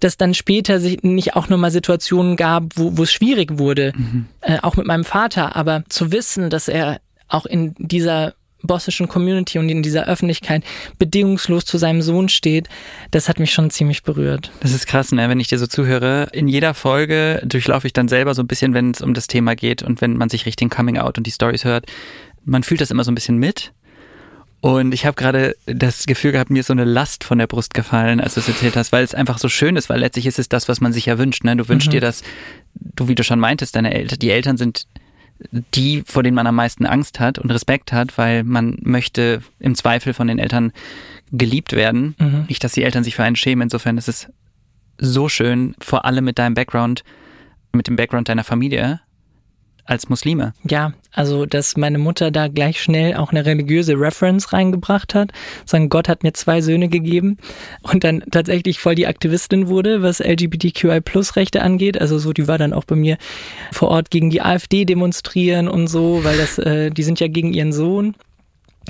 dass 0.00 0.16
dann 0.16 0.32
später 0.32 0.80
sich 0.80 1.02
nicht 1.02 1.36
auch 1.36 1.48
nochmal 1.48 1.70
Situationen 1.70 2.36
gab, 2.36 2.64
wo, 2.76 2.96
wo 2.96 3.02
es 3.02 3.12
schwierig 3.12 3.58
wurde, 3.58 3.92
äh, 4.40 4.58
auch 4.62 4.76
mit 4.76 4.86
meinem 4.86 5.04
Vater, 5.04 5.54
aber 5.54 5.84
zu 5.88 6.12
wissen, 6.12 6.48
dass 6.48 6.68
er 6.68 7.00
auch 7.28 7.44
in 7.44 7.74
dieser 7.78 8.34
bosnischen 8.66 9.08
Community 9.08 9.58
und 9.58 9.68
in 9.68 9.82
dieser 9.82 10.06
Öffentlichkeit 10.06 10.62
bedingungslos 10.98 11.64
zu 11.64 11.78
seinem 11.78 12.02
Sohn 12.02 12.28
steht, 12.28 12.68
das 13.10 13.28
hat 13.28 13.38
mich 13.38 13.52
schon 13.52 13.70
ziemlich 13.70 14.02
berührt. 14.02 14.50
Das 14.60 14.72
ist 14.72 14.86
krass, 14.86 15.12
ne? 15.12 15.28
wenn 15.28 15.40
ich 15.40 15.48
dir 15.48 15.58
so 15.58 15.66
zuhöre. 15.66 16.28
In 16.32 16.48
jeder 16.48 16.74
Folge 16.74 17.42
durchlaufe 17.44 17.86
ich 17.86 17.92
dann 17.92 18.08
selber 18.08 18.34
so 18.34 18.42
ein 18.42 18.46
bisschen, 18.48 18.74
wenn 18.74 18.90
es 18.90 19.00
um 19.00 19.14
das 19.14 19.26
Thema 19.26 19.54
geht 19.56 19.82
und 19.82 20.00
wenn 20.00 20.16
man 20.16 20.28
sich 20.28 20.46
Richtung 20.46 20.70
Coming 20.70 20.98
Out 20.98 21.18
und 21.18 21.26
die 21.26 21.30
Stories 21.32 21.64
hört. 21.64 21.86
Man 22.44 22.62
fühlt 22.62 22.80
das 22.80 22.90
immer 22.90 23.04
so 23.04 23.10
ein 23.10 23.14
bisschen 23.16 23.38
mit. 23.38 23.72
Und 24.60 24.94
ich 24.94 25.04
habe 25.06 25.14
gerade 25.14 25.54
das 25.66 26.06
Gefühl 26.06 26.32
gehabt, 26.32 26.50
mir 26.50 26.60
ist 26.60 26.66
so 26.68 26.72
eine 26.72 26.84
Last 26.84 27.24
von 27.24 27.38
der 27.38 27.46
Brust 27.46 27.74
gefallen, 27.74 28.20
als 28.20 28.34
du 28.34 28.40
es 28.40 28.48
erzählt 28.48 28.74
hast, 28.76 28.90
weil 28.90 29.04
es 29.04 29.14
einfach 29.14 29.38
so 29.38 29.48
schön 29.48 29.76
ist, 29.76 29.88
weil 29.90 30.00
letztlich 30.00 30.26
ist 30.26 30.38
es 30.38 30.48
das, 30.48 30.66
was 30.68 30.80
man 30.80 30.92
sich 30.92 31.06
ja 31.06 31.18
wünscht. 31.18 31.44
Ne? 31.44 31.56
Du 31.56 31.68
wünschst 31.68 31.88
Mhm. 31.88 31.92
dir, 31.92 32.00
dass 32.00 32.22
du, 32.74 33.06
wie 33.06 33.14
du 33.14 33.22
schon 33.22 33.38
meintest, 33.38 33.76
deine 33.76 33.94
Eltern, 33.94 34.18
die 34.18 34.30
Eltern 34.30 34.56
sind 34.56 34.86
die, 35.74 36.02
vor 36.06 36.22
denen 36.22 36.34
man 36.34 36.46
am 36.46 36.54
meisten 36.54 36.86
Angst 36.86 37.20
hat 37.20 37.38
und 37.38 37.50
Respekt 37.50 37.92
hat, 37.92 38.16
weil 38.18 38.44
man 38.44 38.78
möchte 38.82 39.42
im 39.58 39.74
Zweifel 39.74 40.14
von 40.14 40.26
den 40.26 40.38
Eltern 40.38 40.72
geliebt 41.32 41.72
werden. 41.72 42.14
Mhm. 42.18 42.44
Nicht, 42.48 42.64
dass 42.64 42.72
die 42.72 42.82
Eltern 42.82 43.04
sich 43.04 43.16
für 43.16 43.24
einen 43.24 43.36
schämen. 43.36 43.64
Insofern 43.64 43.98
ist 43.98 44.08
es 44.08 44.28
so 44.98 45.28
schön, 45.28 45.74
vor 45.80 46.04
allem 46.04 46.24
mit 46.24 46.38
deinem 46.38 46.54
Background, 46.54 47.04
mit 47.72 47.86
dem 47.86 47.96
Background 47.96 48.28
deiner 48.28 48.44
Familie 48.44 49.00
als 49.86 50.08
Muslime. 50.08 50.52
Ja, 50.68 50.92
also 51.12 51.46
dass 51.46 51.76
meine 51.76 51.98
Mutter 51.98 52.30
da 52.30 52.48
gleich 52.48 52.80
schnell 52.80 53.14
auch 53.14 53.30
eine 53.30 53.46
religiöse 53.46 53.94
Reference 53.94 54.52
reingebracht 54.52 55.14
hat. 55.14 55.32
Sagen, 55.64 55.88
Gott 55.88 56.08
hat 56.08 56.22
mir 56.22 56.32
zwei 56.32 56.60
Söhne 56.60 56.88
gegeben 56.88 57.38
und 57.82 58.04
dann 58.04 58.22
tatsächlich 58.30 58.80
voll 58.80 58.94
die 58.94 59.06
Aktivistin 59.06 59.68
wurde, 59.68 60.02
was 60.02 60.20
LGBTQI-Plus-Rechte 60.20 61.62
angeht. 61.62 62.00
Also 62.00 62.18
so, 62.18 62.32
die 62.32 62.48
war 62.48 62.58
dann 62.58 62.72
auch 62.72 62.84
bei 62.84 62.96
mir 62.96 63.16
vor 63.72 63.88
Ort 63.88 64.10
gegen 64.10 64.30
die 64.30 64.42
AfD 64.42 64.84
demonstrieren 64.84 65.68
und 65.68 65.86
so, 65.86 66.24
weil 66.24 66.36
das, 66.36 66.58
äh, 66.58 66.90
die 66.90 67.02
sind 67.02 67.20
ja 67.20 67.28
gegen 67.28 67.52
ihren 67.52 67.72
Sohn 67.72 68.14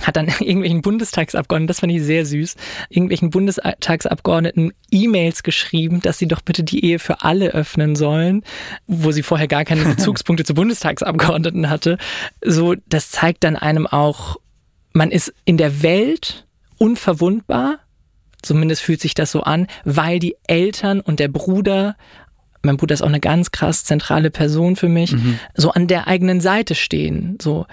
hat 0.02 0.16
dann 0.16 0.26
irgendwelchen 0.40 0.82
Bundestagsabgeordneten, 0.82 1.68
das 1.68 1.80
fand 1.80 1.92
ich 1.92 2.02
sehr 2.02 2.26
süß, 2.26 2.56
irgendwelchen 2.88 3.30
Bundestagsabgeordneten 3.30 4.72
E-Mails 4.90 5.42
geschrieben, 5.42 6.00
dass 6.00 6.18
sie 6.18 6.28
doch 6.28 6.40
bitte 6.40 6.62
die 6.64 6.84
Ehe 6.84 6.98
für 6.98 7.22
alle 7.22 7.50
öffnen 7.50 7.96
sollen, 7.96 8.42
wo 8.86 9.12
sie 9.12 9.22
vorher 9.22 9.48
gar 9.48 9.64
keine 9.64 9.84
Bezugspunkte 9.94 10.44
zu 10.44 10.54
Bundestagsabgeordneten 10.54 11.70
hatte. 11.70 11.98
So, 12.44 12.74
das 12.88 13.10
zeigt 13.10 13.44
dann 13.44 13.56
einem 13.56 13.86
auch, 13.86 14.36
man 14.92 15.10
ist 15.10 15.32
in 15.44 15.56
der 15.56 15.82
Welt 15.82 16.46
unverwundbar, 16.78 17.78
zumindest 18.42 18.82
fühlt 18.82 19.00
sich 19.00 19.14
das 19.14 19.32
so 19.32 19.42
an, 19.42 19.66
weil 19.84 20.18
die 20.18 20.36
Eltern 20.46 21.00
und 21.00 21.20
der 21.20 21.28
Bruder 21.28 21.96
mein 22.62 22.78
Bruder 22.78 22.94
ist 22.94 23.02
auch 23.02 23.08
eine 23.08 23.20
ganz 23.20 23.52
krass 23.52 23.84
zentrale 23.84 24.30
Person 24.30 24.74
für 24.74 24.88
mich, 24.88 25.14
so 25.54 25.70
an 25.70 25.86
der 25.86 26.08
eigenen 26.08 26.40
Seite 26.40 26.74
stehen. 26.74 27.38
So, 27.40 27.66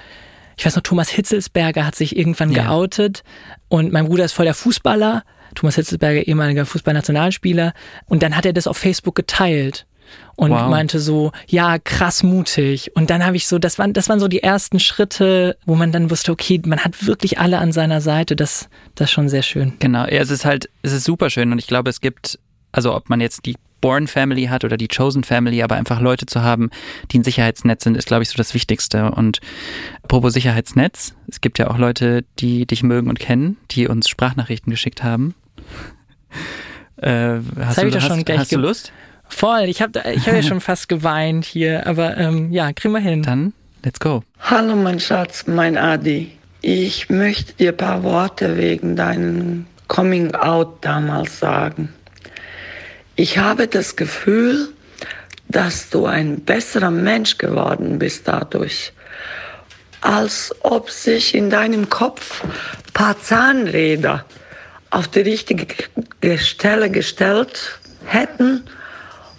ich 0.58 0.66
weiß 0.66 0.76
noch, 0.76 0.84
Thomas 0.84 1.10
Hitzelsberger 1.10 1.86
hat 1.86 1.96
sich 1.96 2.16
irgendwann 2.18 2.52
Ja. 2.52 2.64
geoutet 2.66 3.24
und 3.70 3.92
mein 3.92 4.06
Bruder 4.08 4.26
ist 4.26 4.34
voll 4.34 4.46
der 4.46 4.54
Fußballer. 4.54 5.24
Thomas 5.56 5.76
Hitzelsberger, 5.76 6.28
ehemaliger 6.28 6.66
Fußballnationalspieler. 6.66 7.74
Und 8.06 8.24
dann 8.24 8.36
hat 8.36 8.46
er 8.46 8.54
das 8.54 8.66
auf 8.68 8.78
Facebook 8.78 9.14
geteilt 9.16 9.86
und 10.36 10.52
Wow. 10.52 10.70
meinte 10.70 11.00
so, 11.00 11.32
ja, 11.48 11.78
krass 11.80 12.24
mutig. 12.24 12.92
Und 12.96 13.10
dann 13.10 13.24
habe 13.26 13.36
ich 13.36 13.48
so, 13.48 13.60
das 13.60 13.78
waren, 13.80 13.94
das 13.94 14.10
waren 14.10 14.20
so 14.20 14.28
die 14.28 14.42
ersten 14.44 14.80
Schritte, 14.80 15.58
wo 15.66 15.76
man 15.76 15.92
dann 15.92 16.10
wusste, 16.10 16.32
okay, 16.32 16.60
man 16.66 16.80
hat 16.80 17.06
wirklich 17.06 17.40
alle 17.40 17.60
an 17.60 17.72
seiner 17.72 18.02
Seite. 18.02 18.36
Das, 18.36 18.68
das 18.96 19.10
ist 19.10 19.12
schon 19.12 19.30
sehr 19.30 19.44
schön. 19.44 19.74
Genau, 19.80 20.02
ja, 20.06 20.22
es 20.22 20.32
ist 20.32 20.44
halt, 20.46 20.70
es 20.82 20.92
ist 20.92 21.04
super 21.04 21.30
schön 21.30 21.52
und 21.52 21.60
ich 21.60 21.68
glaube, 21.68 21.90
es 21.90 22.02
gibt, 22.02 22.40
also 22.72 22.96
ob 22.96 23.10
man 23.10 23.22
jetzt 23.22 23.46
die 23.46 23.56
Born 23.84 24.08
Family 24.08 24.46
hat 24.46 24.64
oder 24.64 24.78
die 24.78 24.88
Chosen 24.88 25.26
Family, 25.26 25.62
aber 25.62 25.76
einfach 25.76 26.00
Leute 26.00 26.26
zu 26.26 26.42
haben, 26.42 26.70
die 27.12 27.20
ein 27.20 27.26
Sicherheitsnetz 27.26 27.84
sind, 27.84 27.98
ist, 27.98 28.08
glaube 28.08 28.24
ich, 28.24 28.30
so 28.30 28.38
das 28.38 28.54
Wichtigste. 28.54 29.12
Und 29.12 29.42
apropos 30.04 30.32
Sicherheitsnetz, 30.32 31.16
es 31.28 31.42
gibt 31.42 31.60
ja 31.60 31.70
auch 31.70 31.78
Leute, 31.78 32.24
die 32.40 32.66
dich 32.66 32.82
mögen 32.82 33.10
und 33.10 33.20
kennen, 33.20 33.58
die 33.72 33.90
uns 33.90 34.08
Sprachnachrichten 34.08 34.72
geschickt 34.72 35.04
haben. 35.04 35.36
Äh, 36.96 37.40
hast 37.60 37.82
du, 37.82 37.88
ich 37.88 37.94
doch 37.94 38.02
hast, 38.02 38.08
schon 38.08 38.24
gleich 38.24 38.40
hast 38.40 38.54
du 38.54 38.58
Lust? 38.58 38.94
Voll, 39.28 39.64
ich 39.64 39.82
habe 39.82 40.02
ich 40.16 40.28
hab 40.28 40.34
ja 40.34 40.44
schon 40.44 40.62
fast 40.62 40.88
geweint 40.88 41.44
hier, 41.44 41.86
aber 41.86 42.16
ähm, 42.16 42.54
ja, 42.54 42.72
kriegen 42.72 42.94
wir 42.94 43.02
hin. 43.02 43.24
Dann, 43.24 43.52
let's 43.84 44.00
go. 44.00 44.24
Hallo 44.40 44.78
mein 44.78 45.02
Schatz, 45.02 45.46
mein 45.46 45.78
Adi. 45.78 46.32
Ich 46.62 47.10
möchte 47.10 47.52
dir 47.56 47.72
ein 47.72 47.78
paar 47.78 48.04
Worte 48.04 48.56
wegen 48.56 48.96
deinem 48.96 49.66
Coming 49.90 50.34
Out 50.36 50.78
damals 50.80 51.38
sagen. 51.40 51.90
Ich 53.16 53.38
habe 53.38 53.68
das 53.68 53.96
Gefühl, 53.96 54.70
dass 55.48 55.90
du 55.90 56.08
ein 56.08 56.42
besserer 56.42 56.90
Mensch 56.90 57.38
geworden 57.38 58.00
bist 58.00 58.28
dadurch. 58.28 58.92
Als 60.02 60.54
ob 60.62 60.90
sich 60.90 61.36
in 61.36 61.52
deinem 61.52 61.90
Kopf 61.90 62.44
paar 62.94 63.20
Zahnräder 63.22 64.26
auf 64.90 65.08
die 65.08 65.22
richtige 65.22 65.68
Stelle 66.38 66.90
gestellt 66.90 67.80
hätten 68.06 68.64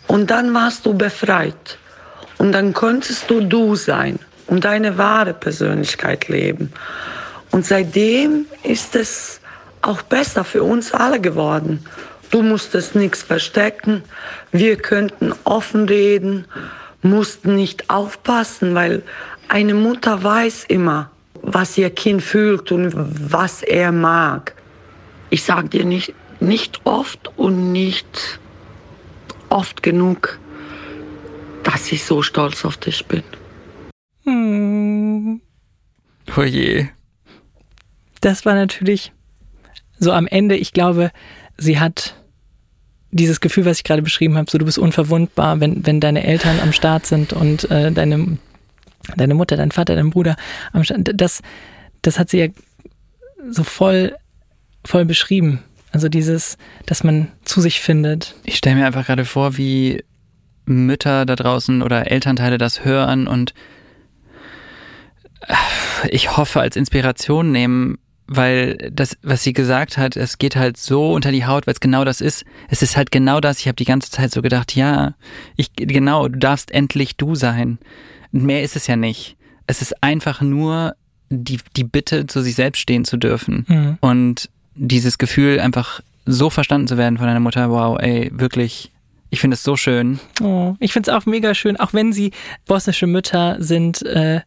und 0.07 0.31
dann 0.31 0.55
warst 0.55 0.87
du 0.87 0.95
befreit. 0.95 1.79
Und 2.39 2.53
dann 2.53 2.75
konntest 2.75 3.29
du 3.29 3.41
du 3.41 3.75
sein 3.75 4.19
und 4.47 4.65
deine 4.65 4.99
wahre 4.99 5.35
Persönlichkeit 5.35 6.29
leben. 6.29 6.73
Und 7.51 7.67
seitdem 7.67 8.47
ist 8.63 8.95
es 8.97 9.41
auch 9.83 10.03
besser 10.03 10.45
für 10.45 10.63
uns 10.63 10.93
alle 10.93 11.21
geworden. 11.21 11.85
Du 12.35 12.43
musstest 12.43 12.97
nichts 12.97 13.23
verstecken. 13.23 14.03
Wir 14.51 14.75
könnten 14.75 15.33
offen 15.45 15.87
reden, 15.87 16.47
mussten 17.01 17.55
nicht 17.55 17.91
aufpassen, 17.91 18.75
weil 18.75 19.05
eine 19.47 19.73
Mutter 19.73 20.21
weiß 20.21 20.65
immer, 20.65 21.13
was 21.43 21.79
ihr 21.79 21.91
Kind 21.91 22.23
fühlt 22.23 22.73
und 22.73 22.93
was 23.31 23.63
er 23.63 23.93
mag. 23.93 24.57
Ich 25.31 25.45
sage 25.45 25.69
dir 25.69 25.85
nicht, 25.85 26.13
nicht 26.41 26.81
oft 26.83 27.31
und 27.39 27.71
nicht 27.71 28.41
oft 29.49 29.85
genug, 29.85 30.41
dass 31.63 31.93
ich 31.93 32.05
so 32.05 32.21
stolz 32.23 32.65
auf 32.65 32.77
dich 32.79 33.07
bin. 33.07 33.23
Hm. 34.25 35.41
Oh 36.37 36.43
je. 36.43 36.89
das 38.21 38.45
war 38.45 38.57
natürlich 38.57 39.13
so 40.01 40.11
am 40.11 40.27
Ende, 40.27 40.57
ich 40.57 40.73
glaube, 40.73 41.13
sie 41.57 41.79
hat 41.79 42.17
dieses 43.15 43.41
Gefühl, 43.41 43.65
was 43.65 43.79
ich 43.79 43.85
gerade 43.85 44.03
beschrieben 44.03 44.37
habe, 44.37 44.51
so 44.51 44.59
du 44.59 44.65
bist 44.65 44.79
unverwundbar, 44.79 45.61
wenn, 45.61 45.87
wenn 45.87 46.01
deine 46.01 46.25
Eltern 46.25 46.59
am 46.61 46.73
Start 46.73 47.07
sind 47.07 47.33
und 47.33 47.71
äh, 47.71 47.93
deine, 47.93 48.39
deine 49.17 49.35
Mutter, 49.35 49.57
dein 49.57 49.71
Vater, 49.71 49.95
dein 49.95 50.11
Bruder 50.11 50.37
am 50.73 50.83
Start, 50.83 51.11
das, 51.15 51.41
das 52.03 52.19
hat 52.19 52.31
sie 52.31 52.39
ja 52.39 52.47
so 53.49 53.63
voll, 53.63 54.17
voll 54.85 55.05
beschrieben. 55.05 55.63
Also 55.93 56.09
dieses, 56.09 56.59
dass 56.87 57.05
man 57.05 57.29
zu 57.45 57.61
sich 57.61 57.81
findet. 57.81 58.35
Ich 58.43 58.57
stelle 58.57 58.75
mir 58.75 58.87
einfach 58.87 59.07
gerade 59.07 59.25
vor, 59.25 59.57
wie 59.57 60.03
Mütter 60.65 61.25
da 61.25 61.37
draußen 61.37 61.83
oder 61.83 62.11
Elternteile 62.11 62.59
das 62.59 62.85
hören 62.85 63.29
und 63.29 63.55
äh, 65.47 65.55
ich 66.09 66.37
hoffe 66.37 66.61
als 66.61 66.75
Inspiration 66.75 67.53
nehmen, 67.53 67.99
weil 68.27 68.91
das, 68.93 69.17
was 69.23 69.43
sie 69.43 69.53
gesagt 69.53 69.99
hat, 69.99 70.17
es 70.17 70.39
geht 70.39 70.57
halt 70.57 70.77
so 70.77 71.13
unter 71.13 71.31
die 71.31 71.45
Haut, 71.45 71.67
weil 71.67 71.75
es 71.75 71.81
genau 71.81 72.05
das 72.05 72.21
ist. 72.21 72.45
Es 72.69 72.83
ist 72.83 72.97
halt 72.97 73.11
genau 73.11 73.41
das. 73.41 73.61
Ich 73.61 73.69
habe 73.69 73.77
die 73.77 73.85
ganze 73.85 74.11
Zeit 74.11 74.33
so 74.33 74.41
gedacht, 74.43 74.75
ja, 74.75 75.15
ich 75.57 75.73
genau, 75.75 76.29
du 76.29 76.39
darfst 76.39 76.71
endlich 76.71 77.17
du 77.17 77.35
sein. 77.35 77.79
Mehr 78.33 78.63
ist 78.63 78.77
es 78.77 78.87
ja 78.87 78.97
nicht. 78.97 79.37
Es 79.67 79.83
ist 79.83 80.03
einfach 80.03 80.41
nur 80.41 80.97
die, 81.31 81.59
die 81.77 81.85
Bitte, 81.85 82.27
zu 82.27 82.43
sich 82.43 82.55
selbst 82.55 82.81
stehen 82.81 83.05
zu 83.05 83.17
dürfen. 83.17 83.65
Mhm. 83.69 83.99
Und 84.01 84.51
dieses 84.75 85.19
Gefühl, 85.19 85.61
einfach 85.61 86.01
so 86.27 86.51
verstanden 86.51 86.89
zu 86.89 86.97
werden 86.97 87.19
von 87.19 87.27
deiner 87.27 87.41
Mutter, 87.41 87.71
wow, 87.71 87.99
ey, 88.01 88.31
wirklich, 88.33 88.91
ich 89.31 89.41
finde 89.41 89.55
es 89.57 89.63
so 89.63 89.77
schön. 89.77 90.19
Oh, 90.43 90.75
ich 90.81 90.93
finde 90.93 91.11
es 91.11 91.17
auch 91.17 91.27
mega 91.27 91.55
schön, 91.55 91.77
auch 91.79 91.93
wenn 91.93 92.13
sie 92.13 92.33
bosnische 92.67 93.07
Mütter 93.07 93.57
sind. 93.61 94.03
Äh, 94.03 94.41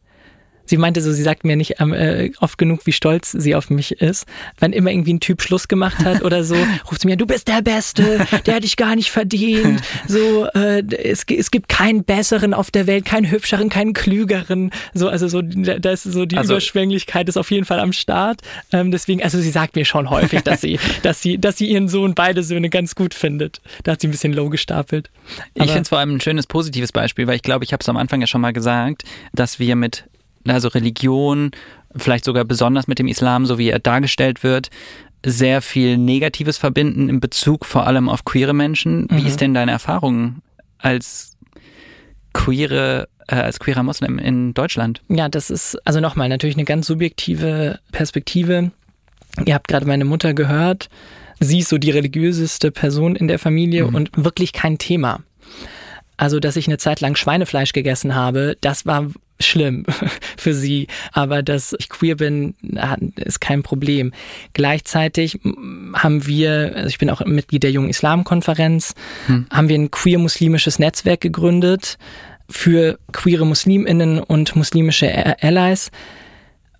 sie 0.67 0.77
meinte 0.77 1.01
so, 1.01 1.11
sie 1.11 1.23
sagt 1.23 1.43
mir 1.43 1.55
nicht 1.55 1.75
ähm, 1.79 1.93
äh, 1.93 2.31
oft 2.39 2.57
genug, 2.57 2.85
wie 2.85 2.91
stolz 2.91 3.31
sie 3.31 3.55
auf 3.55 3.69
mich 3.69 3.93
ist. 4.01 4.25
Wenn 4.59 4.73
immer 4.73 4.91
irgendwie 4.91 5.13
ein 5.13 5.19
Typ 5.19 5.41
Schluss 5.41 5.67
gemacht 5.67 5.99
hat 6.05 6.23
oder 6.23 6.43
so, 6.43 6.55
ruft 6.89 7.01
sie 7.01 7.07
mir, 7.07 7.17
du 7.17 7.25
bist 7.25 7.47
der 7.47 7.61
Beste, 7.61 8.25
der 8.45 8.55
hat 8.55 8.63
dich 8.63 8.77
gar 8.77 8.95
nicht 8.95 9.11
verdient. 9.11 9.81
So, 10.07 10.45
äh, 10.53 10.83
es, 11.03 11.23
es 11.27 11.51
gibt 11.51 11.69
keinen 11.69 12.03
besseren 12.03 12.53
auf 12.53 12.71
der 12.71 12.87
Welt, 12.87 13.05
keinen 13.05 13.29
hübscheren, 13.29 13.69
keinen 13.69 13.93
klügeren. 13.93 14.71
So, 14.93 15.09
also 15.09 15.27
so, 15.27 15.41
da 15.41 15.91
ist 15.91 16.03
so 16.03 16.25
die 16.25 16.37
Also- 16.37 16.53
Überschwänglichkeit 16.53 17.29
ist 17.29 17.37
auf 17.37 17.51
jeden 17.51 17.65
Fall 17.65 17.79
am 17.79 17.93
Start. 17.93 18.41
Ähm, 18.71 18.91
deswegen, 18.91 19.23
also 19.23 19.39
sie 19.39 19.51
sagt 19.51 19.75
mir 19.75 19.85
schon 19.85 20.09
häufig, 20.09 20.41
dass 20.43 20.61
sie, 20.61 20.79
dass 21.03 21.21
sie, 21.21 21.37
dass 21.37 21.57
sie 21.57 21.67
ihren 21.67 21.87
Sohn 21.87 22.13
beide 22.15 22.43
Söhne 22.43 22.69
ganz 22.69 22.95
gut 22.95 23.13
findet. 23.13 23.61
Da 23.83 23.93
hat 23.93 24.01
sie 24.01 24.07
ein 24.07 24.11
bisschen 24.11 24.33
low 24.33 24.49
gestapelt. 24.49 25.09
Ich 25.53 25.61
Aber- 25.61 25.69
finde 25.71 25.81
es 25.83 25.89
vor 25.89 25.99
allem 25.99 26.15
ein 26.15 26.21
schönes 26.21 26.47
positives 26.47 26.91
Beispiel, 26.91 27.27
weil 27.27 27.35
ich 27.35 27.43
glaube, 27.43 27.63
ich 27.63 27.73
habe 27.73 27.81
es 27.81 27.89
am 27.89 27.97
Anfang 27.97 28.21
ja 28.21 28.27
schon 28.27 28.41
mal 28.41 28.53
gesagt, 28.53 29.03
dass 29.33 29.59
wir 29.59 29.75
mit 29.75 30.05
also 30.49 30.67
Religion, 30.69 31.51
vielleicht 31.95 32.25
sogar 32.25 32.45
besonders 32.45 32.87
mit 32.87 32.99
dem 32.99 33.07
Islam, 33.07 33.45
so 33.45 33.57
wie 33.57 33.69
er 33.69 33.79
dargestellt 33.79 34.43
wird, 34.43 34.69
sehr 35.25 35.61
viel 35.61 35.97
Negatives 35.97 36.57
verbinden 36.57 37.09
in 37.09 37.19
Bezug 37.19 37.65
vor 37.65 37.87
allem 37.87 38.07
auf 38.09 38.23
queere 38.23 38.53
Menschen. 38.53 39.07
Wie 39.09 39.21
Mhm. 39.21 39.27
ist 39.27 39.41
denn 39.41 39.53
deine 39.53 39.71
Erfahrung 39.71 40.37
als 40.77 41.35
queere, 42.33 43.07
äh, 43.27 43.35
als 43.35 43.59
queerer 43.59 43.83
Moslem 43.83 44.19
in 44.19 44.53
Deutschland? 44.53 45.01
Ja, 45.09 45.29
das 45.29 45.49
ist 45.49 45.77
also 45.85 45.99
nochmal 45.99 46.29
natürlich 46.29 46.55
eine 46.55 46.65
ganz 46.65 46.87
subjektive 46.87 47.79
Perspektive. 47.91 48.71
Ihr 49.45 49.53
habt 49.53 49.67
gerade 49.67 49.85
meine 49.85 50.05
Mutter 50.05 50.33
gehört. 50.33 50.89
Sie 51.39 51.59
ist 51.59 51.69
so 51.69 51.77
die 51.77 51.91
religiöseste 51.91 52.71
Person 52.71 53.15
in 53.15 53.27
der 53.27 53.37
Familie 53.39 53.85
und 53.85 54.09
wirklich 54.15 54.53
kein 54.53 54.77
Thema. 54.79 55.21
Also, 56.17 56.39
dass 56.39 56.55
ich 56.55 56.67
eine 56.67 56.79
Zeit 56.79 56.99
lang 56.99 57.15
Schweinefleisch 57.15 57.73
gegessen 57.73 58.15
habe, 58.15 58.57
das 58.61 58.87
war 58.87 59.07
schlimm 59.39 59.85
für 60.37 60.53
sie. 60.53 60.87
Aber 61.11 61.43
dass 61.43 61.75
ich 61.77 61.89
queer 61.89 62.15
bin, 62.15 62.55
ist 63.15 63.41
kein 63.41 63.63
Problem. 63.63 64.11
Gleichzeitig 64.53 65.39
haben 65.93 66.25
wir, 66.25 66.73
also 66.75 66.87
ich 66.87 66.97
bin 66.97 67.09
auch 67.09 67.25
Mitglied 67.25 67.63
der 67.63 67.71
Jungen 67.71 67.89
Islam-Konferenz, 67.89 68.93
haben 69.49 69.69
wir 69.69 69.77
ein 69.77 69.91
queer-muslimisches 69.91 70.79
Netzwerk 70.79 71.21
gegründet 71.21 71.97
für 72.49 72.97
queere 73.11 73.45
MuslimInnen 73.45 74.19
und 74.19 74.55
muslimische 74.55 75.41
Allies 75.41 75.91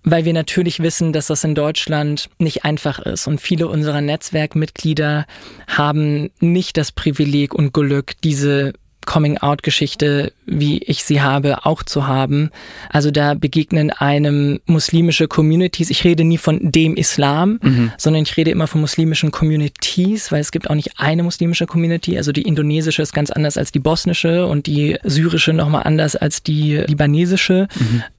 weil 0.04 0.24
wir 0.24 0.32
natürlich 0.32 0.80
wissen, 0.80 1.12
dass 1.12 1.26
das 1.26 1.44
in 1.44 1.54
Deutschland 1.54 2.30
nicht 2.38 2.64
einfach 2.64 2.98
ist. 2.98 3.26
Und 3.26 3.40
viele 3.40 3.68
unserer 3.68 4.00
Netzwerkmitglieder 4.00 5.26
haben 5.66 6.30
nicht 6.40 6.76
das 6.76 6.92
Privileg 6.92 7.54
und 7.54 7.72
Glück, 7.72 8.14
diese 8.22 8.72
Coming-out-Geschichte, 9.08 10.34
wie 10.44 10.78
ich 10.78 11.02
sie 11.02 11.22
habe, 11.22 11.64
auch 11.64 11.82
zu 11.82 12.06
haben. 12.06 12.50
Also 12.90 13.10
da 13.10 13.32
begegnen 13.32 13.90
einem 13.90 14.60
muslimische 14.66 15.28
Communities. 15.28 15.88
Ich 15.88 16.04
rede 16.04 16.24
nie 16.24 16.36
von 16.36 16.58
dem 16.60 16.94
Islam, 16.94 17.58
sondern 17.96 18.24
ich 18.24 18.36
rede 18.36 18.50
immer 18.50 18.66
von 18.66 18.82
muslimischen 18.82 19.30
Communities, 19.30 20.30
weil 20.30 20.42
es 20.42 20.52
gibt 20.52 20.68
auch 20.68 20.74
nicht 20.74 21.00
eine 21.00 21.22
muslimische 21.22 21.64
Community. 21.64 22.18
Also 22.18 22.32
die 22.32 22.42
indonesische 22.42 23.00
ist 23.00 23.14
ganz 23.14 23.30
anders 23.30 23.56
als 23.56 23.72
die 23.72 23.78
bosnische 23.78 24.46
und 24.46 24.66
die 24.66 24.98
syrische 25.04 25.54
nochmal 25.54 25.84
anders 25.84 26.14
als 26.14 26.42
die 26.42 26.76
libanesische. 26.76 27.66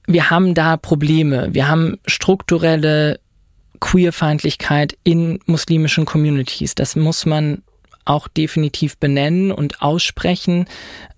Wir 0.08 0.28
haben 0.28 0.54
da 0.54 0.76
Probleme. 0.76 1.50
Wir 1.52 1.68
haben 1.68 1.98
strukturelle 2.04 3.20
Queerfeindlichkeit 3.78 4.98
in 5.04 5.38
muslimischen 5.46 6.04
Communities. 6.04 6.74
Das 6.74 6.96
muss 6.96 7.26
man 7.26 7.62
auch 8.10 8.26
definitiv 8.26 8.98
benennen 8.98 9.52
und 9.52 9.82
aussprechen. 9.82 10.66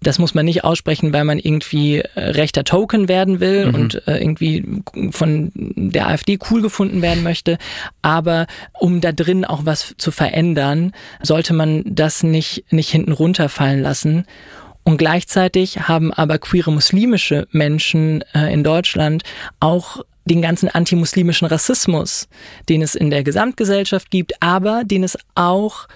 Das 0.02 0.18
muss 0.18 0.34
man 0.34 0.44
nicht 0.44 0.62
aussprechen, 0.62 1.14
weil 1.14 1.24
man 1.24 1.38
irgendwie 1.38 2.00
äh, 2.00 2.20
rechter 2.20 2.64
Token 2.64 3.08
werden 3.08 3.40
will 3.40 3.72
und 3.74 4.06
äh, 4.06 4.18
irgendwie 4.18 4.82
von 5.10 5.50
der 5.54 6.08
AfD 6.08 6.38
cool 6.50 6.60
gefunden 6.60 7.00
werden 7.00 7.22
möchte. 7.22 7.56
Aber 8.02 8.46
um 8.78 9.00
da 9.00 9.12
drin 9.12 9.46
auch 9.46 9.64
was 9.64 9.94
zu 9.96 10.10
verändern, 10.10 10.92
sollte 11.22 11.54
man 11.54 11.82
das 11.86 12.22
nicht, 12.22 12.70
nicht 12.70 12.90
hinten 12.90 13.12
runterfallen 13.12 13.80
lassen. 13.80 14.26
Und 14.84 14.98
gleichzeitig 14.98 15.88
haben 15.88 16.12
aber 16.12 16.38
queere 16.38 16.72
muslimische 16.72 17.46
Menschen 17.52 18.22
äh, 18.34 18.52
in 18.52 18.64
Deutschland 18.64 19.22
auch 19.60 20.04
den 20.26 20.42
ganzen 20.42 20.68
antimuslimischen 20.68 21.48
Rassismus, 21.48 22.28
den 22.68 22.82
es 22.82 22.94
in 22.94 23.08
der 23.08 23.22
Gesamtgesellschaft 23.22 24.10
gibt, 24.10 24.34
aber 24.42 24.84
den 24.84 25.04
es 25.04 25.16
auch 25.34 25.88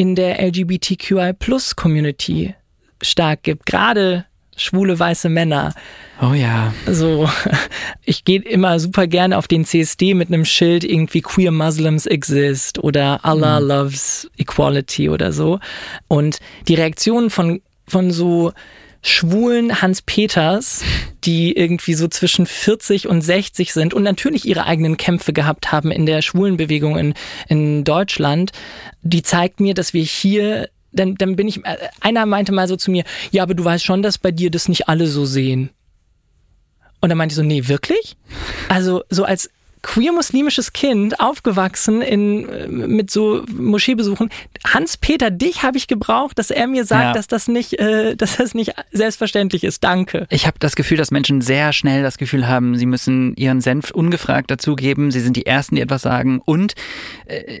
in 0.00 0.14
der 0.14 0.40
LGBTQI-Plus-Community 0.40 2.54
stark 3.02 3.42
gibt. 3.42 3.66
Gerade 3.66 4.24
schwule 4.56 4.98
weiße 4.98 5.28
Männer. 5.28 5.74
Oh 6.22 6.32
ja. 6.32 6.72
So, 6.86 7.28
ich 8.06 8.24
gehe 8.24 8.40
immer 8.40 8.80
super 8.80 9.06
gerne 9.06 9.36
auf 9.36 9.46
den 9.46 9.66
CSD 9.66 10.14
mit 10.14 10.28
einem 10.28 10.46
Schild 10.46 10.84
irgendwie 10.84 11.20
Queer 11.20 11.50
Muslims 11.50 12.06
exist 12.06 12.82
oder 12.82 13.22
Allah 13.26 13.58
loves 13.58 14.30
equality 14.38 15.10
oder 15.10 15.32
so. 15.32 15.60
Und 16.08 16.38
die 16.66 16.76
Reaktionen 16.76 17.28
von, 17.28 17.60
von 17.86 18.10
so 18.10 18.54
schwulen 19.02 19.80
Hans 19.80 20.02
Peters, 20.02 20.82
die 21.24 21.56
irgendwie 21.56 21.94
so 21.94 22.08
zwischen 22.08 22.46
40 22.46 23.08
und 23.08 23.22
60 23.22 23.72
sind 23.72 23.94
und 23.94 24.02
natürlich 24.02 24.44
ihre 24.44 24.66
eigenen 24.66 24.96
Kämpfe 24.96 25.32
gehabt 25.32 25.72
haben 25.72 25.90
in 25.90 26.06
der 26.06 26.22
Schwulenbewegung 26.22 26.98
in, 26.98 27.14
in 27.48 27.84
Deutschland, 27.84 28.52
die 29.02 29.22
zeigt 29.22 29.60
mir, 29.60 29.74
dass 29.74 29.94
wir 29.94 30.02
hier 30.02 30.68
dann, 30.92 31.14
dann 31.14 31.36
bin 31.36 31.48
ich, 31.48 31.64
äh, 31.64 31.76
einer 32.00 32.26
meinte 32.26 32.52
mal 32.52 32.68
so 32.68 32.76
zu 32.76 32.90
mir, 32.90 33.04
ja, 33.30 33.42
aber 33.42 33.54
du 33.54 33.64
weißt 33.64 33.84
schon, 33.84 34.02
dass 34.02 34.18
bei 34.18 34.32
dir 34.32 34.50
das 34.50 34.68
nicht 34.68 34.88
alle 34.88 35.06
so 35.06 35.24
sehen. 35.24 35.70
Und 37.00 37.08
dann 37.08 37.16
meinte 37.16 37.32
ich 37.32 37.36
so, 37.36 37.42
nee, 37.42 37.68
wirklich? 37.68 38.16
Also 38.68 39.04
so 39.08 39.24
als 39.24 39.50
queer-muslimisches 39.82 40.72
Kind 40.72 41.20
aufgewachsen 41.20 42.02
in, 42.02 42.48
äh, 42.48 42.66
mit 42.68 43.10
so 43.10 43.44
Moscheebesuchen. 43.52 44.30
Hans-Peter, 44.66 45.30
dich 45.30 45.62
habe 45.62 45.78
ich 45.78 45.86
gebraucht, 45.86 46.38
dass 46.38 46.50
er 46.50 46.66
mir 46.66 46.84
sagt, 46.84 47.04
Ja. 47.04 47.12
dass 47.12 47.26
das 47.26 47.48
nicht, 47.48 47.78
äh, 47.78 48.16
dass 48.20 48.36
das 48.36 48.54
nicht 48.54 48.74
selbstverständlich 48.92 49.64
ist. 49.64 49.82
Danke. 49.84 50.26
Ich 50.30 50.46
habe 50.46 50.58
das 50.58 50.76
Gefühl, 50.76 50.98
dass 50.98 51.10
Menschen 51.10 51.40
sehr 51.40 51.72
schnell 51.72 52.02
das 52.02 52.18
Gefühl 52.18 52.46
haben, 52.48 52.76
sie 52.76 52.86
müssen 52.86 53.34
ihren 53.36 53.60
Senf 53.60 53.90
ungefragt 53.90 54.50
dazugeben. 54.50 55.10
Sie 55.10 55.20
sind 55.20 55.36
die 55.36 55.46
Ersten, 55.46 55.76
die 55.76 55.82
etwas 55.82 56.02
sagen 56.02 56.40
und 56.44 56.74
äh, 57.26 57.60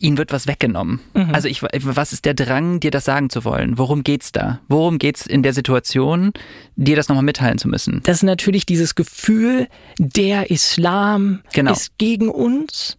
ihnen 0.00 0.16
wird 0.18 0.32
was 0.32 0.46
weggenommen. 0.46 1.00
Also 1.32 1.48
ich, 1.48 1.62
was 1.62 2.12
ist 2.12 2.24
der 2.24 2.34
Drang, 2.34 2.80
dir 2.80 2.90
das 2.90 3.04
sagen 3.04 3.28
zu 3.30 3.44
wollen? 3.44 3.76
Worum 3.78 4.02
geht's 4.02 4.32
da? 4.32 4.60
Worum 4.68 4.98
geht's 4.98 5.26
in 5.26 5.42
der 5.42 5.52
Situation, 5.52 6.32
dir 6.76 6.96
das 6.96 7.08
nochmal 7.08 7.24
mitteilen 7.24 7.58
zu 7.58 7.68
müssen? 7.68 8.00
Das 8.04 8.16
ist 8.18 8.22
natürlich 8.22 8.64
dieses 8.66 8.94
Gefühl, 8.94 9.68
der 9.98 10.50
Islam 10.50 11.42
Genau. 11.52 11.72
ist 11.72 11.98
gegen 11.98 12.28
uns. 12.28 12.96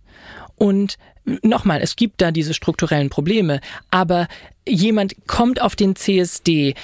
Und 0.56 0.98
nochmal, 1.44 1.82
es 1.82 1.96
gibt 1.96 2.22
da 2.22 2.32
diese 2.32 2.54
strukturellen 2.54 3.10
Probleme, 3.10 3.60
aber 3.92 4.28
jemand 4.68 5.16
kommt 5.28 5.62
auf 5.62 5.76
den 5.76 5.96
CSD, 5.96 6.76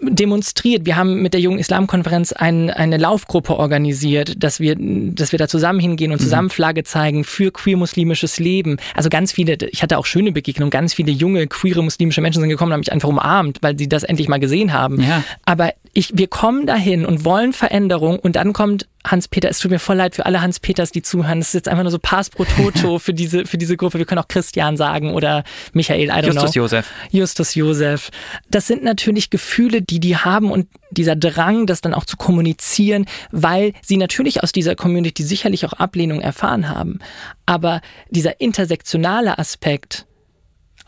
demonstriert. 0.00 0.84
Wir 0.86 0.96
haben 0.96 1.22
mit 1.22 1.34
der 1.34 1.40
Jungen 1.40 1.58
Islamkonferenz 1.58 2.32
ein, 2.32 2.70
eine 2.70 2.98
Laufgruppe 2.98 3.56
organisiert, 3.56 4.42
dass 4.42 4.60
wir, 4.60 4.76
dass 4.78 5.32
wir 5.32 5.38
da 5.38 5.48
zusammen 5.48 5.80
hingehen 5.80 6.12
und 6.12 6.20
zusammen 6.20 6.50
Flagge 6.50 6.84
zeigen 6.84 7.24
für 7.24 7.50
queer-muslimisches 7.50 8.38
Leben. 8.38 8.76
Also 8.94 9.08
ganz 9.08 9.32
viele, 9.32 9.56
ich 9.70 9.82
hatte 9.82 9.98
auch 9.98 10.06
schöne 10.06 10.32
Begegnungen, 10.32 10.70
ganz 10.70 10.94
viele 10.94 11.10
junge, 11.10 11.46
queere 11.46 11.82
muslimische 11.82 12.20
Menschen 12.20 12.40
sind 12.40 12.50
gekommen 12.50 12.70
und 12.70 12.74
haben 12.74 12.80
mich 12.80 12.92
einfach 12.92 13.08
umarmt, 13.08 13.58
weil 13.62 13.78
sie 13.78 13.88
das 13.88 14.02
endlich 14.02 14.28
mal 14.28 14.40
gesehen 14.40 14.72
haben. 14.72 15.00
Ja. 15.00 15.24
Aber 15.44 15.72
ich, 15.98 16.12
wir 16.14 16.28
kommen 16.28 16.64
dahin 16.64 17.04
und 17.04 17.24
wollen 17.24 17.52
Veränderung 17.52 18.20
und 18.20 18.36
dann 18.36 18.52
kommt 18.52 18.86
Hans-Peter, 19.04 19.48
es 19.48 19.58
tut 19.58 19.72
mir 19.72 19.80
voll 19.80 19.96
leid 19.96 20.14
für 20.14 20.26
alle 20.26 20.40
Hans-Peters, 20.40 20.92
die 20.92 21.02
zuhören. 21.02 21.40
Das 21.40 21.48
ist 21.48 21.54
jetzt 21.54 21.68
einfach 21.68 21.82
nur 21.82 21.90
so 21.90 21.98
Pass 21.98 22.30
pro 22.30 22.44
Toto 22.44 22.98
für 23.00 23.12
diese, 23.12 23.46
für 23.46 23.58
diese 23.58 23.76
Gruppe. 23.76 23.98
Wir 23.98 24.06
können 24.06 24.20
auch 24.20 24.28
Christian 24.28 24.76
sagen 24.76 25.12
oder 25.12 25.42
Michael, 25.72 26.10
I 26.10 26.12
don't 26.12 26.26
Justus 26.26 26.52
know. 26.52 26.62
Josef. 26.62 26.92
Justus 27.10 27.54
Josef. 27.56 28.10
Das 28.48 28.68
sind 28.68 28.84
natürlich 28.84 29.30
Gefühle, 29.30 29.82
die 29.82 29.98
die 29.98 30.16
haben 30.16 30.52
und 30.52 30.68
dieser 30.92 31.16
Drang, 31.16 31.66
das 31.66 31.80
dann 31.80 31.94
auch 31.94 32.04
zu 32.04 32.16
kommunizieren, 32.16 33.06
weil 33.32 33.72
sie 33.82 33.96
natürlich 33.96 34.44
aus 34.44 34.52
dieser 34.52 34.76
Community 34.76 35.24
sicherlich 35.24 35.66
auch 35.66 35.72
Ablehnung 35.72 36.20
erfahren 36.20 36.68
haben. 36.68 37.00
Aber 37.44 37.80
dieser 38.10 38.40
intersektionale 38.40 39.36
Aspekt 39.36 40.06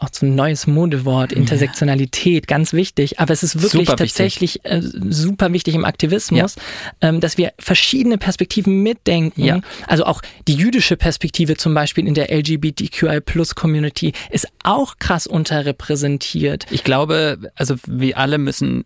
auch 0.00 0.08
so 0.12 0.26
ein 0.26 0.34
neues 0.34 0.66
Modewort, 0.66 1.32
Intersektionalität, 1.32 2.48
ganz 2.48 2.72
wichtig. 2.72 3.20
Aber 3.20 3.32
es 3.32 3.42
ist 3.42 3.62
wirklich 3.62 3.86
Super 3.86 3.96
tatsächlich 3.96 4.64
äh, 4.64 4.80
super 4.82 5.52
wichtig 5.52 5.74
im 5.74 5.84
Aktivismus, 5.84 6.56
ähm, 7.02 7.20
dass 7.20 7.36
wir 7.36 7.52
verschiedene 7.58 8.16
Perspektiven 8.16 8.82
mitdenken. 8.82 9.44
Ja. 9.44 9.60
Also 9.86 10.04
auch 10.04 10.22
die 10.48 10.54
jüdische 10.54 10.96
Perspektive 10.96 11.56
zum 11.56 11.74
Beispiel 11.74 12.06
in 12.08 12.14
der 12.14 12.32
LGBTQI-Plus-Community 12.32 14.12
ist 14.30 14.48
auch 14.64 14.96
krass 14.98 15.26
unterrepräsentiert. 15.26 16.66
Ich 16.70 16.82
glaube, 16.82 17.52
also 17.54 17.76
wir 17.86 18.16
alle 18.16 18.38
müssen 18.38 18.84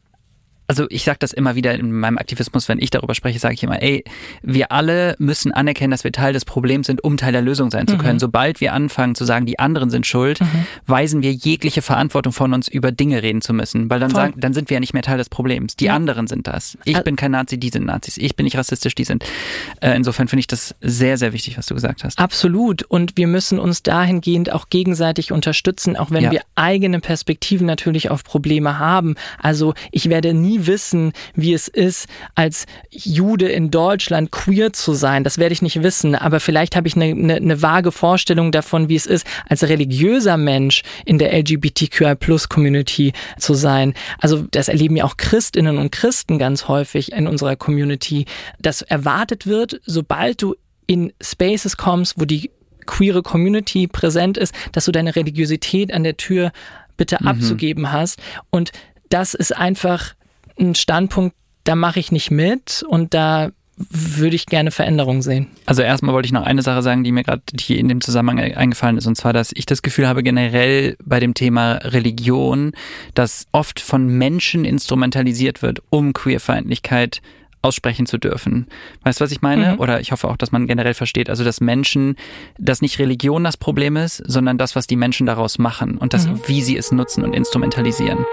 also 0.67 0.87
ich 0.89 1.05
sage 1.05 1.19
das 1.21 1.33
immer 1.33 1.55
wieder 1.55 1.75
in 1.75 1.93
meinem 1.93 2.19
Aktivismus, 2.19 2.69
wenn 2.69 2.79
ich 2.79 2.91
darüber 2.91 3.15
spreche, 3.15 3.39
sage 3.39 3.55
ich 3.55 3.63
immer, 3.63 3.83
ey, 3.83 4.05
wir 4.43 4.73
alle 4.73 5.15
müssen 5.19 5.53
anerkennen, 5.53 5.91
dass 5.91 6.05
wir 6.05 6.13
Teil 6.13 6.33
des 6.33 6.45
Problems 6.45 6.87
sind, 6.87 7.05
um 7.05 7.17
Teil 7.17 7.33
der 7.33 7.43
Lösung 7.43 7.71
sein 7.71 7.87
zu 7.87 7.99
können. 7.99 8.19
Sobald 8.19 8.61
wir 8.61 8.73
anfangen 8.73 9.15
zu 9.15 9.25
sagen, 9.25 9.47
die 9.47 9.59
anderen 9.59 9.91
sind 9.91 10.07
schuld, 10.07 10.39
weisen 10.87 11.23
wir 11.23 11.33
jegliche 11.33 11.83
Verantwortung 11.83 12.33
von 12.33 12.53
uns, 12.55 12.69
über 12.69 12.93
Dinge 12.93 13.23
reden 13.23 13.41
zu 13.43 13.53
müssen, 13.53 13.91
weil 13.91 14.01
dann 14.01 14.11
Voll. 14.11 14.21
sagen, 14.23 14.35
dann 14.41 14.55
sind 14.55 14.71
wir 14.71 14.75
ja 14.77 14.81
nicht 14.81 14.95
mehr 14.95 15.03
Teil 15.03 15.19
des 15.19 15.29
Problems. 15.29 15.77
Die 15.77 15.85
Ja. 15.87 15.95
anderen 15.95 16.27
sind 16.27 16.47
das. 16.47 16.79
Ich 16.85 16.97
Al- 16.97 17.03
bin 17.03 17.17
kein 17.17 17.33
Nazi, 17.33 17.59
die 17.59 17.69
sind 17.71 17.85
Nazis. 17.87 18.17
Ich 18.17 18.37
bin 18.37 18.45
nicht 18.45 18.57
rassistisch, 18.57 18.95
die 18.95 19.05
sind. 19.05 19.25
Äh, 19.81 19.95
insofern 19.97 20.29
finde 20.29 20.41
ich 20.41 20.47
das 20.47 20.75
sehr, 20.81 21.19
sehr 21.19 21.33
wichtig, 21.33 21.59
was 21.59 21.67
du 21.67 21.75
gesagt 21.75 22.05
hast. 22.05 22.19
Absolut. 22.19 22.83
Und 22.85 23.17
wir 23.17 23.27
müssen 23.27 23.59
uns 23.59 23.83
dahingehend 23.83 24.53
auch 24.53 24.69
gegenseitig 24.71 25.33
unterstützen, 25.33 25.97
auch 25.97 26.11
wenn 26.11 26.25
Ja. 26.25 26.31
wir 26.31 26.41
eigene 26.55 27.01
Perspektiven 27.01 27.67
natürlich 27.67 28.11
auf 28.11 28.25
Probleme 28.25 28.79
haben. 28.79 29.15
Also 29.43 29.75
ich 29.91 30.09
werde 30.09 30.33
nie 30.35 30.54
wissen, 30.67 31.13
wie 31.35 31.53
es 31.53 31.69
ist, 31.69 32.07
als 32.35 32.67
Jude 32.91 33.49
in 33.49 33.71
Deutschland 33.71 34.31
queer 34.31 34.73
zu 34.73 34.95
sein. 34.95 35.25
Das 35.25 35.39
werde 35.39 35.53
ich 35.53 35.63
nicht 35.63 35.83
wissen. 35.83 36.15
Aber 36.15 36.41
vielleicht 36.41 36.77
habe 36.77 36.89
ich 36.89 36.97
eine, 36.97 37.07
eine, 37.07 37.35
eine 37.37 37.63
vage 37.63 37.93
Vorstellung 37.93 38.53
davon, 38.53 38.89
wie 38.89 38.97
es 38.97 39.07
ist, 39.07 39.27
als 39.49 39.63
religiöser 39.65 40.37
Mensch 40.37 40.83
in 41.05 41.19
der 41.19 41.33
LGBTQI-Plus-Community 41.33 43.13
zu 43.39 43.55
sein. 43.55 43.95
Also 44.19 44.45
das 44.51 44.69
erleben 44.69 44.97
ja 44.97 45.05
auch 45.05 45.17
Christinnen 45.17 45.79
und 45.79 45.91
Christen 45.91 46.39
ganz 46.39 46.69
häufig 46.69 47.13
in 47.13 47.27
unserer 47.27 47.57
Community, 47.57 48.27
dass 48.61 48.83
erwartet 48.83 49.47
wird, 49.47 49.81
sobald 49.85 50.43
du 50.43 50.55
in 50.87 51.13
Spaces 51.21 51.77
kommst, 51.77 52.21
wo 52.21 52.25
die 52.25 52.51
queere 52.87 53.23
Community 53.23 53.87
präsent 53.87 54.37
ist, 54.37 54.55
dass 54.73 54.85
du 54.85 54.93
deine 54.93 55.17
Religiosität 55.17 55.93
an 55.93 56.05
der 56.05 56.17
Tür 56.17 56.53
bitte 56.97 57.17
Mhm. 57.21 57.29
abzugeben 57.29 57.93
hast. 57.93 58.21
Und 58.51 58.73
das 59.09 59.35
ist 59.35 59.57
einfach 59.57 60.15
ein 60.59 60.75
Standpunkt, 60.75 61.37
da 61.65 61.75
mache 61.75 62.01
ich 62.01 62.13
nicht 62.13 62.31
mit 62.31 62.85
und 62.89 63.15
da 63.15 63.51
würde 63.77 64.37
ich 64.37 64.47
gerne 64.47 64.71
Veränderungen 64.71 65.23
sehen. 65.23 65.49
Also 65.67 65.83
erstmal 65.83 66.15
wollte 66.15 66.27
ich 66.27 66.33
noch 66.33 66.45
eine 66.45 66.63
Sache 66.63 66.83
sagen, 66.83 67.03
die 67.03 67.11
mir 67.11 67.25
gerade 67.25 67.43
die 67.53 67.79
in 67.79 67.89
dem 67.89 68.01
Zusammenhang 68.01 68.55
eingefallen 68.55 68.99
ist, 68.99 69.07
und 69.07 69.17
zwar, 69.17 69.33
dass 69.33 69.51
ich 69.53 69.67
das 69.67 69.83
Gefühl 69.83 70.07
habe 70.07 70.23
generell 70.23 70.97
bei 71.05 71.19
dem 71.19 71.35
Thema 71.35 71.75
Religion, 71.83 72.73
dass 73.15 73.47
oft 73.51 73.81
von 73.81 74.07
Menschen 74.07 74.65
instrumentalisiert 74.65 75.63
wird, 75.63 75.83
um 75.91 76.13
Queerfeindlichkeit 76.13 77.21
aussprechen 77.63 78.07
zu 78.07 78.19
dürfen. 78.19 78.67
Weißt 79.03 79.21
du, 79.21 79.25
was 79.25 79.33
ich 79.33 79.41
meine? 79.41 79.73
Mhm. 79.73 79.81
Oder 79.81 80.01
ich 80.01 80.13
hoffe 80.13 80.29
auch, 80.29 80.37
dass 80.37 80.53
man 80.53 80.67
generell 80.67 80.95
versteht, 80.95 81.31
also 81.31 81.45
dass 81.45 81.61
Menschen, 81.61 82.17
dass 82.59 82.83
nicht 82.83 82.99
Religion 82.99 83.43
das 83.43 83.57
Problem 83.57 83.97
ist, 83.97 84.23
sondern 84.27 84.59
das, 84.59 84.77
was 84.77 84.87
die 84.87 84.97
Menschen 84.97 85.27
daraus 85.27 85.59
machen 85.59 85.97
und 85.97 86.13
das, 86.13 86.29
wie 86.47 86.63
sie 86.63 86.77
es 86.77 86.93
nutzen 86.93 87.25
und 87.25 87.35
instrumentalisieren. 87.35 88.27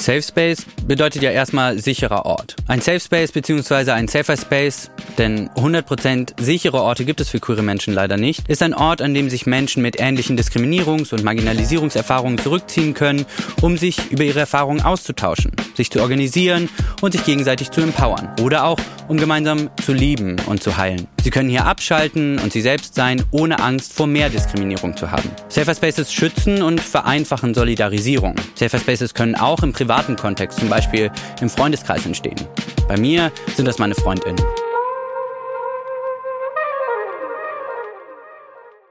Safe 0.00 0.22
Space 0.22 0.64
bedeutet 0.86 1.20
ja 1.20 1.30
erstmal 1.30 1.78
sicherer 1.78 2.24
Ort. 2.24 2.56
Ein 2.66 2.80
Safe 2.80 3.00
Space 3.00 3.32
beziehungsweise 3.32 3.92
ein 3.92 4.08
Safer 4.08 4.36
Space, 4.38 4.90
denn 5.18 5.50
100% 5.50 6.40
sichere 6.40 6.80
Orte 6.80 7.04
gibt 7.04 7.20
es 7.20 7.28
für 7.28 7.38
queere 7.38 7.62
Menschen 7.62 7.92
leider 7.92 8.16
nicht, 8.16 8.48
ist 8.48 8.62
ein 8.62 8.72
Ort, 8.72 9.02
an 9.02 9.12
dem 9.12 9.28
sich 9.28 9.44
Menschen 9.44 9.82
mit 9.82 10.00
ähnlichen 10.00 10.38
Diskriminierungs- 10.38 11.12
und 11.12 11.22
Marginalisierungserfahrungen 11.22 12.38
zurückziehen 12.38 12.94
können, 12.94 13.26
um 13.60 13.76
sich 13.76 14.10
über 14.10 14.24
ihre 14.24 14.40
Erfahrungen 14.40 14.80
auszutauschen, 14.80 15.52
sich 15.74 15.90
zu 15.90 16.00
organisieren 16.00 16.70
und 17.02 17.12
sich 17.12 17.24
gegenseitig 17.24 17.70
zu 17.70 17.82
empowern. 17.82 18.34
Oder 18.40 18.64
auch, 18.64 18.78
um 19.08 19.18
gemeinsam 19.18 19.68
zu 19.84 19.92
lieben 19.92 20.36
und 20.46 20.62
zu 20.62 20.78
heilen. 20.78 21.08
Sie 21.22 21.30
können 21.30 21.50
hier 21.50 21.66
abschalten 21.66 22.38
und 22.38 22.52
sie 22.52 22.62
selbst 22.62 22.94
sein, 22.94 23.22
ohne 23.30 23.58
Angst 23.58 23.92
vor 23.92 24.06
mehr 24.06 24.30
Diskriminierung 24.30 24.96
zu 24.96 25.10
haben. 25.10 25.30
Safer 25.48 25.74
Spaces 25.74 26.12
schützen 26.12 26.62
und 26.62 26.80
vereinfachen 26.80 27.52
Solidarisierung. 27.52 28.36
Safer 28.54 28.78
Spaces 28.78 29.12
können 29.12 29.34
auch 29.34 29.62
im 29.62 29.72
privaten 29.72 30.16
Kontext, 30.16 30.58
zum 30.58 30.70
Beispiel 30.70 31.10
im 31.40 31.50
Freundeskreis 31.50 32.06
entstehen. 32.06 32.40
Bei 32.88 32.96
mir 32.96 33.30
sind 33.54 33.66
das 33.66 33.78
meine 33.78 33.94
Freundinnen. 33.94 34.40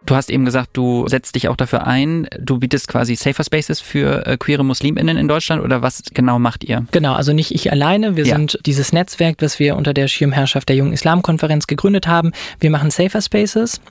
Du 0.09 0.15
hast 0.15 0.31
eben 0.31 0.43
gesagt, 0.43 0.69
du 0.73 1.07
setzt 1.07 1.35
dich 1.35 1.49
auch 1.49 1.55
dafür 1.55 1.85
ein. 1.85 2.27
Du 2.39 2.57
bietest 2.57 2.87
quasi 2.87 3.13
Safer 3.13 3.43
Spaces 3.43 3.79
für 3.79 4.25
äh, 4.25 4.37
queere 4.37 4.65
MuslimInnen 4.65 5.17
in 5.17 5.27
Deutschland 5.27 5.63
oder 5.63 5.83
was 5.83 6.01
genau 6.15 6.39
macht 6.39 6.63
ihr? 6.63 6.87
Genau, 6.89 7.13
also 7.13 7.31
nicht 7.31 7.53
ich 7.53 7.71
alleine. 7.71 8.15
Wir 8.15 8.25
Ja. 8.25 8.35
sind 8.35 8.57
dieses 8.65 8.91
Netzwerk, 8.91 9.37
das 9.37 9.59
wir 9.59 9.75
unter 9.75 9.93
der 9.93 10.07
Schirmherrschaft 10.07 10.67
der 10.67 10.77
Jungen 10.77 10.93
Islamkonferenz 10.93 11.67
gegründet 11.67 12.07
haben. 12.07 12.31
Wir 12.59 12.71
machen 12.71 12.89
Safer 12.89 13.21
Spaces. 13.21 13.81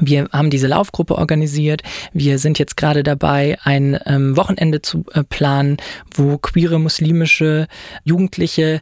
Wir 0.00 0.26
haben 0.32 0.50
diese 0.50 0.66
Laufgruppe 0.66 1.14
organisiert. 1.14 1.82
Wir 2.12 2.40
sind 2.40 2.58
jetzt 2.58 2.76
gerade 2.76 3.04
dabei, 3.04 3.56
ein 3.62 4.00
ähm, 4.04 4.36
Wochenende 4.36 4.82
zu 4.82 5.04
äh, 5.12 5.22
planen, 5.22 5.76
wo 6.12 6.38
queere 6.38 6.80
muslimische 6.80 7.68
Jugendliche 8.02 8.80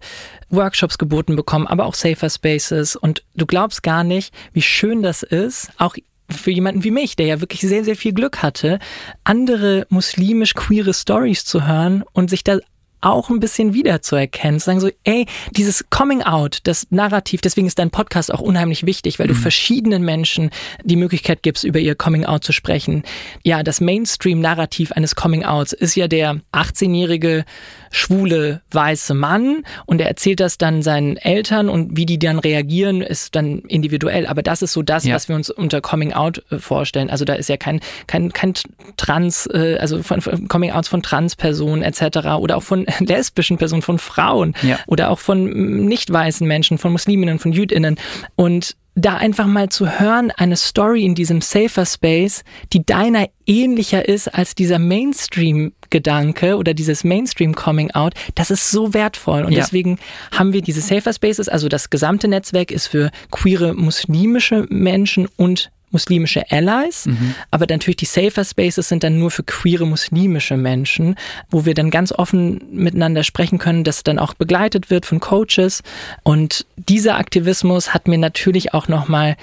Workshops 0.48 0.96
geboten 0.96 1.36
bekommen, 1.36 1.66
aber 1.66 1.84
auch 1.84 1.94
Safer 1.94 2.30
Spaces. 2.30 2.96
Und 2.96 3.22
du 3.34 3.44
glaubst 3.44 3.82
gar 3.82 4.02
nicht, 4.02 4.32
wie 4.54 4.62
schön 4.62 5.02
das 5.02 5.22
ist, 5.22 5.68
auch 5.76 5.94
für 6.36 6.50
jemanden 6.50 6.84
wie 6.84 6.90
mich, 6.90 7.16
der 7.16 7.26
ja 7.26 7.40
wirklich 7.40 7.60
sehr, 7.60 7.84
sehr 7.84 7.96
viel 7.96 8.12
Glück 8.12 8.42
hatte, 8.42 8.78
andere 9.24 9.86
muslimisch-queere 9.88 10.94
Stories 10.94 11.44
zu 11.44 11.66
hören 11.66 12.04
und 12.12 12.30
sich 12.30 12.44
da 12.44 12.58
auch 13.04 13.30
ein 13.30 13.40
bisschen 13.40 13.74
wiederzuerkennen, 13.74 14.60
zu 14.60 14.66
sagen 14.66 14.80
so, 14.80 14.90
ey, 15.04 15.26
dieses 15.52 15.88
Coming 15.90 16.22
Out, 16.22 16.58
das 16.64 16.86
Narrativ, 16.90 17.40
deswegen 17.40 17.66
ist 17.66 17.78
dein 17.78 17.90
Podcast 17.90 18.32
auch 18.32 18.40
unheimlich 18.40 18.86
wichtig, 18.86 19.18
weil 19.18 19.26
du 19.28 19.34
verschiedenen 19.34 20.02
Menschen 20.04 20.50
die 20.84 20.96
Möglichkeit 20.96 21.42
gibst, 21.42 21.64
über 21.64 21.78
ihr 21.78 21.94
Coming 21.94 22.24
Out 22.24 22.44
zu 22.44 22.52
sprechen. 22.52 23.02
Ja, 23.42 23.62
das 23.62 23.80
Mainstream-Narrativ 23.80 24.92
eines 24.92 25.14
Coming 25.16 25.44
Outs 25.44 25.72
ist 25.72 25.94
ja 25.96 26.08
der 26.08 26.40
18-jährige 26.52 27.44
schwule 27.90 28.60
weiße 28.72 29.14
Mann 29.14 29.62
und 29.86 30.00
er 30.00 30.08
erzählt 30.08 30.40
das 30.40 30.58
dann 30.58 30.82
seinen 30.82 31.16
Eltern 31.16 31.68
und 31.68 31.96
wie 31.96 32.06
die 32.06 32.18
dann 32.18 32.38
reagieren, 32.40 33.02
ist 33.02 33.36
dann 33.36 33.60
individuell. 33.60 34.26
Aber 34.26 34.42
das 34.42 34.62
ist 34.62 34.72
so 34.72 34.82
das, 34.82 35.04
Ja. 35.04 35.14
was 35.14 35.28
wir 35.28 35.36
uns 35.36 35.48
unter 35.50 35.80
Coming 35.80 36.12
Out 36.12 36.42
äh, 36.50 36.58
vorstellen. 36.58 37.08
Also 37.10 37.24
da 37.24 37.34
ist 37.34 37.48
ja 37.48 37.56
kein, 37.56 37.80
kein, 38.06 38.32
kein 38.32 38.54
Trans, 38.96 39.46
äh, 39.52 39.76
also 39.80 40.02
von, 40.02 40.20
von 40.20 40.48
Coming 40.48 40.72
Outs 40.72 40.88
von 40.88 41.02
Transpersonen 41.02 41.82
etc. 41.82 42.26
oder 42.38 42.56
auch 42.56 42.62
von 42.62 42.86
lesbischen 43.00 43.58
Personen, 43.58 43.82
von 43.82 43.98
Frauen 43.98 44.54
Ja. 44.62 44.78
oder 44.86 45.10
auch 45.10 45.18
von 45.18 45.44
mm, 45.44 45.84
nicht 45.86 46.12
weißen 46.12 46.46
Menschen, 46.46 46.78
von 46.78 46.92
Musliminnen, 46.92 47.38
von 47.38 47.52
Jüdinnen. 47.52 47.96
Und 48.36 48.76
da 48.96 49.16
einfach 49.16 49.46
mal 49.46 49.70
zu 49.70 49.98
hören, 49.98 50.30
eine 50.36 50.56
Story 50.56 51.04
in 51.04 51.16
diesem 51.16 51.40
Safer 51.40 51.84
Space, 51.84 52.44
die 52.72 52.86
deiner 52.86 53.26
ähnlicher 53.44 54.06
ist 54.08 54.28
als 54.28 54.54
dieser 54.54 54.78
Mainstream-Gedanke 54.78 56.56
oder 56.56 56.74
dieses 56.74 57.04
Mainstream-Coming-out, 57.04 58.14
das 58.34 58.50
ist 58.50 58.70
so 58.70 58.94
wertvoll. 58.94 59.44
Und 59.44 59.52
Ja. 59.52 59.60
deswegen 59.60 59.98
haben 60.32 60.52
wir 60.52 60.62
diese 60.62 60.80
Safer 60.80 61.12
Spaces, 61.12 61.48
also 61.48 61.68
das 61.68 61.90
gesamte 61.90 62.28
Netzwerk 62.28 62.70
ist 62.70 62.86
für 62.86 63.10
queere 63.30 63.74
muslimische 63.74 64.66
Menschen 64.70 65.28
und 65.36 65.70
muslimische 65.94 66.50
Allies, 66.50 67.08
aber 67.50 67.64
natürlich 67.66 67.96
die 67.96 68.04
Safer 68.04 68.44
Spaces 68.44 68.90
sind 68.90 69.02
dann 69.02 69.18
nur 69.18 69.30
für 69.30 69.44
queere 69.44 69.86
muslimische 69.86 70.58
Menschen, 70.58 71.14
wo 71.50 71.64
wir 71.64 71.72
dann 71.72 71.90
ganz 71.90 72.12
offen 72.12 72.60
miteinander 72.70 73.24
sprechen 73.24 73.58
können, 73.58 73.84
das 73.84 74.02
dann 74.02 74.18
auch 74.18 74.34
begleitet 74.34 74.90
wird 74.90 75.06
von 75.06 75.20
Coaches 75.20 75.82
und 76.22 76.66
dieser 76.76 77.16
Aktivismus 77.16 77.94
hat 77.94 78.08
mir 78.08 78.18
natürlich 78.18 78.74
auch 78.74 78.88
nochmal 78.88 79.36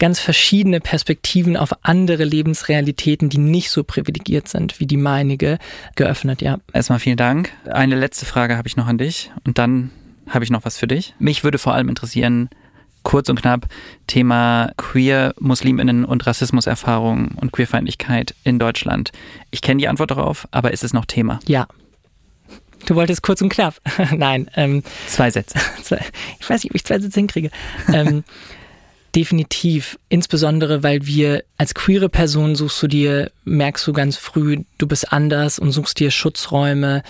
ganz 0.00 0.18
verschiedene 0.18 0.80
Perspektiven 0.80 1.56
auf 1.56 1.70
andere 1.82 2.24
Lebensrealitäten, 2.24 3.28
die 3.28 3.38
nicht 3.38 3.70
so 3.70 3.84
privilegiert 3.84 4.48
sind 4.48 4.80
wie 4.80 4.86
die 4.86 4.96
meinige, 4.96 5.58
geöffnet, 5.94 6.40
ja. 6.40 6.58
Erstmal 6.72 6.98
vielen 6.98 7.18
Dank. 7.18 7.52
Eine 7.70 7.96
letzte 7.96 8.24
Frage 8.24 8.56
habe 8.56 8.66
ich 8.66 8.76
noch 8.76 8.86
an 8.86 8.98
dich 8.98 9.30
und 9.44 9.58
dann 9.58 9.90
habe 10.28 10.44
ich 10.44 10.50
noch 10.50 10.64
was 10.64 10.78
für 10.78 10.86
dich. 10.86 11.14
Mich 11.18 11.44
würde 11.44 11.58
vor 11.58 11.74
allem 11.74 11.88
interessieren, 11.88 12.48
kurz 13.02 13.28
und 13.28 13.40
knapp, 13.40 13.66
Thema 14.06 14.72
Queer, 14.76 15.34
Musliminnen 15.38 16.04
und 16.04 16.26
Rassismuserfahrungen 16.26 17.32
und 17.36 17.52
Queerfeindlichkeit 17.52 18.34
in 18.44 18.58
Deutschland. 18.58 19.12
Ich 19.50 19.62
kenne 19.62 19.78
die 19.78 19.88
Antwort 19.88 20.10
darauf, 20.10 20.46
aber 20.50 20.72
ist 20.72 20.84
es 20.84 20.92
noch 20.92 21.04
Thema? 21.06 21.40
Ja. 21.46 21.66
Du 22.86 22.94
wolltest 22.94 23.22
kurz 23.22 23.42
und 23.42 23.50
knapp. 23.50 23.76
Nein, 24.16 24.50
ähm, 24.56 24.82
Zwei 25.06 25.30
Sätze. 25.30 25.58
ich 26.40 26.48
weiß 26.48 26.62
nicht, 26.62 26.72
ob 26.72 26.76
ich 26.76 26.84
zwei 26.84 26.98
Sätze 26.98 27.20
hinkriege. 27.20 27.50
ähm, 27.92 28.24
definitiv, 29.14 29.98
insbesondere 30.08 30.82
weil 30.82 31.04
wir 31.06 31.42
als 31.58 31.74
queere 31.74 32.08
Person 32.08 32.54
suchst 32.54 32.82
du 32.82 32.86
dir, 32.86 33.32
merkst 33.44 33.86
du 33.86 33.92
ganz 33.92 34.16
früh, 34.16 34.64
du 34.78 34.86
bist 34.86 35.12
anders 35.12 35.58
und 35.58 35.72
suchst 35.72 35.98
dir 35.98 36.10
Schutzräume. 36.10 37.02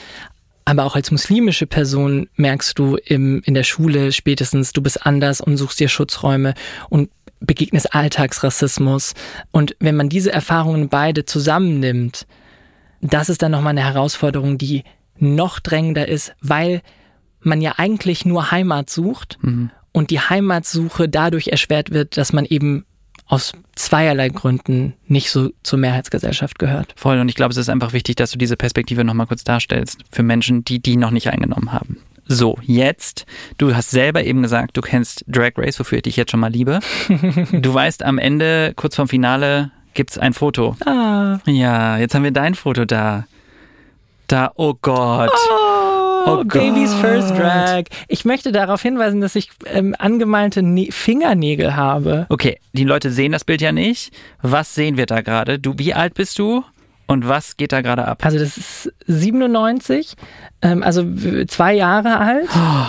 Aber 0.65 0.85
auch 0.85 0.95
als 0.95 1.11
muslimische 1.11 1.67
Person 1.67 2.29
merkst 2.37 2.79
du 2.79 2.97
im, 2.97 3.43
in 3.45 3.55
der 3.55 3.65
Schule 3.65 4.13
spätestens, 4.13 4.73
du 4.73 4.83
bist 4.83 5.05
anders 5.05 5.41
und 5.41 5.57
suchst 5.57 5.81
dir 5.81 5.89
Schutzräume. 5.89 6.55
Und 6.91 7.11
begegnest 7.41 7.95
Alltagsrassismus. 7.95 9.15
Und 9.51 9.75
wenn 9.81 9.97
man 9.97 10.09
diese 10.09 10.33
Erfahrungen 10.33 10.89
beide 10.89 11.25
zusammennimmt, 11.25 12.27
das 13.01 13.29
ist 13.29 13.43
dann 13.43 13.53
nochmal 13.53 13.71
eine 13.71 13.85
Herausforderung, 13.85 14.59
die 14.59 14.85
noch 15.19 15.59
drängender 15.59 16.07
ist, 16.07 16.33
weil 16.41 16.83
man 17.41 17.63
ja 17.63 17.75
eigentlich 17.79 18.27
nur 18.27 18.51
Heimat 18.51 18.91
sucht 18.91 19.39
mhm. 19.41 19.71
und 19.93 20.11
die 20.11 20.21
Heimatsuche 20.21 21.09
dadurch 21.09 21.49
erschwert 21.49 21.91
wird, 21.91 22.17
dass 22.17 22.33
man 22.33 22.45
eben 22.45 22.85
aus 23.31 23.53
zweierlei 23.77 24.29
Gründen 24.29 24.95
nicht 25.07 25.31
so 25.31 25.51
zur 25.63 25.79
Mehrheitsgesellschaft 25.79 26.59
gehört. 26.59 26.93
Voll. 26.97 27.19
Und 27.19 27.29
ich 27.29 27.37
glaube, 27.37 27.53
es 27.53 27.57
ist 27.57 27.71
einfach 27.71 27.93
wichtig, 27.93 28.17
dass 28.17 28.33
du 28.33 28.39
diese 28.39 28.57
Perspektive 28.57 29.05
nochmal 29.05 29.29
kurz 29.29 29.45
darstellst 29.45 30.01
für 30.11 30.25
Menschen, 30.25 30.65
die 30.65 30.81
die 30.81 30.97
noch 30.97 31.13
nicht 31.13 31.29
eingenommen 31.29 31.73
haben. 31.73 31.99
So, 32.27 32.59
jetzt, 32.63 33.27
du 33.59 33.75
hast 33.75 33.91
selber 33.91 34.25
eben 34.25 34.43
gesagt, 34.43 34.77
du 34.77 34.81
kennst 34.81 35.25
Drag 35.27 35.53
Race, 35.57 35.79
wofür 35.81 35.99
ich 35.99 36.03
dich 36.03 36.17
jetzt 36.17 36.33
schon 36.33 36.41
mal 36.41 36.51
liebe. 36.51 36.81
du 37.53 37.73
weißt, 37.73 38.03
am 38.05 38.19
Ende, 38.19 38.73
kurz 38.77 38.97
vorm 38.97 39.09
Finale, 39.09 39.71
gibt's 39.95 40.19
ein 40.19 40.33
Foto. 40.33 40.77
Ah. 40.85 41.39
Ja, 41.47 41.99
jetzt 41.99 42.15
haben 42.15 42.25
wir 42.25 42.31
dein 42.33 42.55
Foto 42.55 42.85
da. 42.85 43.27
Da, 44.27 44.53
oh 44.57 44.75
Gott. 44.81 45.31
Oh. 45.33 45.70
Oh, 46.27 46.45
Baby's 46.45 46.95
First 46.95 47.31
Drag. 47.31 47.85
Ich 48.09 48.25
möchte 48.25 48.53
darauf 48.53 48.83
hinweisen, 48.83 49.21
dass 49.21 49.37
ich 49.37 49.51
ähm, 49.67 49.95
angemalte 49.99 50.63
ne 50.63 50.89
Fingernägel 50.91 51.77
habe. 51.77 52.27
Okay, 52.29 52.59
die 52.73 52.85
Leute 52.85 53.11
sehen 53.11 53.33
das 53.33 53.45
Bild 53.45 53.61
ja 53.61 53.73
nicht. 53.73 54.13
Was 54.43 54.75
sehen 54.75 54.97
wir 54.97 55.07
da 55.07 55.21
gerade? 55.23 55.59
Du, 55.59 55.75
wie 55.77 55.95
alt 55.95 56.15
bist 56.15 56.39
du? 56.39 56.65
Und 57.07 57.27
was 57.27 57.57
geht 57.57 57.73
da 57.73 57.81
gerade 57.81 58.07
ab? 58.07 58.25
Also 58.25 58.39
das 58.39 58.57
ist 58.57 58.93
97, 59.07 60.15
ähm, 60.63 60.83
also 60.83 61.05
zwei 61.49 61.75
Jahre 61.75 62.19
alt. 62.19 62.49
Oh, 62.55 62.87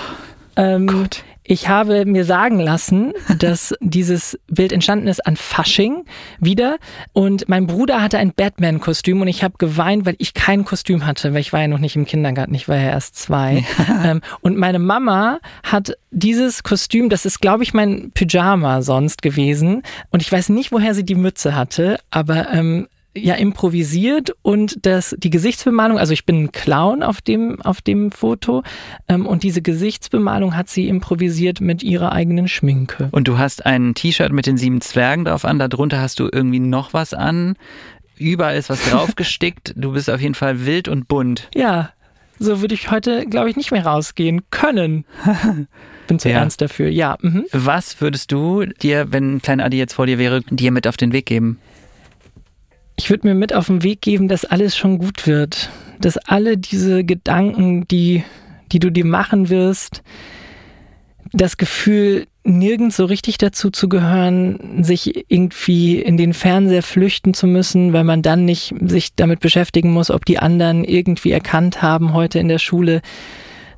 ähm, 0.58 0.88
Gott. 0.88 1.24
Ich 1.52 1.68
habe 1.68 2.06
mir 2.06 2.24
sagen 2.24 2.62
lassen, 2.62 3.12
dass 3.38 3.76
dieses 3.82 4.40
Bild 4.48 4.72
entstanden 4.72 5.10
ist 5.10 5.28
an 5.28 5.36
Fasching 5.36 6.06
wieder. 6.40 6.78
Und 7.12 7.50
mein 7.50 7.68
Bruder 7.68 8.02
hatte 8.02 8.20
ein 8.20 8.32
Batman-Kostüm 8.34 9.20
und 9.20 9.28
ich 9.28 9.44
habe 9.44 9.56
geweint, 9.58 10.06
weil 10.06 10.16
ich 10.18 10.34
kein 10.34 10.64
Kostüm 10.64 11.06
hatte, 11.06 11.34
weil 11.34 11.42
ich 11.42 11.52
war 11.52 11.60
ja 11.60 11.68
noch 11.68 11.80
nicht 11.80 11.98
im 11.98 12.06
Kindergarten, 12.06 12.54
ich 12.54 12.70
war 12.70 12.78
ja 12.78 12.92
erst 12.92 13.18
zwei. 13.18 13.66
ähm, 14.06 14.22
und 14.40 14.56
meine 14.56 14.80
Mama 14.80 15.40
hat 15.64 15.98
dieses 16.10 16.64
Kostüm, 16.64 17.10
das 17.10 17.26
ist, 17.26 17.42
glaube 17.42 17.64
ich, 17.64 17.74
mein 17.74 18.12
Pyjama 18.14 18.82
sonst 18.82 19.22
gewesen. 19.22 19.84
Und 20.10 20.22
ich 20.22 20.32
weiß 20.32 20.48
nicht, 20.48 20.72
woher 20.72 20.96
sie 20.96 21.04
die 21.04 21.16
Mütze 21.16 21.54
hatte, 21.54 22.00
aber 22.12 22.50
ähm, 22.54 22.88
ja 23.16 23.36
improvisiert 23.36 24.34
und 24.42 24.86
das 24.86 25.16
die 25.18 25.30
Gesichtsbemalung, 25.30 26.00
also 26.00 26.14
ich 26.14 26.26
bin 26.26 26.44
ein 26.44 26.52
Clown 26.52 27.04
auf 27.04 27.22
dem 27.22 27.62
auf 27.62 27.82
dem 27.82 28.12
Foto 28.12 28.64
ähm, 29.08 29.26
und 29.26 29.44
diese 29.44 29.62
Gesichtsbemalung 29.62 30.56
hat 30.56 30.70
sie 30.70 30.88
improvisiert 30.88 31.62
mit 31.62 31.84
ihrer 31.84 32.12
eigenen 32.12 32.48
Schminke. 32.48 33.10
Und 33.12 33.28
du 33.28 33.38
hast 33.38 33.66
ein 33.66 33.94
T-Shirt 33.96 34.32
mit 34.32 34.46
den 34.46 34.58
sieben 34.58 34.82
Zwergen 34.82 35.26
drauf 35.26 35.46
an, 35.46 35.60
darunter 35.60 36.00
hast 36.00 36.20
du 36.20 36.30
irgendwie 36.32 36.60
noch 36.60 36.94
was 36.94 37.14
an. 37.14 37.56
Überall 38.18 38.56
ist 38.56 38.70
was 38.70 38.84
draufgestickt. 38.90 39.74
du 39.76 39.92
bist 39.92 40.10
auf 40.10 40.22
jeden 40.22 40.36
Fall 40.36 40.66
wild 40.66 40.88
und 40.88 41.08
bunt. 41.08 41.50
Ja, 41.54 41.92
so 42.42 42.60
würde 42.60 42.74
ich 42.74 42.90
heute, 42.90 43.28
glaube 43.28 43.52
ich, 43.52 43.56
nicht 43.56 43.72
mehr 43.72 43.86
rausgehen 43.86 44.42
können. 44.50 45.06
Bin 46.08 46.18
zu 46.18 46.28
ja. 46.30 46.40
ernst 46.40 46.60
dafür. 46.60 46.90
Ja. 46.90 47.16
Mhm. 47.22 47.46
Was 47.52 48.02
würdest 48.02 48.32
du 48.32 48.66
dir, 48.66 49.12
wenn 49.12 49.44
kleine 49.44 49.64
Adi 49.64 49.78
jetzt 49.78 49.94
vor 49.94 50.08
dir 50.08 50.18
wäre, 50.18 50.42
dir 50.50 50.72
mit 50.72 50.88
auf 50.88 50.98
den 50.98 51.14
Weg 51.14 51.28
geben? 51.28 51.60
Ich 53.02 53.10
würde 53.10 53.28
mir 53.28 53.34
mit 53.34 53.56
auf 53.56 53.66
den 53.66 53.82
Weg 53.82 54.02
geben, 54.02 54.28
dass 54.28 54.46
alles 54.46 54.78
schon 54.78 55.00
gut 55.00 55.26
wird. 55.26 55.72
Dass 56.00 56.18
alle 56.18 56.56
diese 56.56 57.04
Gedanken, 57.04 57.88
die, 57.88 58.24
die 58.72 58.78
du 58.78 58.92
dir 58.92 59.06
machen 59.06 59.50
wirst, 59.50 60.04
das 61.34 61.58
Gefühl, 61.58 62.28
nirgends 62.44 62.98
so 62.98 63.06
richtig 63.06 63.40
dazu 63.40 63.72
zu 63.72 63.90
gehören, 63.90 64.84
sich 64.84 65.26
irgendwie 65.32 66.00
in 66.00 66.16
den 66.16 66.34
Fernseher 66.34 66.84
flüchten 66.84 67.34
zu 67.34 67.48
müssen, 67.48 67.92
weil 67.92 68.04
man 68.04 68.22
dann 68.22 68.46
nicht 68.46 68.76
sich 68.86 69.16
damit 69.16 69.40
beschäftigen 69.40 69.92
muss, 69.92 70.12
ob 70.12 70.26
die 70.26 70.38
anderen 70.38 70.84
irgendwie 70.84 71.32
erkannt 71.32 71.82
haben 71.82 72.14
heute 72.14 72.38
in 72.38 72.50
der 72.50 72.60
Schule, 72.60 73.02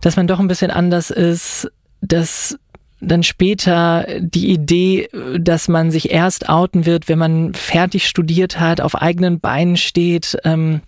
dass 0.01 0.17
man 0.17 0.27
doch 0.27 0.41
ein 0.41 0.49
bisschen 0.49 0.71
anders 0.71 1.11
ist, 1.11 1.71
dass 2.01 2.59
dann 3.03 3.23
später 3.23 4.05
die 4.19 4.51
Idee, 4.51 5.09
dass 5.37 5.67
man 5.67 5.91
sich 5.91 6.11
erst 6.11 6.49
outen 6.49 6.85
wird, 6.85 7.09
wenn 7.09 7.19
man 7.19 7.53
fertig 7.53 8.07
studiert 8.07 8.59
hat, 8.59 8.81
auf 8.81 8.95
eigenen 8.95 9.39
Beinen 9.39 9.77
steht, 9.77 10.37
ähm, 10.43 10.81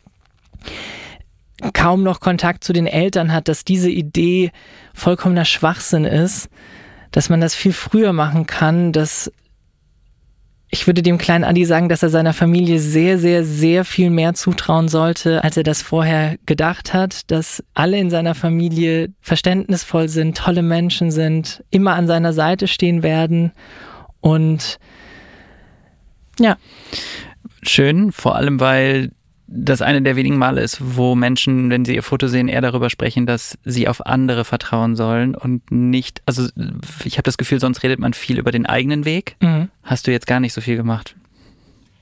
kaum 1.74 2.04
noch 2.04 2.20
Kontakt 2.20 2.64
zu 2.64 2.74
den 2.74 2.88
Eltern 2.88 3.32
hat, 3.32 3.48
dass 3.48 3.64
diese 3.64 3.90
Idee 3.90 4.52
vollkommener 4.94 5.46
Schwachsinn 5.46 6.06
ist, 6.06 6.50
dass 7.12 7.30
man 7.30 7.42
das 7.42 7.56
viel 7.56 7.74
früher 7.74 8.14
machen 8.14 8.46
kann, 8.46 8.92
dass 8.92 9.32
ich 10.70 10.88
würde 10.88 11.02
dem 11.02 11.18
kleinen 11.18 11.44
Adi 11.44 11.64
sagen, 11.66 11.90
dass 11.90 12.04
er 12.04 12.10
seiner 12.10 12.34
Familie 12.34 12.80
sehr, 12.80 13.18
sehr, 13.18 13.46
sehr 13.46 13.86
viel 13.86 14.10
mehr 14.10 14.34
zutrauen 14.34 14.88
sollte, 14.88 15.44
als 15.44 15.58
er 15.58 15.64
das 15.64 15.82
vorher 15.82 16.38
gedacht 16.46 16.94
hat, 16.94 17.32
dass 17.32 17.64
alle 17.74 17.98
in 17.98 18.10
seiner 18.10 18.36
Familie 18.36 19.10
verständnisvoll 19.22 20.10
sind, 20.10 20.38
tolle 20.38 20.64
Menschen 20.64 21.12
sind, 21.12 21.64
immer 21.70 21.96
an 21.96 22.08
seiner 22.08 22.34
Seite 22.34 22.68
stehen 22.68 23.04
werden 23.04 23.52
und 24.22 24.80
ja. 26.40 26.58
Schön, 27.62 28.12
vor 28.12 28.36
allem 28.36 28.60
weil 28.60 29.12
das 29.48 29.82
eine 29.82 30.02
der 30.02 30.16
wenigen 30.16 30.38
Male 30.38 30.62
ist, 30.62 30.80
wo 30.82 31.16
Menschen, 31.16 31.70
wenn 31.70 31.86
sie 31.86 31.96
ihr 31.96 32.04
Foto 32.04 32.28
sehen, 32.28 32.48
eher 32.48 32.62
darüber 32.62 32.90
sprechen, 32.90 33.26
dass 33.26 33.58
sie 33.64 33.88
auf 33.88 34.06
andere 34.06 34.44
vertrauen 34.44 34.96
sollen 34.96 35.36
und 35.36 35.72
nicht, 35.72 36.22
also 36.26 36.48
ich 37.04 37.18
habe 37.18 37.24
das 37.24 37.38
Gefühl, 37.38 37.60
sonst 37.60 37.84
redet 37.84 38.00
man 38.00 38.14
viel 38.14 38.40
über 38.40 38.52
den 38.52 38.66
eigenen 38.66 39.06
Weg. 39.06 39.36
Mhm. 39.42 39.70
Hast 39.84 40.08
du 40.08 40.12
jetzt 40.12 40.28
gar 40.28 40.40
nicht 40.40 40.54
so 40.54 40.62
viel 40.62 40.78
gemacht. 40.78 41.16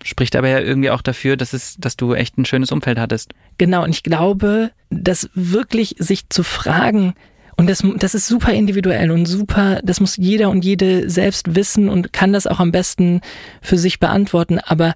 Spricht 0.04 0.36
aber 0.36 0.50
ja 0.50 0.60
irgendwie 0.60 0.90
auch 0.90 1.02
dafür, 1.02 1.38
dass 1.38 1.54
es, 1.54 1.76
dass 1.78 1.98
du 1.98 2.14
echt 2.14 2.38
ein 2.38 2.46
schönes 2.46 2.72
Umfeld 2.72 3.00
hattest. 3.00 3.34
Genau, 3.58 3.84
und 3.84 3.92
ich 3.92 4.04
glaube, 4.04 4.72
dass 4.90 5.30
wirklich 5.34 5.96
sich 6.00 6.30
zu 6.30 6.44
fragen, 6.44 7.14
und 7.56 7.70
das, 7.70 7.84
das 7.98 8.16
ist 8.16 8.28
super 8.28 8.52
individuell 8.52 9.12
und 9.12 9.26
super, 9.26 9.80
das 9.84 10.00
muss 10.00 10.18
jeder 10.18 10.50
und 10.50 10.66
jede 10.66 11.10
selbst 11.10 11.56
wissen 11.56 11.88
und 11.88 12.12
kann 12.12 12.34
das 12.34 12.48
auch 12.48 12.60
am 12.60 12.72
besten 12.72 13.22
für 13.62 13.78
sich 13.78 14.00
beantworten. 14.00 14.60
Aber 14.60 14.94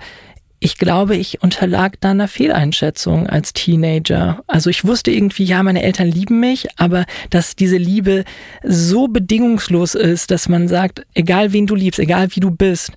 ich 0.60 0.78
glaube, 0.78 1.16
ich 1.16 1.44
unterlag 1.44 2.00
da 2.00 2.12
einer 2.12 2.28
Fehleinschätzung 2.28 3.28
als 3.28 3.54
Teenager. 3.54 4.44
Also 4.48 4.70
ich 4.72 4.86
wusste 4.86 5.12
irgendwie, 5.12 5.44
ja, 5.44 5.62
meine 5.62 5.84
Eltern 5.84 6.08
lieben 6.08 6.40
mich, 6.40 6.68
aber 6.78 7.06
dass 7.30 7.56
diese 7.56 7.78
Liebe 7.78 8.24
so 8.64 9.08
bedingungslos 9.08 9.94
ist, 9.94 10.32
dass 10.32 10.50
man 10.50 10.68
sagt, 10.68 11.06
egal 11.14 11.54
wen 11.54 11.68
du 11.68 11.76
liebst, 11.76 12.00
egal 12.00 12.30
wie 12.36 12.40
du 12.40 12.50
bist, 12.50 12.94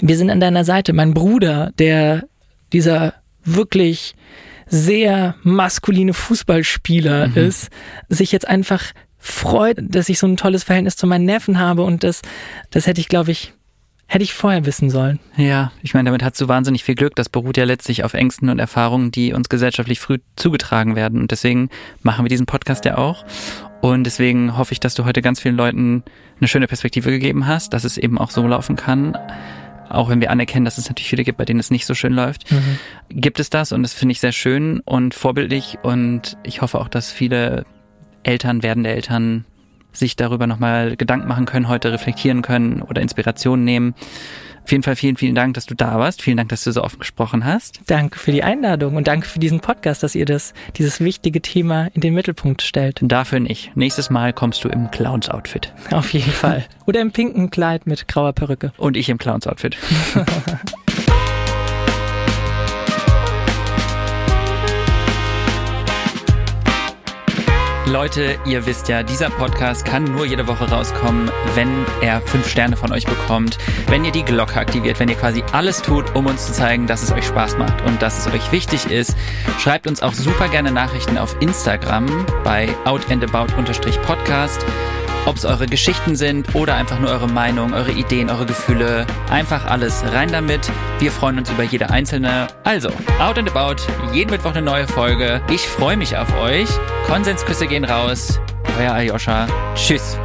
wir 0.00 0.16
sind 0.16 0.30
an 0.30 0.40
deiner 0.40 0.64
Seite. 0.64 0.92
Mein 0.92 1.14
Bruder, 1.14 1.70
der 1.78 2.24
dieser 2.72 3.14
wirklich 3.44 4.16
sehr 4.66 5.36
maskuline 5.42 6.14
Fußballspieler 6.14 7.28
mhm. 7.28 7.36
ist, 7.36 7.68
sich 8.08 8.32
jetzt 8.32 8.48
einfach 8.48 8.92
freut, 9.18 9.78
dass 9.80 10.08
ich 10.08 10.18
so 10.18 10.26
ein 10.26 10.36
tolles 10.36 10.64
Verhältnis 10.64 10.96
zu 10.96 11.06
meinen 11.06 11.24
Neffen 11.24 11.58
habe 11.58 11.82
und 11.82 12.02
das, 12.02 12.22
das 12.70 12.86
hätte 12.86 13.00
ich, 13.00 13.08
glaube 13.08 13.30
ich, 13.30 13.53
Hätte 14.06 14.22
ich 14.22 14.34
vorher 14.34 14.66
wissen 14.66 14.90
sollen. 14.90 15.18
Ja, 15.36 15.72
ich 15.82 15.94
meine, 15.94 16.08
damit 16.08 16.22
hast 16.22 16.40
du 16.40 16.46
wahnsinnig 16.46 16.84
viel 16.84 16.94
Glück. 16.94 17.16
Das 17.16 17.28
beruht 17.28 17.56
ja 17.56 17.64
letztlich 17.64 18.04
auf 18.04 18.14
Ängsten 18.14 18.48
und 18.48 18.58
Erfahrungen, 18.58 19.10
die 19.10 19.32
uns 19.32 19.48
gesellschaftlich 19.48 19.98
früh 19.98 20.18
zugetragen 20.36 20.94
werden. 20.94 21.20
Und 21.20 21.30
deswegen 21.30 21.70
machen 22.02 22.24
wir 22.24 22.28
diesen 22.28 22.46
Podcast 22.46 22.84
ja 22.84 22.98
auch. 22.98 23.24
Und 23.80 24.04
deswegen 24.04 24.56
hoffe 24.56 24.72
ich, 24.72 24.80
dass 24.80 24.94
du 24.94 25.04
heute 25.04 25.20
ganz 25.20 25.40
vielen 25.40 25.56
Leuten 25.56 26.04
eine 26.38 26.48
schöne 26.48 26.66
Perspektive 26.66 27.10
gegeben 27.10 27.46
hast, 27.46 27.72
dass 27.72 27.84
es 27.84 27.98
eben 27.98 28.18
auch 28.18 28.30
so 28.30 28.46
laufen 28.46 28.76
kann. 28.76 29.16
Auch 29.88 30.08
wenn 30.08 30.20
wir 30.20 30.30
anerkennen, 30.30 30.64
dass 30.64 30.78
es 30.78 30.88
natürlich 30.88 31.08
viele 31.08 31.24
gibt, 31.24 31.38
bei 31.38 31.44
denen 31.44 31.60
es 31.60 31.70
nicht 31.70 31.86
so 31.86 31.94
schön 31.94 32.12
läuft, 32.12 32.50
mhm. 32.50 32.78
gibt 33.10 33.40
es 33.40 33.50
das 33.50 33.72
und 33.72 33.82
das 33.82 33.92
finde 33.92 34.12
ich 34.12 34.20
sehr 34.20 34.32
schön 34.32 34.80
und 34.80 35.14
vorbildlich 35.14 35.78
und 35.82 36.38
ich 36.42 36.62
hoffe 36.62 36.80
auch, 36.80 36.88
dass 36.88 37.12
viele 37.12 37.66
Eltern, 38.22 38.62
werdende 38.62 38.90
Eltern 38.90 39.44
sich 39.94 40.16
darüber 40.16 40.46
nochmal 40.46 40.96
Gedanken 40.96 41.28
machen 41.28 41.46
können, 41.46 41.68
heute 41.68 41.92
reflektieren 41.92 42.42
können 42.42 42.82
oder 42.82 43.00
Inspiration 43.00 43.64
nehmen. 43.64 43.94
Auf 44.64 44.72
jeden 44.72 44.82
Fall 44.82 44.96
vielen, 44.96 45.16
vielen 45.18 45.34
Dank, 45.34 45.54
dass 45.54 45.66
du 45.66 45.74
da 45.74 45.98
warst. 45.98 46.22
Vielen 46.22 46.38
Dank, 46.38 46.48
dass 46.48 46.64
du 46.64 46.72
so 46.72 46.82
offen 46.82 46.98
gesprochen 46.98 47.44
hast. 47.44 47.80
Danke 47.86 48.18
für 48.18 48.32
die 48.32 48.42
Einladung 48.42 48.96
und 48.96 49.06
danke 49.06 49.26
für 49.26 49.38
diesen 49.38 49.60
Podcast, 49.60 50.02
dass 50.02 50.14
ihr 50.14 50.24
das, 50.24 50.54
dieses 50.76 51.00
wichtige 51.00 51.42
Thema 51.42 51.88
in 51.92 52.00
den 52.00 52.14
Mittelpunkt 52.14 52.62
stellt. 52.62 52.98
Dafür 53.02 53.40
nicht. 53.40 53.76
Nächstes 53.76 54.08
Mal 54.08 54.32
kommst 54.32 54.64
du 54.64 54.68
im 54.70 54.90
Clowns-Outfit. 54.90 55.70
Auf 55.90 56.14
jeden 56.14 56.32
Fall. 56.32 56.64
Oder 56.86 57.02
im 57.02 57.12
pinken 57.12 57.50
Kleid 57.50 57.86
mit 57.86 58.08
grauer 58.08 58.32
Perücke. 58.32 58.72
Und 58.78 58.96
ich 58.96 59.10
im 59.10 59.18
Clowns-Outfit. 59.18 59.76
Leute, 67.86 68.38
ihr 68.46 68.64
wisst 68.64 68.88
ja, 68.88 69.02
dieser 69.02 69.28
Podcast 69.28 69.84
kann 69.84 70.04
nur 70.04 70.24
jede 70.24 70.46
Woche 70.46 70.70
rauskommen, 70.70 71.30
wenn 71.54 71.68
er 72.00 72.22
fünf 72.22 72.48
Sterne 72.48 72.78
von 72.78 72.90
euch 72.92 73.04
bekommt, 73.04 73.58
wenn 73.88 74.06
ihr 74.06 74.10
die 74.10 74.24
Glocke 74.24 74.58
aktiviert, 74.58 74.98
wenn 75.00 75.10
ihr 75.10 75.16
quasi 75.16 75.44
alles 75.52 75.82
tut, 75.82 76.14
um 76.14 76.24
uns 76.24 76.46
zu 76.46 76.52
zeigen, 76.54 76.86
dass 76.86 77.02
es 77.02 77.12
euch 77.12 77.26
Spaß 77.26 77.58
macht 77.58 77.82
und 77.82 78.00
dass 78.00 78.18
es 78.18 78.32
euch 78.32 78.52
wichtig 78.52 78.90
ist. 78.90 79.14
Schreibt 79.58 79.86
uns 79.86 80.02
auch 80.02 80.14
super 80.14 80.48
gerne 80.48 80.72
Nachrichten 80.72 81.18
auf 81.18 81.36
Instagram 81.40 82.06
bei 82.42 82.68
outandabout-podcast 82.86 84.64
Ob 85.26 85.36
es 85.36 85.44
eure 85.46 85.66
Geschichten 85.66 86.16
sind 86.16 86.54
oder 86.54 86.74
einfach 86.74 87.00
nur 87.00 87.10
eure 87.10 87.28
Meinung, 87.28 87.72
eure 87.72 87.92
Ideen, 87.92 88.28
eure 88.28 88.44
Gefühle. 88.44 89.06
Einfach 89.30 89.64
alles 89.64 90.04
rein 90.12 90.30
damit. 90.30 90.70
Wir 90.98 91.10
freuen 91.10 91.38
uns 91.38 91.50
über 91.50 91.62
jede 91.62 91.88
einzelne. 91.88 92.48
Also, 92.64 92.90
out 93.18 93.38
and 93.38 93.48
about. 93.50 93.82
Jeden 94.12 94.30
Mittwoch 94.30 94.50
eine 94.50 94.62
neue 94.62 94.86
Folge. 94.86 95.40
Ich 95.50 95.62
freue 95.62 95.96
mich 95.96 96.16
auf 96.16 96.28
euch. 96.38 96.68
Konsensküsse 97.06 97.66
gehen 97.66 97.84
raus. 97.84 98.38
Euer 98.78 98.92
Aljoscha. 98.92 99.46
Tschüss. 99.74 100.18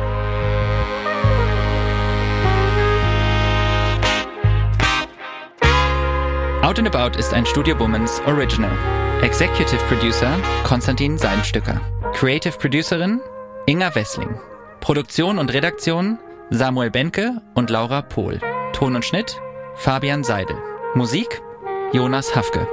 Out 6.61 6.77
and 6.77 6.93
About 6.93 7.17
ist 7.17 7.33
ein 7.33 7.45
Studio 7.45 7.79
Womans 7.79 8.21
Original. 8.27 8.71
Executive 9.21 9.79
Producer 9.87 10.37
Konstantin 10.63 11.17
Seidenstücker. 11.17 11.79
Creative 12.13 12.55
Producerin 12.57 13.21
Inga 13.65 13.95
Wessling. 13.95 14.37
Produktion 14.79 15.37
und 15.39 15.53
Redaktion 15.53 16.19
Samuel 16.49 16.89
Benke 16.89 17.41
und 17.53 17.69
Laura 17.69 18.01
Pohl. 18.01 18.39
Ton 18.73 18.95
und 18.95 19.05
Schnitt 19.05 19.39
Fabian 19.75 20.23
Seidel. 20.23 20.55
Musik 20.95 21.41
Jonas 21.91 22.35
Hafke. 22.35 22.67